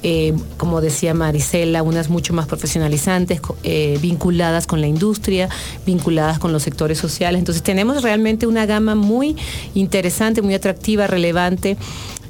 eh, 0.02 0.34
como 0.56 0.80
decía 0.80 1.14
Marisela, 1.14 1.84
unas 1.84 2.08
mucho 2.08 2.34
más 2.34 2.48
profesionalizantes, 2.48 3.42
eh, 3.64 4.00
vinculadas 4.02 4.66
con 4.66 4.80
la 4.80 4.88
industria, 4.88 5.50
vinculadas 5.86 6.40
con 6.40 6.54
los 6.54 6.64
sectores 6.64 7.00
sociales. 7.00 7.40
Entonces 7.40 7.64
tenemos 7.64 8.02
realmente 8.02 8.48
una 8.48 8.66
gama 8.66 8.96
muy 8.96 9.36
interesante, 9.74 10.42
muy 10.42 10.54
atractiva, 10.54 11.06
relevante 11.06 11.76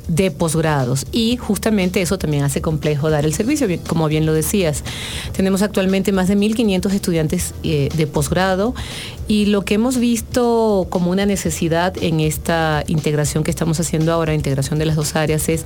de 0.09 0.31
posgrados 0.31 1.05
y 1.11 1.37
justamente 1.37 2.01
eso 2.01 2.17
también 2.17 2.43
hace 2.43 2.61
complejo 2.61 3.09
dar 3.09 3.25
el 3.25 3.33
servicio, 3.33 3.67
como 3.87 4.07
bien 4.07 4.25
lo 4.25 4.33
decías. 4.33 4.83
Tenemos 5.31 5.61
actualmente 5.61 6.11
más 6.11 6.27
de 6.27 6.35
1.500 6.35 6.91
estudiantes 6.93 7.53
eh, 7.63 7.89
de 7.95 8.07
posgrado 8.07 8.73
y 9.27 9.45
lo 9.45 9.63
que 9.63 9.75
hemos 9.75 9.97
visto 9.97 10.87
como 10.89 11.11
una 11.11 11.25
necesidad 11.25 11.93
en 12.01 12.19
esta 12.19 12.83
integración 12.87 13.43
que 13.43 13.51
estamos 13.51 13.79
haciendo 13.79 14.11
ahora, 14.11 14.33
integración 14.33 14.79
de 14.79 14.85
las 14.85 14.95
dos 14.95 15.15
áreas, 15.15 15.47
es 15.47 15.63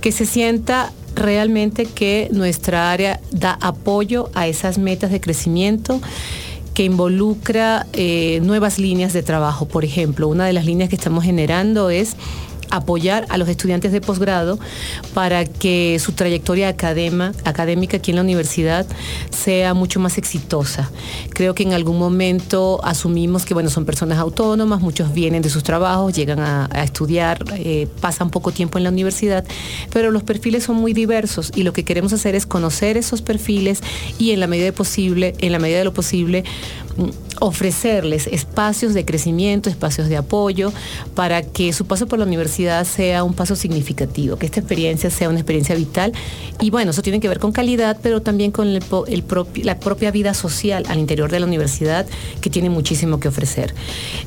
que 0.00 0.10
se 0.10 0.26
sienta 0.26 0.92
realmente 1.14 1.86
que 1.86 2.28
nuestra 2.32 2.90
área 2.90 3.20
da 3.30 3.56
apoyo 3.60 4.28
a 4.34 4.48
esas 4.48 4.78
metas 4.78 5.10
de 5.10 5.20
crecimiento 5.20 6.00
que 6.74 6.84
involucra 6.84 7.86
eh, 7.94 8.40
nuevas 8.42 8.78
líneas 8.78 9.14
de 9.14 9.22
trabajo. 9.22 9.66
Por 9.66 9.84
ejemplo, 9.84 10.28
una 10.28 10.44
de 10.44 10.52
las 10.52 10.66
líneas 10.66 10.90
que 10.90 10.96
estamos 10.96 11.24
generando 11.24 11.88
es 11.88 12.16
apoyar 12.70 13.26
a 13.28 13.38
los 13.38 13.48
estudiantes 13.48 13.92
de 13.92 14.00
posgrado 14.00 14.58
para 15.14 15.44
que 15.44 15.98
su 16.00 16.12
trayectoria 16.12 16.68
académica 16.68 17.96
aquí 17.96 18.10
en 18.10 18.16
la 18.16 18.22
universidad 18.22 18.86
sea 19.30 19.74
mucho 19.74 20.00
más 20.00 20.18
exitosa. 20.18 20.90
Creo 21.30 21.54
que 21.54 21.62
en 21.62 21.72
algún 21.72 21.98
momento 21.98 22.80
asumimos 22.84 23.44
que 23.44 23.54
bueno, 23.54 23.70
son 23.70 23.84
personas 23.84 24.18
autónomas, 24.18 24.80
muchos 24.80 25.12
vienen 25.12 25.42
de 25.42 25.50
sus 25.50 25.62
trabajos, 25.62 26.12
llegan 26.12 26.40
a, 26.40 26.68
estudiar, 26.82 27.44
eh, 27.56 27.88
pasan 28.00 28.30
poco 28.30 28.52
tiempo 28.52 28.78
en 28.78 28.84
la 28.84 28.90
universidad, 28.90 29.44
pero 29.92 30.10
los 30.10 30.22
perfiles 30.22 30.64
son 30.64 30.76
muy 30.76 30.92
diversos 30.92 31.52
y 31.54 31.62
lo 31.62 31.72
que 31.72 31.84
queremos 31.84 32.12
hacer 32.12 32.34
es 32.34 32.46
conocer 32.46 32.96
esos 32.96 33.22
perfiles 33.22 33.80
y 34.18 34.30
en 34.30 34.40
la 34.40 34.46
medida 34.46 34.66
de 34.66 34.72
posible, 34.72 35.34
en 35.38 35.52
la 35.52 35.58
medida 35.58 35.78
de 35.78 35.84
lo 35.84 35.92
posible, 35.92 36.44
ofrecerles 37.40 38.26
espacios 38.26 38.94
de 38.94 39.04
crecimiento, 39.04 39.68
espacios 39.68 40.08
de 40.08 40.16
apoyo, 40.16 40.72
para 41.14 41.42
que 41.42 41.72
su 41.72 41.86
paso 41.86 42.06
por 42.06 42.18
la 42.18 42.24
universidad 42.24 42.84
sea 42.84 43.24
un 43.24 43.34
paso 43.34 43.56
significativo, 43.56 44.36
que 44.36 44.46
esta 44.46 44.60
experiencia 44.60 45.10
sea 45.10 45.28
una 45.28 45.38
experiencia 45.38 45.74
vital. 45.74 46.12
Y 46.60 46.70
bueno, 46.70 46.92
eso 46.92 47.02
tiene 47.02 47.20
que 47.20 47.28
ver 47.28 47.38
con 47.38 47.52
calidad, 47.52 47.98
pero 48.02 48.22
también 48.22 48.52
con 48.52 48.72
la 48.72 49.78
propia 49.78 50.10
vida 50.10 50.32
social 50.32 50.84
al 50.88 50.98
interior 50.98 51.30
de 51.30 51.40
la 51.40 51.46
universidad, 51.46 52.06
que 52.40 52.48
tiene 52.48 52.70
muchísimo 52.70 53.20
que 53.20 53.28
ofrecer. 53.28 53.74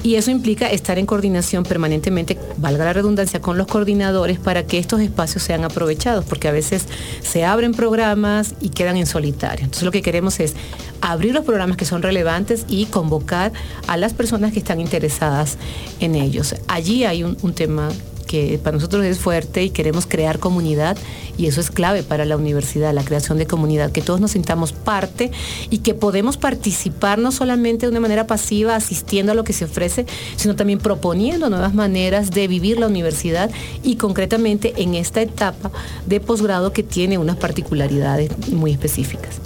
Y 0.03 0.15
eso 0.15 0.29
implica 0.29 0.69
estar 0.69 0.99
en 0.99 1.07
coordinación 1.07 1.63
permanentemente, 1.63 2.37
valga 2.57 2.85
la 2.85 2.93
redundancia, 2.93 3.41
con 3.41 3.57
los 3.57 3.67
coordinadores 3.67 4.37
para 4.37 4.67
que 4.67 4.77
estos 4.77 5.01
espacios 5.01 5.43
sean 5.43 5.63
aprovechados, 5.63 6.25
porque 6.25 6.47
a 6.47 6.51
veces 6.51 6.85
se 7.21 7.43
abren 7.43 7.73
programas 7.73 8.53
y 8.61 8.69
quedan 8.69 8.97
en 8.97 9.07
solitario. 9.07 9.65
Entonces 9.65 9.83
lo 9.83 9.91
que 9.91 10.01
queremos 10.01 10.39
es 10.39 10.53
abrir 11.01 11.33
los 11.33 11.45
programas 11.45 11.77
que 11.77 11.85
son 11.85 12.01
relevantes 12.01 12.65
y 12.67 12.85
convocar 12.85 13.51
a 13.87 13.97
las 13.97 14.13
personas 14.13 14.53
que 14.53 14.59
están 14.59 14.79
interesadas 14.79 15.57
en 15.99 16.15
ellos. 16.15 16.55
Allí 16.67 17.05
hay 17.05 17.23
un, 17.23 17.35
tema 17.53 17.89
que 18.27 18.59
para 18.63 18.75
nosotros 18.75 19.03
es 19.05 19.17
fuerte 19.17 19.63
y 19.63 19.71
queremos 19.71 20.05
crear 20.05 20.37
comunidad 20.37 20.95
y 21.35 21.47
eso 21.47 21.59
es 21.59 21.71
clave 21.71 22.03
para 22.03 22.25
la 22.25 22.37
universidad, 22.37 22.93
la 22.93 23.03
creación 23.03 23.39
de 23.39 23.47
comunidad, 23.47 23.91
que 23.91 24.03
todos 24.03 24.21
nos 24.21 24.31
sintamos 24.31 24.71
parte 24.71 25.31
y 25.71 25.79
que 25.79 25.95
podemos 25.95 26.37
participar 26.37 27.17
no 27.17 27.31
solamente 27.31 27.87
de 27.87 27.91
una 27.91 27.99
manera 27.99 28.27
pasiva 28.27 28.75
asistiendo 28.75 29.31
a 29.31 29.35
lo 29.35 29.43
que 29.43 29.53
se 29.53 29.65
ofrece, 29.65 30.05
sino 30.35 30.55
también 30.55 30.77
proponiendo 30.77 31.49
nuevas 31.49 31.73
maneras 31.73 32.29
de 32.29 32.47
vivir 32.47 32.77
la 32.77 32.87
universidad 32.87 33.49
y 33.83 33.95
concretamente 33.95 34.73
en 34.77 34.93
esta 34.93 35.21
etapa 35.21 35.71
de 36.05 36.19
posgrado 36.19 36.71
que 36.71 36.83
tiene 36.83 37.17
unas 37.17 37.37
particularidades 37.37 38.29
muy 38.49 38.71
específicas. 38.71 39.41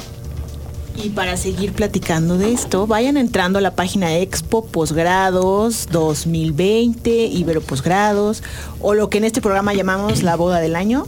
Y 1.03 1.09
para 1.09 1.35
seguir 1.35 1.73
platicando 1.73 2.37
de 2.37 2.53
esto, 2.53 2.87
vayan 2.87 3.17
entrando 3.17 3.59
a 3.59 3.61
la 3.61 3.75
página 3.75 4.15
Expo 4.15 4.65
Posgrados 4.65 5.89
2020, 5.91 7.25
Ibero 7.25 7.59
Posgrados, 7.59 8.41
o 8.79 8.93
lo 8.93 9.09
que 9.09 9.17
en 9.17 9.25
este 9.25 9.41
programa 9.41 9.73
llamamos 9.73 10.23
la 10.23 10.37
boda 10.37 10.61
del 10.61 10.77
año. 10.77 11.05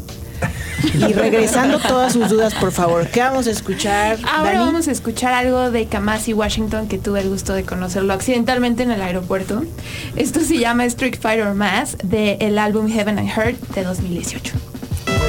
Y 0.94 1.14
regresando 1.14 1.80
todas 1.80 2.12
sus 2.12 2.28
dudas, 2.28 2.54
por 2.56 2.74
favor, 2.74 3.08
¿qué 3.08 3.22
vamos 3.22 3.48
a 3.48 3.52
escuchar? 3.52 4.18
Ahora 4.30 4.60
vamos 4.60 4.90
a 4.90 4.92
escuchar 4.92 5.34
algo 5.34 5.72
de 5.72 5.86
Kamasi 5.86 6.34
Washington, 6.34 6.90
que 6.90 6.98
tuve 6.98 7.22
el 7.22 7.30
gusto 7.30 7.54
de 7.54 7.64
conocerlo 7.64 8.12
accidentalmente 8.12 8.84
en 8.84 8.92
el 8.92 9.02
aeropuerto. 9.02 9.64
Esto 10.18 10.42
se 10.42 10.58
llama 10.58 10.84
Street 10.88 11.16
Fighter 11.22 11.54
Mass, 11.54 11.96
del 12.04 12.58
álbum 12.58 12.90
Heaven 12.90 13.18
and 13.18 13.30
Heart 13.30 13.62
de 13.74 13.84
2018. 13.86 14.56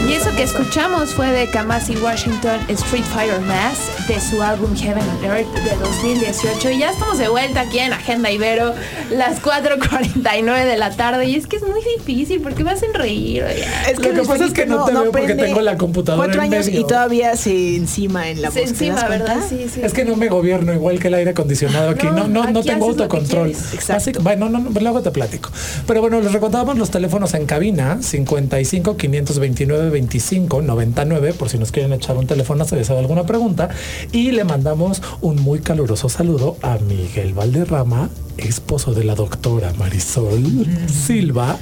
Y 0.09 0.13
eso 0.13 0.31
que 0.37 0.45
escuchamos 0.45 1.15
fue 1.15 1.33
de 1.33 1.49
Kamasi 1.51 1.97
Washington 1.97 2.61
Street 2.69 3.03
Fighter 3.13 3.41
Mass 3.41 4.07
de 4.07 4.21
su 4.21 4.41
álbum 4.41 4.73
Heaven 4.77 5.03
and 5.03 5.25
Earth 5.25 5.53
de 5.65 5.77
2018. 5.81 6.71
Y 6.71 6.79
ya 6.79 6.91
estamos 6.91 7.19
de 7.19 7.29
vuelta 7.29 7.63
aquí 7.63 7.81
en 7.81 7.93
Agenda 7.93 8.31
Ibero, 8.31 8.73
las 9.11 9.43
4.49 9.43 10.65
de 10.65 10.77
la 10.77 10.91
tarde. 10.91 11.27
Y 11.27 11.35
es 11.35 11.49
que 11.49 11.57
es 11.57 11.63
muy 11.63 11.81
difícil 11.99 12.41
porque 12.41 12.63
me 12.63 12.71
hacen 12.71 12.95
reír. 12.95 13.43
Es 13.91 13.99
que 13.99 14.13
lo 14.13 14.23
que 14.23 14.29
pasa 14.29 14.45
es 14.45 14.53
que 14.53 14.65
no, 14.65 14.85
te 14.85 14.93
veo 14.93 15.11
porque 15.11 15.35
tengo 15.35 15.61
la 15.61 15.77
computadora. 15.77 16.25
Cuatro 16.25 16.43
años 16.43 16.69
y 16.69 16.85
todavía 16.85 17.35
se 17.37 17.75
encima 17.75 18.29
en 18.29 18.43
la 18.43 18.53
Se 18.53 18.63
encima, 18.63 19.09
¿verdad? 19.09 19.39
Sí, 19.49 19.67
sí. 19.73 19.81
Es 19.83 19.93
que 19.93 20.05
no 20.05 20.15
me 20.15 20.29
gobierno 20.29 20.73
igual 20.73 21.01
que 21.01 21.09
el 21.09 21.15
aire 21.15 21.31
acondicionado 21.33 21.91
aquí. 21.91 22.07
No, 22.07 22.29
no, 22.29 22.49
no, 22.49 22.63
tengo 22.63 22.87
autocontrol. 22.87 23.51
Exacto. 23.51 24.21
bueno, 24.23 24.49
no, 24.49 24.71
luego 24.81 25.03
te 25.03 25.11
platico. 25.11 25.51
Pero 25.85 26.01
bueno, 26.01 26.21
les 26.21 26.33
recordábamos 26.33 26.79
los 26.79 26.93
teléfonos 26.93 27.35
en 27.35 27.45
cabina 27.45 27.99
55 28.01 28.97
529 28.97 29.96
25 29.97 30.61
99 30.61 31.33
por 31.33 31.49
si 31.49 31.57
nos 31.57 31.73
quieren 31.73 31.95
echar 31.95 32.19
un 32.19 32.27
teléfono 32.27 32.67
si 32.67 32.75
les 32.77 32.91
alguna 32.91 33.25
pregunta 33.25 33.71
y 34.13 34.31
le 34.31 34.45
mandamos 34.45 35.03
un 35.23 35.37
muy 35.37 35.61
caluroso 35.61 36.11
saludo 36.11 36.59
a 36.61 36.77
Miguel 36.77 37.33
Valderrama 37.33 38.11
esposo 38.37 38.93
de 38.93 39.05
la 39.05 39.15
doctora 39.15 39.73
Marisol 39.79 40.67
Silva, 40.87 41.57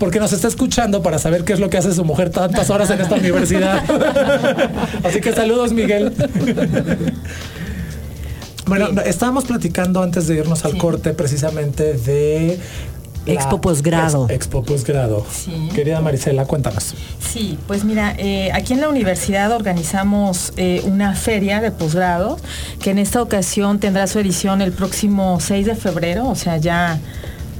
porque 0.00 0.18
nos 0.18 0.32
está 0.32 0.48
escuchando 0.48 1.00
para 1.00 1.20
saber 1.20 1.44
qué 1.44 1.52
es 1.52 1.60
lo 1.60 1.70
que 1.70 1.78
hace 1.78 1.94
su 1.94 2.04
mujer 2.04 2.30
tantas 2.30 2.68
horas 2.70 2.90
en 2.90 3.00
esta 3.00 3.14
universidad. 3.24 3.84
Así 5.04 5.20
que 5.20 5.32
saludos, 5.32 5.72
Miguel. 5.72 6.12
Bueno, 8.66 8.88
estábamos 9.02 9.44
platicando 9.44 10.02
antes 10.02 10.26
de 10.26 10.38
irnos 10.38 10.64
al 10.64 10.76
corte 10.76 11.14
precisamente 11.14 11.94
de 11.94 12.58
Expo 13.28 13.60
Posgrado. 13.60 14.26
Expo 14.30 14.62
Posgrado. 14.62 15.26
Querida 15.74 16.00
Marisela, 16.00 16.46
cuéntanos. 16.46 16.94
Sí, 17.20 17.58
pues 17.66 17.84
mira, 17.84 18.14
eh, 18.16 18.50
aquí 18.52 18.72
en 18.72 18.80
la 18.80 18.88
universidad 18.88 19.52
organizamos 19.52 20.52
eh, 20.56 20.82
una 20.86 21.14
feria 21.14 21.60
de 21.60 21.70
posgrado 21.70 22.38
que 22.80 22.90
en 22.90 22.98
esta 22.98 23.20
ocasión 23.20 23.78
tendrá 23.80 24.06
su 24.06 24.18
edición 24.18 24.62
el 24.62 24.72
próximo 24.72 25.38
6 25.40 25.66
de 25.66 25.74
febrero, 25.74 26.28
o 26.28 26.34
sea, 26.34 26.56
ya, 26.56 26.98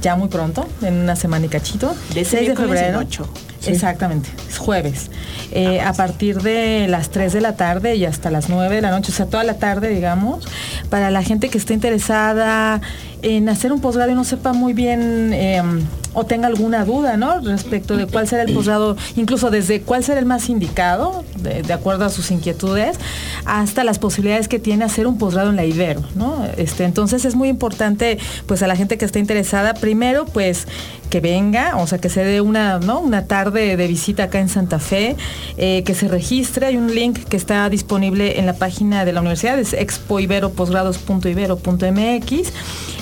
ya 0.01 0.15
muy 0.15 0.29
pronto, 0.29 0.67
en 0.81 0.95
una 0.95 1.15
semana 1.15 1.45
y 1.45 1.49
cachito. 1.49 1.95
De 2.13 2.25
6 2.25 2.49
de 2.49 2.55
febrero. 2.55 2.99
8. 2.99 3.29
Exactamente, 3.67 4.29
es 4.49 4.57
jueves. 4.57 5.11
Eh, 5.51 5.81
a 5.81 5.93
partir 5.93 6.41
de 6.41 6.87
las 6.87 7.09
3 7.09 7.33
de 7.33 7.41
la 7.41 7.55
tarde 7.55 7.95
y 7.95 8.05
hasta 8.05 8.31
las 8.31 8.49
9 8.49 8.75
de 8.75 8.81
la 8.81 8.91
noche, 8.91 9.11
o 9.11 9.15
sea, 9.15 9.25
toda 9.25 9.43
la 9.43 9.55
tarde, 9.55 9.89
digamos, 9.89 10.47
para 10.89 11.11
la 11.11 11.23
gente 11.23 11.49
que 11.49 11.57
esté 11.57 11.73
interesada 11.73 12.81
en 13.21 13.49
hacer 13.49 13.71
un 13.71 13.81
posgrado 13.81 14.11
y 14.11 14.15
no 14.15 14.23
sepa 14.23 14.53
muy 14.53 14.73
bien 14.73 15.33
em, 15.33 15.81
o 16.13 16.25
tenga 16.25 16.47
alguna 16.47 16.85
duda, 16.85 17.17
¿no? 17.17 17.41
Respecto 17.41 17.97
de 17.97 18.07
cuál 18.07 18.27
será 18.27 18.43
el 18.43 18.53
posgrado, 18.53 18.95
incluso 19.15 19.51
desde 19.51 19.81
cuál 19.81 20.03
será 20.03 20.19
el 20.19 20.25
más 20.25 20.49
indicado, 20.49 21.23
de, 21.37 21.71
acuerdo 21.71 22.05
a 22.05 22.09
sus 22.09 22.31
inquietudes, 22.31 22.97
hasta 23.45 23.83
las 23.83 23.99
posibilidades 23.99 24.47
que 24.47 24.57
tiene 24.59 24.85
hacer 24.85 25.07
un 25.07 25.17
posgrado 25.17 25.49
en 25.49 25.55
la 25.55 25.65
Ibero, 25.65 26.01
¿no? 26.15 26.45
Este, 26.57 26.85
entonces 26.85 27.25
es 27.25 27.35
muy 27.35 27.49
importante, 27.49 28.17
pues 28.47 28.63
a 28.63 28.67
la 28.67 28.75
gente 28.75 28.97
que 28.97 29.05
esté 29.05 29.19
interesada, 29.19 29.75
primero, 29.75 30.25
pues 30.25 30.67
que 31.09 31.21
venga, 31.21 31.77
o 31.77 31.87
sea, 31.87 31.99
que 31.99 32.09
se 32.09 32.23
dé 32.23 32.41
una, 32.41 32.79
¿no? 32.79 32.99
una 32.99 33.25
tarde 33.25 33.77
de 33.77 33.87
visita 33.87 34.25
acá 34.25 34.39
en 34.39 34.49
Santa 34.49 34.77
Fe, 34.79 35.15
eh, 35.57 35.83
que 35.83 35.95
se 35.95 36.07
registre. 36.07 36.67
Hay 36.67 36.77
un 36.77 36.93
link 36.93 37.17
que 37.25 37.37
está 37.37 37.67
disponible 37.69 38.39
en 38.39 38.45
la 38.45 38.53
página 38.53 39.05
de 39.05 39.13
la 39.13 39.21
universidad, 39.21 39.57
es 39.59 39.73
expoiberoposgrados.ibero.mx 39.73 42.53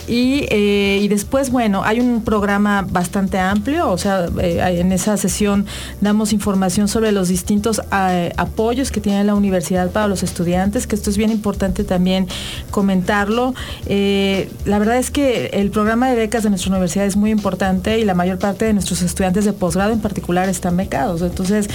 eh, 0.08 1.00
y, 1.02 1.08
después, 1.08 1.52
bueno, 1.52 1.84
hay 1.84 2.00
un 2.00 2.24
programa 2.24 2.86
bastante 2.90 3.40
amplio, 3.40 3.90
o 3.90 3.98
sea, 3.98 4.28
eh, 4.42 4.80
en 4.80 4.92
esa 4.92 5.18
sesión 5.18 5.66
damos 6.00 6.32
información 6.32 6.88
sobre 6.88 7.12
los 7.12 7.28
distintos 7.28 7.82
eh, 7.92 8.32
apoyos 8.38 8.92
que 8.92 9.02
tiene 9.02 9.24
la 9.24 9.36
universidad 9.36 9.92
para 9.92 10.08
los 10.08 10.24
estudiantes, 10.24 10.88
que 10.88 10.96
esto 10.96 11.10
es 11.10 11.18
bien 11.18 11.32
importante 11.32 11.84
también 11.84 12.28
comentarlo. 12.72 13.54
la 13.88 14.80
verdad 14.80 14.98
es 14.98 15.12
que 15.12 15.48
el 15.54 15.72
programa 15.72 16.10
de 16.10 16.16
becas 16.16 16.44
de 16.44 16.50
nuestra 16.50 16.72
universidad 16.72 17.06
es 17.06 17.18
muy 17.18 17.32
importante 17.32 18.00
y 18.00 18.06
la 18.06 18.14
mayor 18.14 18.40
parte 18.40 18.66
de 18.66 18.74
nuestros 18.74 19.02
estudiantes 19.02 19.46
de 19.46 19.54
posgrado 19.54 19.92
en 19.92 20.00
particular 20.00 20.48
están 20.50 20.78
becados. 20.78 21.22
Entonces, 21.22 21.70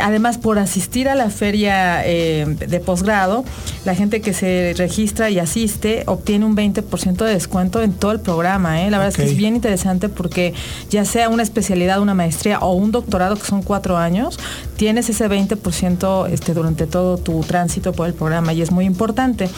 además, 0.00 0.38
por 0.38 0.58
asistir 0.58 1.08
a 1.08 1.14
la 1.14 1.30
feria 1.30 1.98
de 1.98 2.82
posgrado, 2.84 3.44
la 3.84 3.94
gente 3.94 4.20
que 4.20 4.32
se 4.32 4.74
registra 4.76 5.30
y 5.30 5.38
asiste 5.38 6.04
obtiene 6.06 6.44
un 6.44 6.56
20% 6.56 7.24
de 7.24 7.32
descuento 7.32 7.65
en 7.74 7.92
todo 7.92 8.12
el 8.12 8.20
programa. 8.20 8.82
¿eh? 8.82 8.90
La 8.90 8.98
verdad 8.98 9.08
es 9.08 9.16
que 9.16 9.24
es 9.24 9.36
bien 9.36 9.56
interesante 9.56 10.08
porque 10.08 10.54
ya 10.90 11.04
sea 11.04 11.28
una 11.28 11.42
especialidad, 11.42 12.00
una 12.00 12.14
maestría 12.14 12.58
o 12.60 12.72
un 12.72 12.92
doctorado, 12.92 13.36
que 13.36 13.44
son 13.44 13.62
cuatro 13.62 13.96
años, 13.96 14.38
tienes 14.76 15.08
ese 15.08 15.28
20% 15.28 16.28
este, 16.30 16.54
durante 16.54 16.86
todo 16.86 17.18
tu 17.18 17.40
tránsito 17.40 17.92
por 17.92 18.06
el 18.06 18.14
programa 18.14 18.52
y 18.52 18.62
es 18.62 18.70
muy 18.70 18.84
importante. 18.84 19.48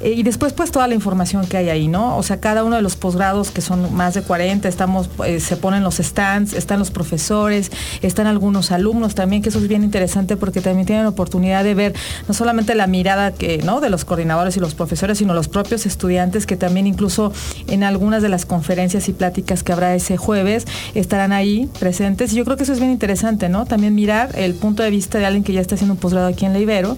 Eh, 0.00 0.12
y 0.12 0.22
después 0.22 0.52
pues 0.52 0.70
toda 0.70 0.86
la 0.88 0.94
información 0.94 1.46
que 1.46 1.56
hay 1.56 1.68
ahí, 1.68 1.88
¿no? 1.88 2.16
O 2.16 2.22
sea, 2.22 2.40
cada 2.40 2.64
uno 2.64 2.76
de 2.76 2.82
los 2.82 2.96
posgrados, 2.96 3.50
que 3.50 3.60
son 3.60 3.94
más 3.94 4.14
de 4.14 4.22
40, 4.22 4.68
estamos, 4.68 5.10
eh, 5.26 5.40
se 5.40 5.56
ponen 5.56 5.82
los 5.82 5.96
stands, 5.96 6.54
están 6.54 6.78
los 6.78 6.90
profesores, 6.90 7.70
están 8.02 8.26
algunos 8.26 8.70
alumnos 8.70 9.14
también, 9.14 9.42
que 9.42 9.50
eso 9.50 9.58
es 9.58 9.68
bien 9.68 9.84
interesante 9.84 10.36
porque 10.36 10.60
también 10.60 10.86
tienen 10.86 11.04
la 11.04 11.10
oportunidad 11.10 11.64
de 11.64 11.74
ver 11.74 11.94
no 12.28 12.34
solamente 12.34 12.74
la 12.74 12.86
mirada 12.86 13.32
que, 13.32 13.58
¿no? 13.58 13.80
de 13.80 13.90
los 13.90 14.04
coordinadores 14.04 14.56
y 14.56 14.60
los 14.60 14.74
profesores, 14.74 15.18
sino 15.18 15.34
los 15.34 15.48
propios 15.48 15.86
estudiantes 15.86 16.46
que 16.46 16.56
también 16.56 16.86
incluso 16.86 17.32
en 17.68 17.84
algunas 17.84 18.22
de 18.22 18.28
las 18.28 18.46
conferencias 18.46 19.08
y 19.08 19.12
pláticas 19.12 19.62
que 19.62 19.72
habrá 19.72 19.94
ese 19.94 20.16
jueves 20.16 20.66
estarán 20.94 21.32
ahí 21.32 21.68
presentes. 21.78 22.32
Y 22.32 22.36
yo 22.36 22.44
creo 22.44 22.56
que 22.56 22.64
eso 22.64 22.72
es 22.72 22.80
bien 22.80 22.90
interesante, 22.90 23.48
¿no? 23.48 23.66
También 23.66 23.94
mirar 23.94 24.30
el 24.36 24.54
punto 24.54 24.82
de 24.82 24.90
vista 24.90 25.18
de 25.18 25.26
alguien 25.26 25.44
que 25.44 25.52
ya 25.52 25.60
está 25.60 25.74
haciendo 25.74 25.94
un 25.94 26.00
posgrado 26.00 26.26
aquí 26.26 26.46
en 26.46 26.52
la 26.52 26.58
Ibero 26.58 26.96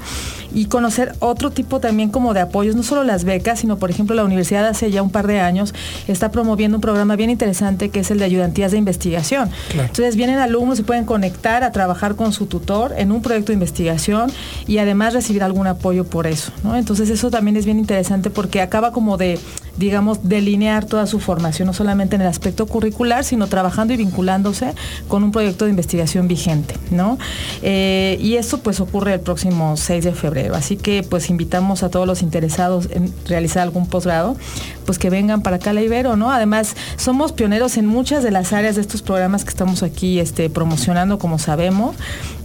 y 0.54 0.66
conocer 0.66 1.14
otro 1.20 1.50
tipo 1.50 1.80
también 1.80 2.10
como 2.10 2.34
de 2.34 2.40
apoyos, 2.40 2.76
no 2.76 2.82
solo 2.82 3.04
las 3.04 3.24
becas, 3.24 3.60
sino 3.60 3.78
por 3.78 3.90
ejemplo 3.90 4.14
la 4.14 4.24
universidad 4.24 4.66
hace 4.66 4.90
ya 4.90 5.02
un 5.02 5.10
par 5.10 5.26
de 5.26 5.40
años 5.40 5.74
está 6.08 6.30
promoviendo 6.30 6.76
un 6.76 6.80
programa 6.80 7.16
bien 7.16 7.30
interesante 7.30 7.90
que 7.90 8.00
es 8.00 8.10
el 8.10 8.18
de 8.18 8.24
ayudantías 8.24 8.72
de 8.72 8.78
investigación. 8.78 9.50
Entonces 9.72 10.16
vienen 10.16 10.38
alumnos 10.38 10.78
y 10.78 10.82
pueden 10.82 11.04
conectar 11.04 11.64
a 11.64 11.72
trabajar 11.72 12.16
con 12.16 12.32
su 12.32 12.46
tutor 12.46 12.94
en 12.96 13.12
un 13.12 13.22
proyecto 13.22 13.48
de 13.52 13.54
investigación 13.54 14.30
y 14.66 14.78
además 14.78 15.14
recibir 15.14 15.42
algún 15.42 15.66
apoyo 15.66 16.04
por 16.04 16.26
eso. 16.26 16.52
¿no? 16.62 16.76
Entonces 16.76 17.10
eso 17.10 17.30
también 17.30 17.56
es 17.56 17.64
bien 17.64 17.78
interesante 17.78 18.30
porque 18.30 18.60
acaba 18.60 18.92
como 18.92 19.16
de 19.16 19.38
digamos, 19.76 20.28
delinear 20.28 20.84
toda 20.84 21.06
su 21.06 21.20
formación, 21.20 21.66
no 21.66 21.72
solamente 21.72 22.16
en 22.16 22.22
el 22.22 22.28
aspecto 22.28 22.66
curricular, 22.66 23.24
sino 23.24 23.46
trabajando 23.46 23.94
y 23.94 23.96
vinculándose 23.96 24.74
con 25.08 25.24
un 25.24 25.32
proyecto 25.32 25.64
de 25.64 25.70
investigación 25.70 26.28
vigente, 26.28 26.74
¿no? 26.90 27.18
Eh, 27.62 28.18
y 28.20 28.36
eso 28.36 28.58
pues 28.58 28.80
ocurre 28.80 29.14
el 29.14 29.20
próximo 29.20 29.76
6 29.76 30.04
de 30.04 30.12
febrero. 30.12 30.54
Así 30.54 30.76
que 30.76 31.02
pues 31.02 31.30
invitamos 31.30 31.82
a 31.82 31.90
todos 31.90 32.06
los 32.06 32.22
interesados 32.22 32.88
en 32.90 33.12
realizar 33.26 33.62
algún 33.62 33.86
posgrado, 33.86 34.36
pues 34.84 34.98
que 34.98 35.10
vengan 35.10 35.42
para 35.42 35.56
acá 35.56 35.70
a 35.70 35.72
la 35.72 35.82
Ibero, 35.82 36.16
¿no? 36.16 36.30
Además, 36.30 36.76
somos 36.96 37.32
pioneros 37.32 37.76
en 37.76 37.86
muchas 37.86 38.22
de 38.22 38.30
las 38.30 38.52
áreas 38.52 38.76
de 38.76 38.82
estos 38.82 39.02
programas 39.02 39.44
que 39.44 39.50
estamos 39.50 39.82
aquí 39.82 40.18
este, 40.18 40.50
promocionando, 40.50 41.18
como 41.18 41.38
sabemos 41.38 41.96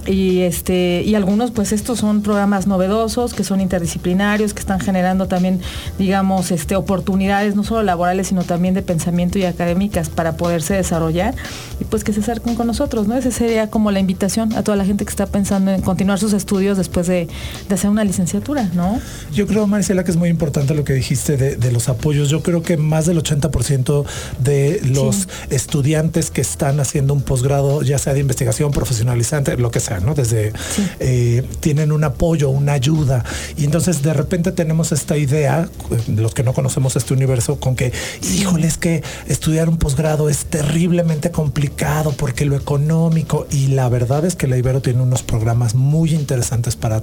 y 0.08 0.42
este 0.42 1.04
y 1.06 1.16
algunos 1.16 1.52
pues 1.52 1.72
estos 1.72 2.00
son 2.00 2.22
programas 2.22 2.66
novedosos 2.66 3.34
que 3.34 3.44
son 3.44 3.62
interdisciplinarios 3.62 4.54
que 4.54 4.60
están 4.60 4.80
generando 4.80 5.28
también 5.28 5.60
digamos 6.00 6.52
este 6.52 6.76
oportunidades 6.76 7.56
no 7.56 7.64
solo 7.64 7.84
laborales 7.84 8.28
sino 8.28 8.44
también 8.44 8.74
de 8.74 8.82
pensamiento 8.82 9.38
y 9.38 9.44
académicas 9.44 10.10
para 10.10 10.38
poderse 10.38 10.74
desarrollar 10.76 11.36
y 11.80 11.86
pues 11.86 12.04
que 12.04 12.14
se 12.14 12.22
acerquen 12.22 12.56
con 12.56 12.68
nosotros 12.68 13.08
no 13.08 13.16
esa 13.16 13.32
sería 13.32 13.70
como 13.70 13.92
la 13.92 14.00
invitación 14.00 14.54
a 14.54 14.64
toda 14.64 14.78
la 14.78 14.86
gente 14.86 15.06
que 15.06 15.10
está 15.10 15.26
pensando 15.28 15.72
en 15.72 15.82
continuar 15.82 16.20
sus 16.20 16.34
estudios 16.34 16.78
después 16.78 17.08
de, 17.08 17.28
hacer 17.70 17.90
una 17.90 18.04
licenciatura 18.04 18.70
no 18.74 19.00
yo 19.34 19.46
creo 19.46 19.68
Marcela 19.68 20.04
que 20.04 20.12
es 20.12 20.18
muy 20.18 20.30
importante 20.30 20.74
lo 20.74 20.84
que 20.84 20.94
dijiste 20.94 21.38
de, 21.38 21.72
los 21.72 21.90
apoyos. 21.90 22.30
Yo 22.30 22.42
creo 22.42 22.62
que 22.62 22.78
más 22.78 23.06
del 23.06 23.22
80% 23.22 24.06
de 24.40 24.82
los 24.86 25.28
estudiantes 25.50 26.32
que 26.32 26.42
están 26.42 26.80
haciendo 26.80 27.14
un 27.14 27.22
posgrado 27.22 27.82
ya 27.82 27.98
sea 27.98 28.14
de 28.14 28.22
investigación 28.22 28.72
profesionalizante 28.72 29.58
lo 29.58 29.70
que 29.70 29.80
sea 29.80 29.97
desde 30.16 30.54
eh, 31.00 31.44
tienen 31.60 31.92
un 31.92 32.04
apoyo, 32.04 32.50
una 32.50 32.74
ayuda. 32.74 33.24
Y 33.58 33.66
entonces 33.66 34.02
de 34.02 34.14
repente 34.14 34.52
tenemos 34.52 34.92
esta 34.92 35.18
idea, 35.18 35.70
los 36.08 36.34
que 36.34 36.44
no 36.44 36.54
conocemos 36.54 36.96
este 36.96 37.14
universo, 37.14 37.60
con 37.60 37.76
que, 37.76 37.92
híjole, 38.36 38.68
es 38.68 38.78
que 38.78 39.04
estudiar 39.28 39.70
un 39.70 39.78
posgrado 39.78 40.30
es 40.30 40.46
terriblemente 40.46 41.32
complicado 41.32 42.12
porque 42.12 42.46
lo 42.46 42.56
económico. 42.56 43.48
Y 43.52 43.68
la 43.68 43.90
verdad 43.90 44.26
es 44.26 44.36
que 44.36 44.48
la 44.48 44.58
Ibero 44.58 44.82
tiene 44.82 45.02
unos 45.02 45.24
programas 45.24 45.76
muy 45.76 46.14
interesantes 46.14 46.76
para 46.76 47.02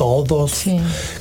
todos 0.00 0.62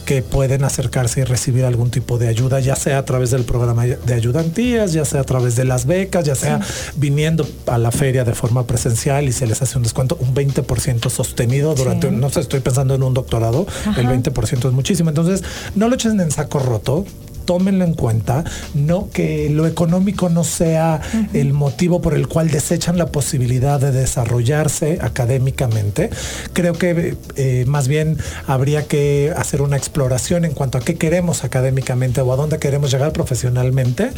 que 0.06 0.22
pueden 0.22 0.64
acercarse 0.64 1.20
y 1.20 1.24
recibir 1.26 1.66
algún 1.66 1.92
tipo 1.92 2.18
de 2.18 2.30
ayuda, 2.30 2.62
ya 2.62 2.78
sea 2.78 3.00
a 3.00 3.04
través 3.04 3.30
del 3.30 3.44
programa 3.44 3.84
de 3.86 4.14
ayudantías, 4.14 4.94
ya 4.94 5.04
sea 5.04 5.20
a 5.20 5.24
través 5.26 5.58
de 5.58 5.66
las 5.66 5.86
becas, 5.86 6.24
ya 6.24 6.34
sea 6.34 6.62
viniendo 6.96 7.46
a 7.68 7.78
la 7.78 7.92
feria 7.92 8.24
de 8.24 8.34
forma 8.34 8.66
presencial 8.66 9.26
y 9.28 9.34
se 9.34 9.48
les 9.48 9.62
hace 9.62 9.76
un 9.76 9.84
descuento, 9.84 10.18
un 10.22 10.34
20% 10.34 11.10
sostenido 11.10 11.76
durante, 11.76 12.10
no 12.10 12.30
sé, 12.30 12.40
estoy 12.40 12.62
pensando 12.62 12.96
en 12.96 13.04
un 13.04 13.14
doctorado, 13.14 13.68
el 13.98 14.08
20% 14.08 14.70
es 14.70 14.74
muchísimo. 14.74 15.10
Entonces, 15.10 15.44
no 15.76 15.90
lo 15.90 15.96
echen 15.96 16.18
en 16.22 16.32
saco 16.32 16.60
roto, 16.60 17.06
tómenlo 17.50 17.84
en 17.84 17.96
cuenta, 17.96 18.44
no 18.76 19.10
que 19.12 19.50
lo 19.50 19.66
económico 19.66 20.30
no 20.30 20.44
sea 20.44 21.02
el 21.34 21.52
motivo 21.54 22.00
por 22.00 22.14
el 22.14 22.28
cual 22.28 22.52
desechan 22.52 23.00
la 23.00 23.08
posibilidad 23.08 23.80
de 23.80 23.92
desarrollarse 23.92 25.00
académicamente. 25.02 26.12
Creo 26.54 26.74
que 26.74 27.18
eh, 27.38 27.66
más 27.66 27.88
bien 27.88 28.20
habría 28.46 28.86
que 28.86 29.34
hacer 29.36 29.64
una 29.64 29.78
exploración 29.78 30.46
en 30.46 30.52
cuanto 30.52 30.78
a 30.78 30.82
qué 30.82 31.00
queremos 31.00 31.44
académicamente 31.44 32.22
o 32.22 32.32
a 32.32 32.36
dónde 32.36 32.60
queremos 32.60 32.92
llegar 32.92 33.14
profesionalmente, 33.14 34.12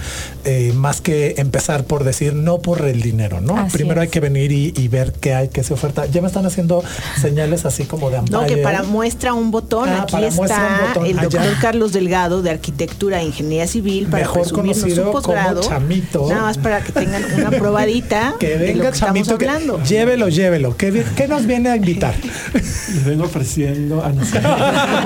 eh, 0.44 0.74
más 0.76 1.00
que 1.00 1.36
empezar 1.38 1.86
por 1.86 2.04
decir 2.04 2.34
no 2.36 2.60
por 2.60 2.86
el 2.86 3.02
dinero, 3.02 3.40
¿no? 3.40 3.66
Primero 3.72 4.02
hay 4.02 4.10
que 4.10 4.20
venir 4.20 4.52
y, 4.52 4.88
ver 4.90 5.14
qué 5.14 5.34
hay, 5.34 5.48
qué 5.48 5.64
se 5.64 5.74
oferta. 5.74 6.06
Ya 6.08 6.20
me 6.20 6.28
están 6.28 6.46
haciendo 6.46 6.84
señales 7.22 7.64
así 7.64 7.86
como 7.86 8.10
de 8.10 8.22
No, 8.30 8.46
que 8.46 8.58
para 8.58 8.84
muestra 8.84 9.34
un 9.34 9.52
botón, 9.52 9.88
ah, 9.88 10.02
aquí 10.02 10.22
está 10.22 10.92
el 11.06 11.16
doctor 11.16 11.58
Carlos 11.62 11.94
Delgado 11.94 12.42
de 12.42 12.50
Arquitectura 12.50 13.21
de 13.22 13.28
Ingeniería 13.28 13.68
Civil 13.68 14.08
para 14.08 14.24
Mejor 14.24 14.42
presumirnos 14.42 14.78
conocido 14.80 15.06
su 15.06 15.12
posgrado. 15.12 15.62
como 15.62 15.70
Chamito. 15.70 16.30
Nada 16.30 16.42
más 16.44 16.58
para 16.58 16.82
que 16.84 16.92
tengan 16.92 17.24
una 17.38 17.50
probadita 17.58 18.36
Que 18.40 18.50
de 18.50 18.54
lo 18.58 18.60
venga 18.66 18.82
que 18.90 18.96
estamos 18.96 19.00
Chamito, 19.16 19.38
que- 19.38 19.48
hablando. 19.48 19.84
llévelo, 19.84 20.30
llévelo. 20.30 20.76
¿Qué, 20.78 21.04
qué 21.16 21.28
nos 21.28 21.46
viene 21.46 21.70
a 21.70 21.76
invitar? 21.76 22.14
Les 22.54 23.06
vengo 23.06 23.24
ofreciendo. 23.26 24.04
ah. 24.04 24.12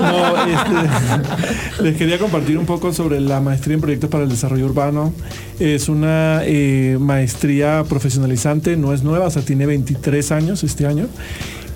No, 0.00 0.36
este, 0.46 1.82
les 1.82 1.96
quería 1.96 2.18
compartir 2.18 2.58
un 2.58 2.66
poco 2.66 2.92
sobre 2.92 3.20
la 3.20 3.40
maestría 3.40 3.74
en 3.74 3.80
proyectos 3.80 4.10
para 4.10 4.24
el 4.24 4.30
desarrollo 4.30 4.66
urbano. 4.66 5.12
Es 5.58 5.88
una 5.88 6.40
eh, 6.44 6.96
maestría 7.00 7.84
profesionalizante, 7.88 8.76
no 8.76 8.92
es 8.92 9.02
nueva, 9.02 9.26
o 9.26 9.30
sea, 9.30 9.42
tiene 9.42 9.66
23 9.66 10.32
años 10.32 10.64
este 10.64 10.86
año. 10.86 11.06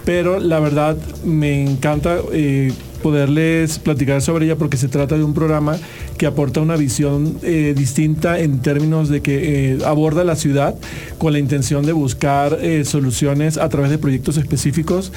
Pero 0.05 0.41
la 0.41 0.59
verdad 0.61 0.97
me 1.25 1.63
encanta 1.63 2.17
eh, 2.33 2.73
poderles 3.03 3.79
platicar 3.79 4.23
sobre 4.23 4.47
ella 4.47 4.57
porque 4.57 4.77
se 4.77 4.89
trata 4.89 5.17
de 5.17 5.25
un 5.25 5.35
programa 5.35 5.79
que 6.19 6.27
aporta 6.27 6.61
una 6.61 6.77
visión 6.77 7.37
eh, 7.43 7.75
distinta 7.77 8.39
en 8.39 8.61
términos 8.61 9.09
de 9.09 9.23
que 9.23 9.73
eh, 9.73 9.79
aborda 9.85 10.25
la 10.25 10.37
ciudad 10.37 10.75
con 11.19 11.33
la 11.33 11.39
intención 11.39 11.85
de 11.85 11.93
buscar 11.93 12.59
eh, 12.61 12.85
soluciones 12.85 13.59
a 13.59 13.69
través 13.69 13.91
de 13.91 13.99
proyectos 13.99 14.37
específicos 14.37 15.13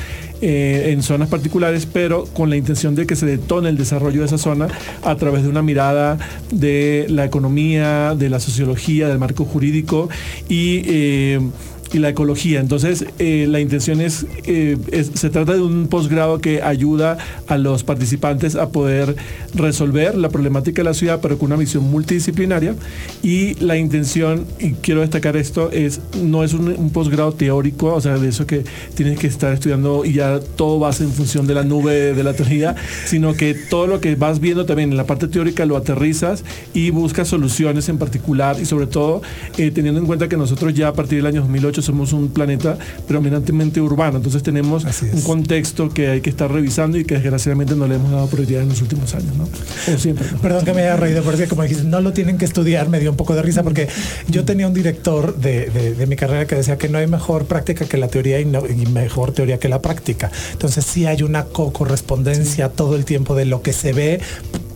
en 0.45 1.03
zonas 1.03 1.29
particulares, 1.29 1.85
pero 1.85 2.25
con 2.25 2.49
la 2.49 2.57
intención 2.57 2.95
de 2.95 3.07
que 3.07 3.15
se 3.15 3.25
detone 3.25 3.69
el 3.69 3.77
desarrollo 3.77 4.19
de 4.19 4.25
esa 4.25 4.37
zona 4.37 4.67
a 5.01 5.15
través 5.15 5.43
de 5.43 5.47
una 5.47 5.61
mirada 5.61 6.17
de 6.51 7.05
la 7.07 7.23
economía, 7.23 8.13
de 8.13 8.29
la 8.29 8.41
sociología, 8.41 9.07
del 9.07 9.19
marco 9.19 9.45
jurídico 9.45 10.09
y 10.49 11.37
y 11.93 11.99
la 11.99 12.09
ecología. 12.09 12.59
Entonces, 12.59 13.05
eh, 13.19 13.45
la 13.49 13.59
intención 13.59 14.01
es, 14.01 14.25
eh, 14.45 14.77
es- 14.91 15.11
se 15.13 15.29
trata 15.29 15.53
de 15.53 15.61
un 15.61 15.87
posgrado 15.87 16.39
que 16.39 16.61
ayuda 16.61 17.17
a 17.47 17.57
los 17.57 17.83
participantes 17.83 18.55
a 18.55 18.69
poder 18.69 19.15
resolver 19.53 20.15
la 20.15 20.29
problemática 20.29 20.81
de 20.81 20.85
la 20.89 20.93
ciudad, 20.93 21.19
pero 21.21 21.37
con 21.37 21.47
una 21.47 21.55
visión 21.55 21.83
multidisciplinaria. 21.89 22.75
Y 23.21 23.53
la 23.63 23.77
intención, 23.77 24.45
y 24.59 24.71
quiero 24.73 25.01
destacar 25.01 25.37
esto, 25.37 25.71
es 25.71 26.01
no 26.21 26.43
es 26.43 26.53
un, 26.53 26.69
un 26.69 26.89
posgrado 26.89 27.31
teórico, 27.33 27.93
o 27.93 28.01
sea, 28.01 28.17
de 28.17 28.29
eso 28.29 28.47
que 28.47 28.63
tienes 28.95 29.19
que 29.19 29.27
estar 29.27 29.53
estudiando 29.53 30.03
y 30.03 30.13
ya 30.13 30.39
todo 30.55 30.79
vas 30.79 30.99
en 31.01 31.11
función 31.11 31.45
de 31.47 31.53
la 31.53 31.63
nube 31.63 32.13
de 32.15 32.23
la 32.23 32.33
teoría, 32.33 32.75
sino 33.05 33.33
que 33.35 33.53
todo 33.53 33.85
lo 33.87 34.01
que 34.01 34.15
vas 34.15 34.39
viendo 34.39 34.65
también 34.65 34.89
en 34.91 34.97
la 34.97 35.05
parte 35.05 35.27
teórica 35.27 35.65
lo 35.65 35.77
aterrizas 35.77 36.43
y 36.73 36.89
buscas 36.89 37.27
soluciones 37.27 37.87
en 37.89 37.97
particular 37.99 38.57
y 38.59 38.65
sobre 38.65 38.87
todo 38.87 39.21
eh, 39.57 39.69
teniendo 39.71 39.99
en 39.99 40.07
cuenta 40.07 40.27
que 40.27 40.37
nosotros 40.37 40.73
ya 40.73 40.87
a 40.87 40.93
partir 40.93 41.19
del 41.19 41.27
año 41.27 41.41
2008 41.41 41.82
somos 41.83 42.13
un 42.13 42.29
planeta 42.29 42.77
predominantemente 43.07 43.79
urbano, 43.81 44.17
entonces 44.17 44.41
tenemos 44.43 44.85
un 45.13 45.21
contexto 45.21 45.89
que 45.89 46.07
hay 46.09 46.21
que 46.21 46.29
estar 46.29 46.51
revisando 46.51 46.97
y 46.97 47.05
que 47.05 47.15
desgraciadamente 47.15 47.75
no 47.75 47.87
le 47.87 47.95
hemos 47.95 48.11
dado 48.11 48.27
prioridad 48.27 48.63
en 48.63 48.69
los 48.69 48.81
últimos 48.81 49.13
años, 49.15 49.35
¿no? 49.35 49.43
O 49.93 49.97
siempre. 49.97 50.25
¿no? 50.31 50.39
Perdón 50.39 50.65
que 50.65 50.73
me 50.73 50.81
haya 50.81 50.95
reído, 50.95 51.23
porque 51.23 51.47
como 51.47 51.63
dijiste, 51.63 51.83
no 51.83 52.01
lo 52.01 52.13
tienen 52.13 52.37
que 52.37 52.45
estudiar, 52.45 52.89
me 52.89 52.99
dio 52.99 53.11
un 53.11 53.17
poco 53.17 53.35
de 53.35 53.41
risa, 53.41 53.63
porque 53.63 53.87
yo 54.29 54.45
tenía 54.45 54.67
un 54.67 54.73
director 54.73 55.35
de, 55.37 55.67
de- 55.69 55.93
de 55.95 56.07
mi 56.07 56.15
carrera 56.15 56.45
que 56.47 56.55
decía 56.55 56.77
que 56.77 56.89
no 56.89 56.97
hay 56.97 57.07
mejor 57.07 57.45
práctica 57.45 57.85
que 57.85 57.97
la 57.97 58.07
teoría 58.07 58.39
y, 58.39 58.45
no- 58.45 58.63
y 58.67 58.85
mejor 58.87 59.31
teoría 59.33 59.59
que 59.59 59.69
la 59.69 59.81
práctica. 59.81 60.31
Entonces 60.53 60.85
sí 60.85 61.05
hay 61.05 61.23
una 61.23 61.45
co-correspondencia 61.45 62.69
todo 62.69 62.95
el 62.95 63.05
tiempo 63.05 63.35
de 63.35 63.45
lo 63.45 63.61
que 63.61 63.73
se 63.73 63.93
ve 63.93 64.19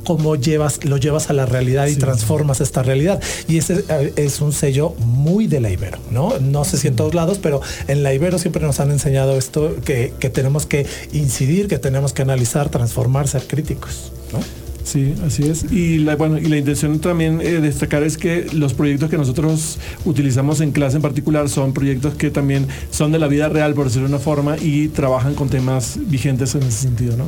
cómo 0.08 0.38
llevas, 0.38 0.86
lo 0.86 0.96
llevas 0.96 1.30
a 1.30 1.34
la 1.34 1.46
realidad 1.46 1.88
y 1.88 1.98
transformas 1.98 2.62
esta 2.62 2.82
realidad. 2.82 3.22
Y 3.50 3.58
ese 3.58 3.84
eh, 3.90 4.14
es 4.16 4.40
un 4.40 4.54
sello 4.54 4.92
muy 5.00 5.48
de 5.48 5.60
la 5.60 5.70
Ibero, 5.70 5.98
¿no? 6.12 6.40
No 6.40 6.64
sé 6.64 6.78
si 6.78 6.88
en 6.88 6.96
todos 6.96 7.14
lados, 7.14 7.40
pero 7.42 7.60
en 7.90 8.04
la 8.04 8.14
Ibero 8.14 8.40
siempre 8.40 8.66
nos 8.66 8.80
han 8.80 8.90
enseñado 8.92 9.38
esto, 9.38 9.76
que, 9.84 10.14
que 10.18 10.30
tenemos 10.30 10.66
que 10.66 10.86
incidir, 11.12 11.68
que 11.68 11.78
tenemos 11.78 12.14
que 12.14 12.22
analizar, 12.22 12.70
transformar, 12.70 13.28
ser 13.28 13.48
críticos, 13.48 14.14
¿no? 14.32 14.67
Sí, 14.88 15.14
así 15.26 15.44
es. 15.44 15.66
Y 15.70 15.98
la, 15.98 16.16
bueno, 16.16 16.38
y 16.38 16.46
la 16.46 16.56
intención 16.58 17.00
también 17.00 17.42
eh, 17.42 17.60
destacar 17.60 18.04
es 18.04 18.16
que 18.18 18.48
los 18.54 18.74
proyectos 18.74 19.10
que 19.10 19.18
nosotros 19.18 19.80
utilizamos 20.06 20.62
en 20.62 20.72
clase 20.72 20.96
en 20.96 21.02
particular 21.02 21.50
son 21.50 21.74
proyectos 21.74 22.14
que 22.14 22.32
también 22.32 22.66
son 22.90 23.12
de 23.12 23.20
la 23.20 23.28
vida 23.28 23.50
real, 23.50 23.74
por 23.74 23.88
decirlo 23.88 24.08
de 24.08 24.14
una 24.16 24.24
forma, 24.24 24.56
y 24.58 24.88
trabajan 24.88 25.36
con 25.36 25.50
temas 25.50 26.00
vigentes 26.08 26.56
en 26.56 26.64
ese 26.64 26.84
sentido, 26.84 27.18
¿no? 27.18 27.26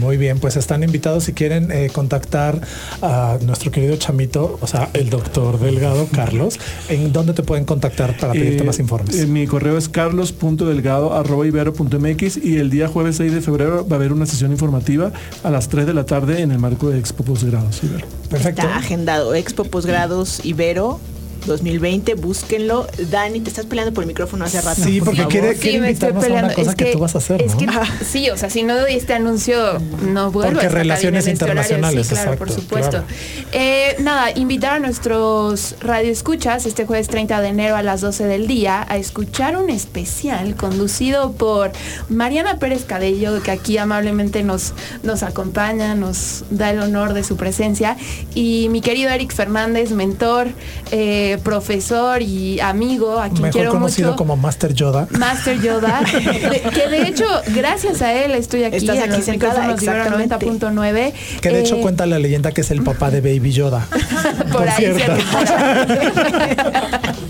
Muy 0.00 0.16
bien, 0.16 0.38
pues 0.38 0.56
están 0.56 0.82
invitados 0.82 1.24
si 1.24 1.34
quieren 1.34 1.70
eh, 1.70 1.90
contactar 1.92 2.62
a 3.02 3.36
nuestro 3.44 3.70
querido 3.70 3.94
chamito, 3.96 4.58
o 4.62 4.66
sea, 4.66 4.88
el 4.94 5.10
doctor 5.10 5.60
Delgado 5.60 6.08
Carlos. 6.12 6.58
¿En 6.88 7.12
dónde 7.12 7.34
te 7.34 7.42
pueden 7.42 7.66
contactar 7.66 8.16
para 8.16 8.32
pedirte 8.32 8.62
Eh, 8.62 8.66
más 8.66 8.78
informes? 8.78 9.18
eh, 9.20 9.26
mi 9.26 9.46
correo 9.46 9.76
es 9.76 9.90
carlos.delgado.ibero.mx 9.90 12.38
y 12.42 12.56
el 12.56 12.70
día 12.70 12.88
jueves 12.88 13.16
6 13.16 13.32
de 13.34 13.42
febrero 13.42 13.86
va 13.86 13.96
a 13.96 13.98
haber 13.98 14.14
una 14.14 14.24
sesión 14.24 14.50
informativa 14.50 15.12
a 15.42 15.50
las 15.50 15.68
3 15.68 15.84
de 15.86 15.92
la 15.92 16.06
tarde 16.06 16.40
en 16.40 16.52
el 16.52 16.58
marco 16.58 16.88
de 16.88 17.01
Expo 17.02 17.24
Posgrados. 17.24 17.82
Ibero. 17.82 18.06
Perfecto. 18.30 18.62
Está 18.62 18.76
agendado 18.76 19.34
Expo 19.34 19.64
Posgrados 19.64 20.40
Ibero 20.44 21.00
2020, 21.46 22.14
búsquenlo. 22.14 22.86
Dani, 23.10 23.40
te 23.40 23.50
estás 23.50 23.66
peleando 23.66 23.92
por 23.92 24.04
el 24.04 24.08
micrófono 24.08 24.44
hace 24.44 24.60
rato. 24.60 24.82
Sí, 24.82 24.98
por 24.98 25.06
porque 25.06 25.18
favor. 25.22 25.32
quiere- 25.32 25.56
Sí, 25.56 25.78
me 25.80 25.90
estoy 25.90 26.10
invitarnos 26.10 26.24
a 26.42 26.44
una 26.46 26.54
cosa 26.54 26.70
es 26.70 26.76
que 26.76 26.84
tú 26.92 26.98
vas 26.98 27.14
a 27.14 27.18
hacer, 27.18 27.42
es 27.42 27.52
¿no? 27.54 27.58
que, 27.58 27.68
sí, 28.04 28.30
o 28.30 28.36
sea, 28.36 28.50
si 28.50 28.62
no 28.62 28.76
doy 28.76 28.94
este 28.94 29.14
anuncio, 29.14 29.78
no 30.08 30.30
vuelvo 30.30 30.52
Porque 30.52 30.66
a 30.66 30.70
relaciones 30.70 31.26
en 31.26 31.32
este 31.34 31.44
horario. 31.44 31.62
internacionales, 31.62 32.06
Sí, 32.06 32.14
claro, 32.14 32.36
por 32.36 32.50
supuesto. 32.50 32.90
claro. 32.90 33.06
Eh, 33.52 33.96
nada, 34.00 34.30
invitar 34.34 34.74
a 34.74 34.78
nuestros 34.78 35.74
radioescuchas 35.80 36.66
este 36.66 36.86
jueves 36.86 37.08
30 37.08 37.40
de 37.40 37.48
enero 37.48 37.76
a 37.76 37.82
las 37.82 38.00
12 38.00 38.24
del 38.24 38.46
día 38.46 38.86
a 38.88 38.96
escuchar 38.96 39.56
un 39.56 39.70
especial 39.70 40.54
conducido 40.56 41.32
por 41.32 41.72
Mariana 42.08 42.58
Pérez 42.58 42.84
Cadello, 42.84 43.42
que 43.42 43.50
aquí 43.50 43.78
amablemente 43.78 44.42
nos, 44.42 44.72
nos 45.02 45.22
acompaña, 45.22 45.94
nos 45.94 46.44
da 46.50 46.70
el 46.70 46.80
honor 46.80 47.12
de 47.14 47.24
su 47.24 47.36
presencia, 47.36 47.96
y 48.34 48.68
mi 48.70 48.80
querido 48.80 49.10
Eric 49.10 49.32
Fernández, 49.32 49.90
mentor, 49.90 50.48
eh, 50.90 51.31
profesor 51.38 52.22
y 52.22 52.60
amigo, 52.60 53.18
a 53.18 53.24
quien 53.28 53.42
Mejor 53.42 53.52
quiero 53.52 53.70
conocido 53.72 54.08
mucho. 54.10 54.16
como 54.18 54.36
Master 54.36 54.74
Yoda. 54.74 55.06
Master 55.10 55.60
Yoda, 55.60 56.00
de- 56.02 56.60
que 56.74 56.88
de 56.88 57.08
hecho, 57.08 57.24
gracias 57.54 58.02
a 58.02 58.12
él 58.12 58.32
estoy 58.32 58.64
aquí 58.64 58.76
Estás 58.76 58.96
en 58.96 59.02
aquí 59.04 59.16
los 59.16 59.24
sentada, 59.24 59.52
micrófonos 59.68 59.80
de 59.80 59.84
Ibero 59.86 60.02
exactamente. 60.20 61.12
90.9. 61.16 61.40
Que 61.40 61.48
de 61.50 61.60
hecho 61.60 61.76
Eh, 61.76 61.80
cuenta 61.80 62.06
la 62.06 62.18
leyenda 62.18 62.52
que 62.52 62.60
es 62.62 62.70
el 62.70 62.82
papá 62.82 63.10
de 63.10 63.20
Baby 63.20 63.52
Yoda. 63.52 63.86
Por 64.52 64.62
por 64.62 64.68
ahí. 64.68 64.92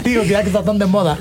Digo, 0.05 0.23
ya 0.25 0.41
que 0.43 0.49
está 0.49 0.63
tan 0.63 0.79
de 0.79 0.87
moda. 0.87 1.17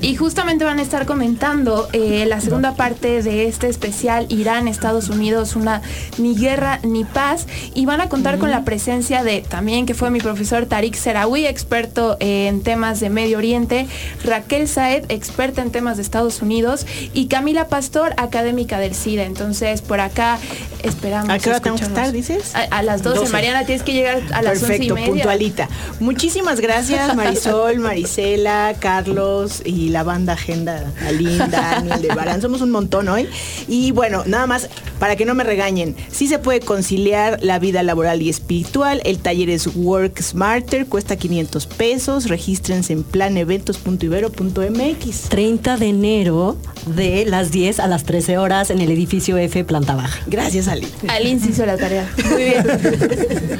Y 0.00 0.16
justamente 0.16 0.64
van 0.64 0.78
a 0.78 0.82
estar 0.82 1.04
comentando 1.06 1.88
eh, 1.92 2.24
la 2.26 2.40
segunda 2.40 2.74
parte 2.74 3.22
de 3.22 3.46
este 3.46 3.68
especial 3.68 4.26
Irán, 4.30 4.66
Estados 4.68 5.08
Unidos, 5.10 5.56
una 5.56 5.82
ni 6.18 6.34
guerra 6.34 6.80
ni 6.82 7.04
paz. 7.04 7.46
Y 7.74 7.84
van 7.86 8.00
a 8.00 8.08
contar 8.08 8.38
con 8.38 8.50
la 8.50 8.64
presencia 8.64 9.22
de 9.22 9.42
también 9.42 9.84
que 9.86 9.94
fue 9.94 10.10
mi 10.10 10.20
profesor 10.20 10.66
Tarik 10.66 10.94
Serawi, 10.94 11.46
experto 11.46 11.81
en 12.20 12.62
temas 12.62 13.00
de 13.00 13.10
Medio 13.10 13.38
Oriente, 13.38 13.86
Raquel 14.24 14.68
Saed, 14.68 15.04
experta 15.08 15.62
en 15.62 15.70
temas 15.70 15.96
de 15.96 16.02
Estados 16.02 16.42
Unidos, 16.42 16.86
y 17.14 17.26
Camila 17.26 17.68
Pastor, 17.68 18.14
académica 18.16 18.78
del 18.78 18.94
CIDE. 18.94 19.24
Entonces, 19.24 19.82
por 19.82 20.00
acá 20.00 20.38
esperamos. 20.82 21.30
¿A 21.30 21.38
qué 21.38 21.50
hora 21.50 21.60
tengo 21.60 21.76
que 21.76 21.84
estar, 21.84 22.12
dices? 22.12 22.54
A, 22.54 22.62
a 22.78 22.82
las 22.82 23.02
12. 23.02 23.18
12. 23.20 23.32
Mariana, 23.32 23.64
tienes 23.64 23.82
que 23.82 23.92
llegar 23.92 24.20
a 24.32 24.42
las 24.42 24.62
11 24.62 24.64
y 24.64 24.68
Perfecto, 24.68 24.94
media. 24.94 25.08
puntualita. 25.12 25.68
Muchísimas 26.00 26.60
gracias, 26.60 27.14
Marisol, 27.14 27.78
Marisela, 27.80 28.74
Carlos 28.78 29.62
y 29.64 29.88
la 29.88 30.02
banda 30.02 30.34
Agenda, 30.34 30.92
Aline, 31.06 31.48
Daniel, 31.48 32.02
de 32.02 32.08
Barán. 32.08 32.40
Somos 32.42 32.60
un 32.60 32.70
montón 32.70 33.08
hoy. 33.08 33.28
Y 33.68 33.92
bueno, 33.92 34.22
nada 34.26 34.46
más, 34.46 34.68
para 34.98 35.16
que 35.16 35.24
no 35.24 35.34
me 35.34 35.44
regañen, 35.44 35.96
sí 36.10 36.26
se 36.26 36.38
puede 36.38 36.60
conciliar 36.60 37.38
la 37.42 37.58
vida 37.58 37.82
laboral 37.82 38.22
y 38.22 38.28
espiritual. 38.28 39.00
El 39.04 39.18
taller 39.18 39.50
es 39.50 39.68
Work 39.74 40.20
Smarter, 40.20 40.86
cuesta 40.86 41.16
500 41.16 41.66
pesos. 41.72 42.28
Regístrense 42.28 42.92
en 42.92 43.02
planeventos.ibero.mx. 43.02 45.28
30 45.28 45.76
de 45.76 45.88
enero 45.88 46.56
de 46.86 47.24
las 47.26 47.50
10 47.52 47.80
a 47.80 47.88
las 47.88 48.04
13 48.04 48.38
horas 48.38 48.70
en 48.70 48.80
el 48.80 48.90
edificio 48.90 49.36
F, 49.38 49.64
planta 49.64 49.94
baja. 49.94 50.20
Gracias, 50.26 50.68
Aline. 50.68 50.92
Aline 51.08 51.40
se 51.40 51.50
hizo 51.50 51.66
la 51.66 51.76
tarea. 51.76 52.10
Muy 52.30 52.44
bien. 52.44 52.64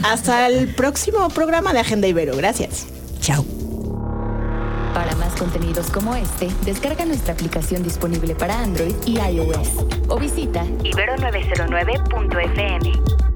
Hasta 0.04 0.48
el 0.48 0.68
próximo 0.74 1.28
programa 1.30 1.72
de 1.72 1.80
Agenda 1.80 2.06
Ibero. 2.08 2.36
Gracias. 2.36 2.86
Chao. 3.20 3.44
Para 4.94 5.14
más 5.16 5.34
contenidos 5.34 5.86
como 5.86 6.14
este, 6.14 6.48
descarga 6.64 7.04
nuestra 7.06 7.32
aplicación 7.32 7.82
disponible 7.82 8.34
para 8.34 8.62
Android 8.62 8.94
y 9.06 9.18
iOS 9.18 9.68
o 10.08 10.18
visita 10.18 10.62
ibero909.fm. 10.64 13.31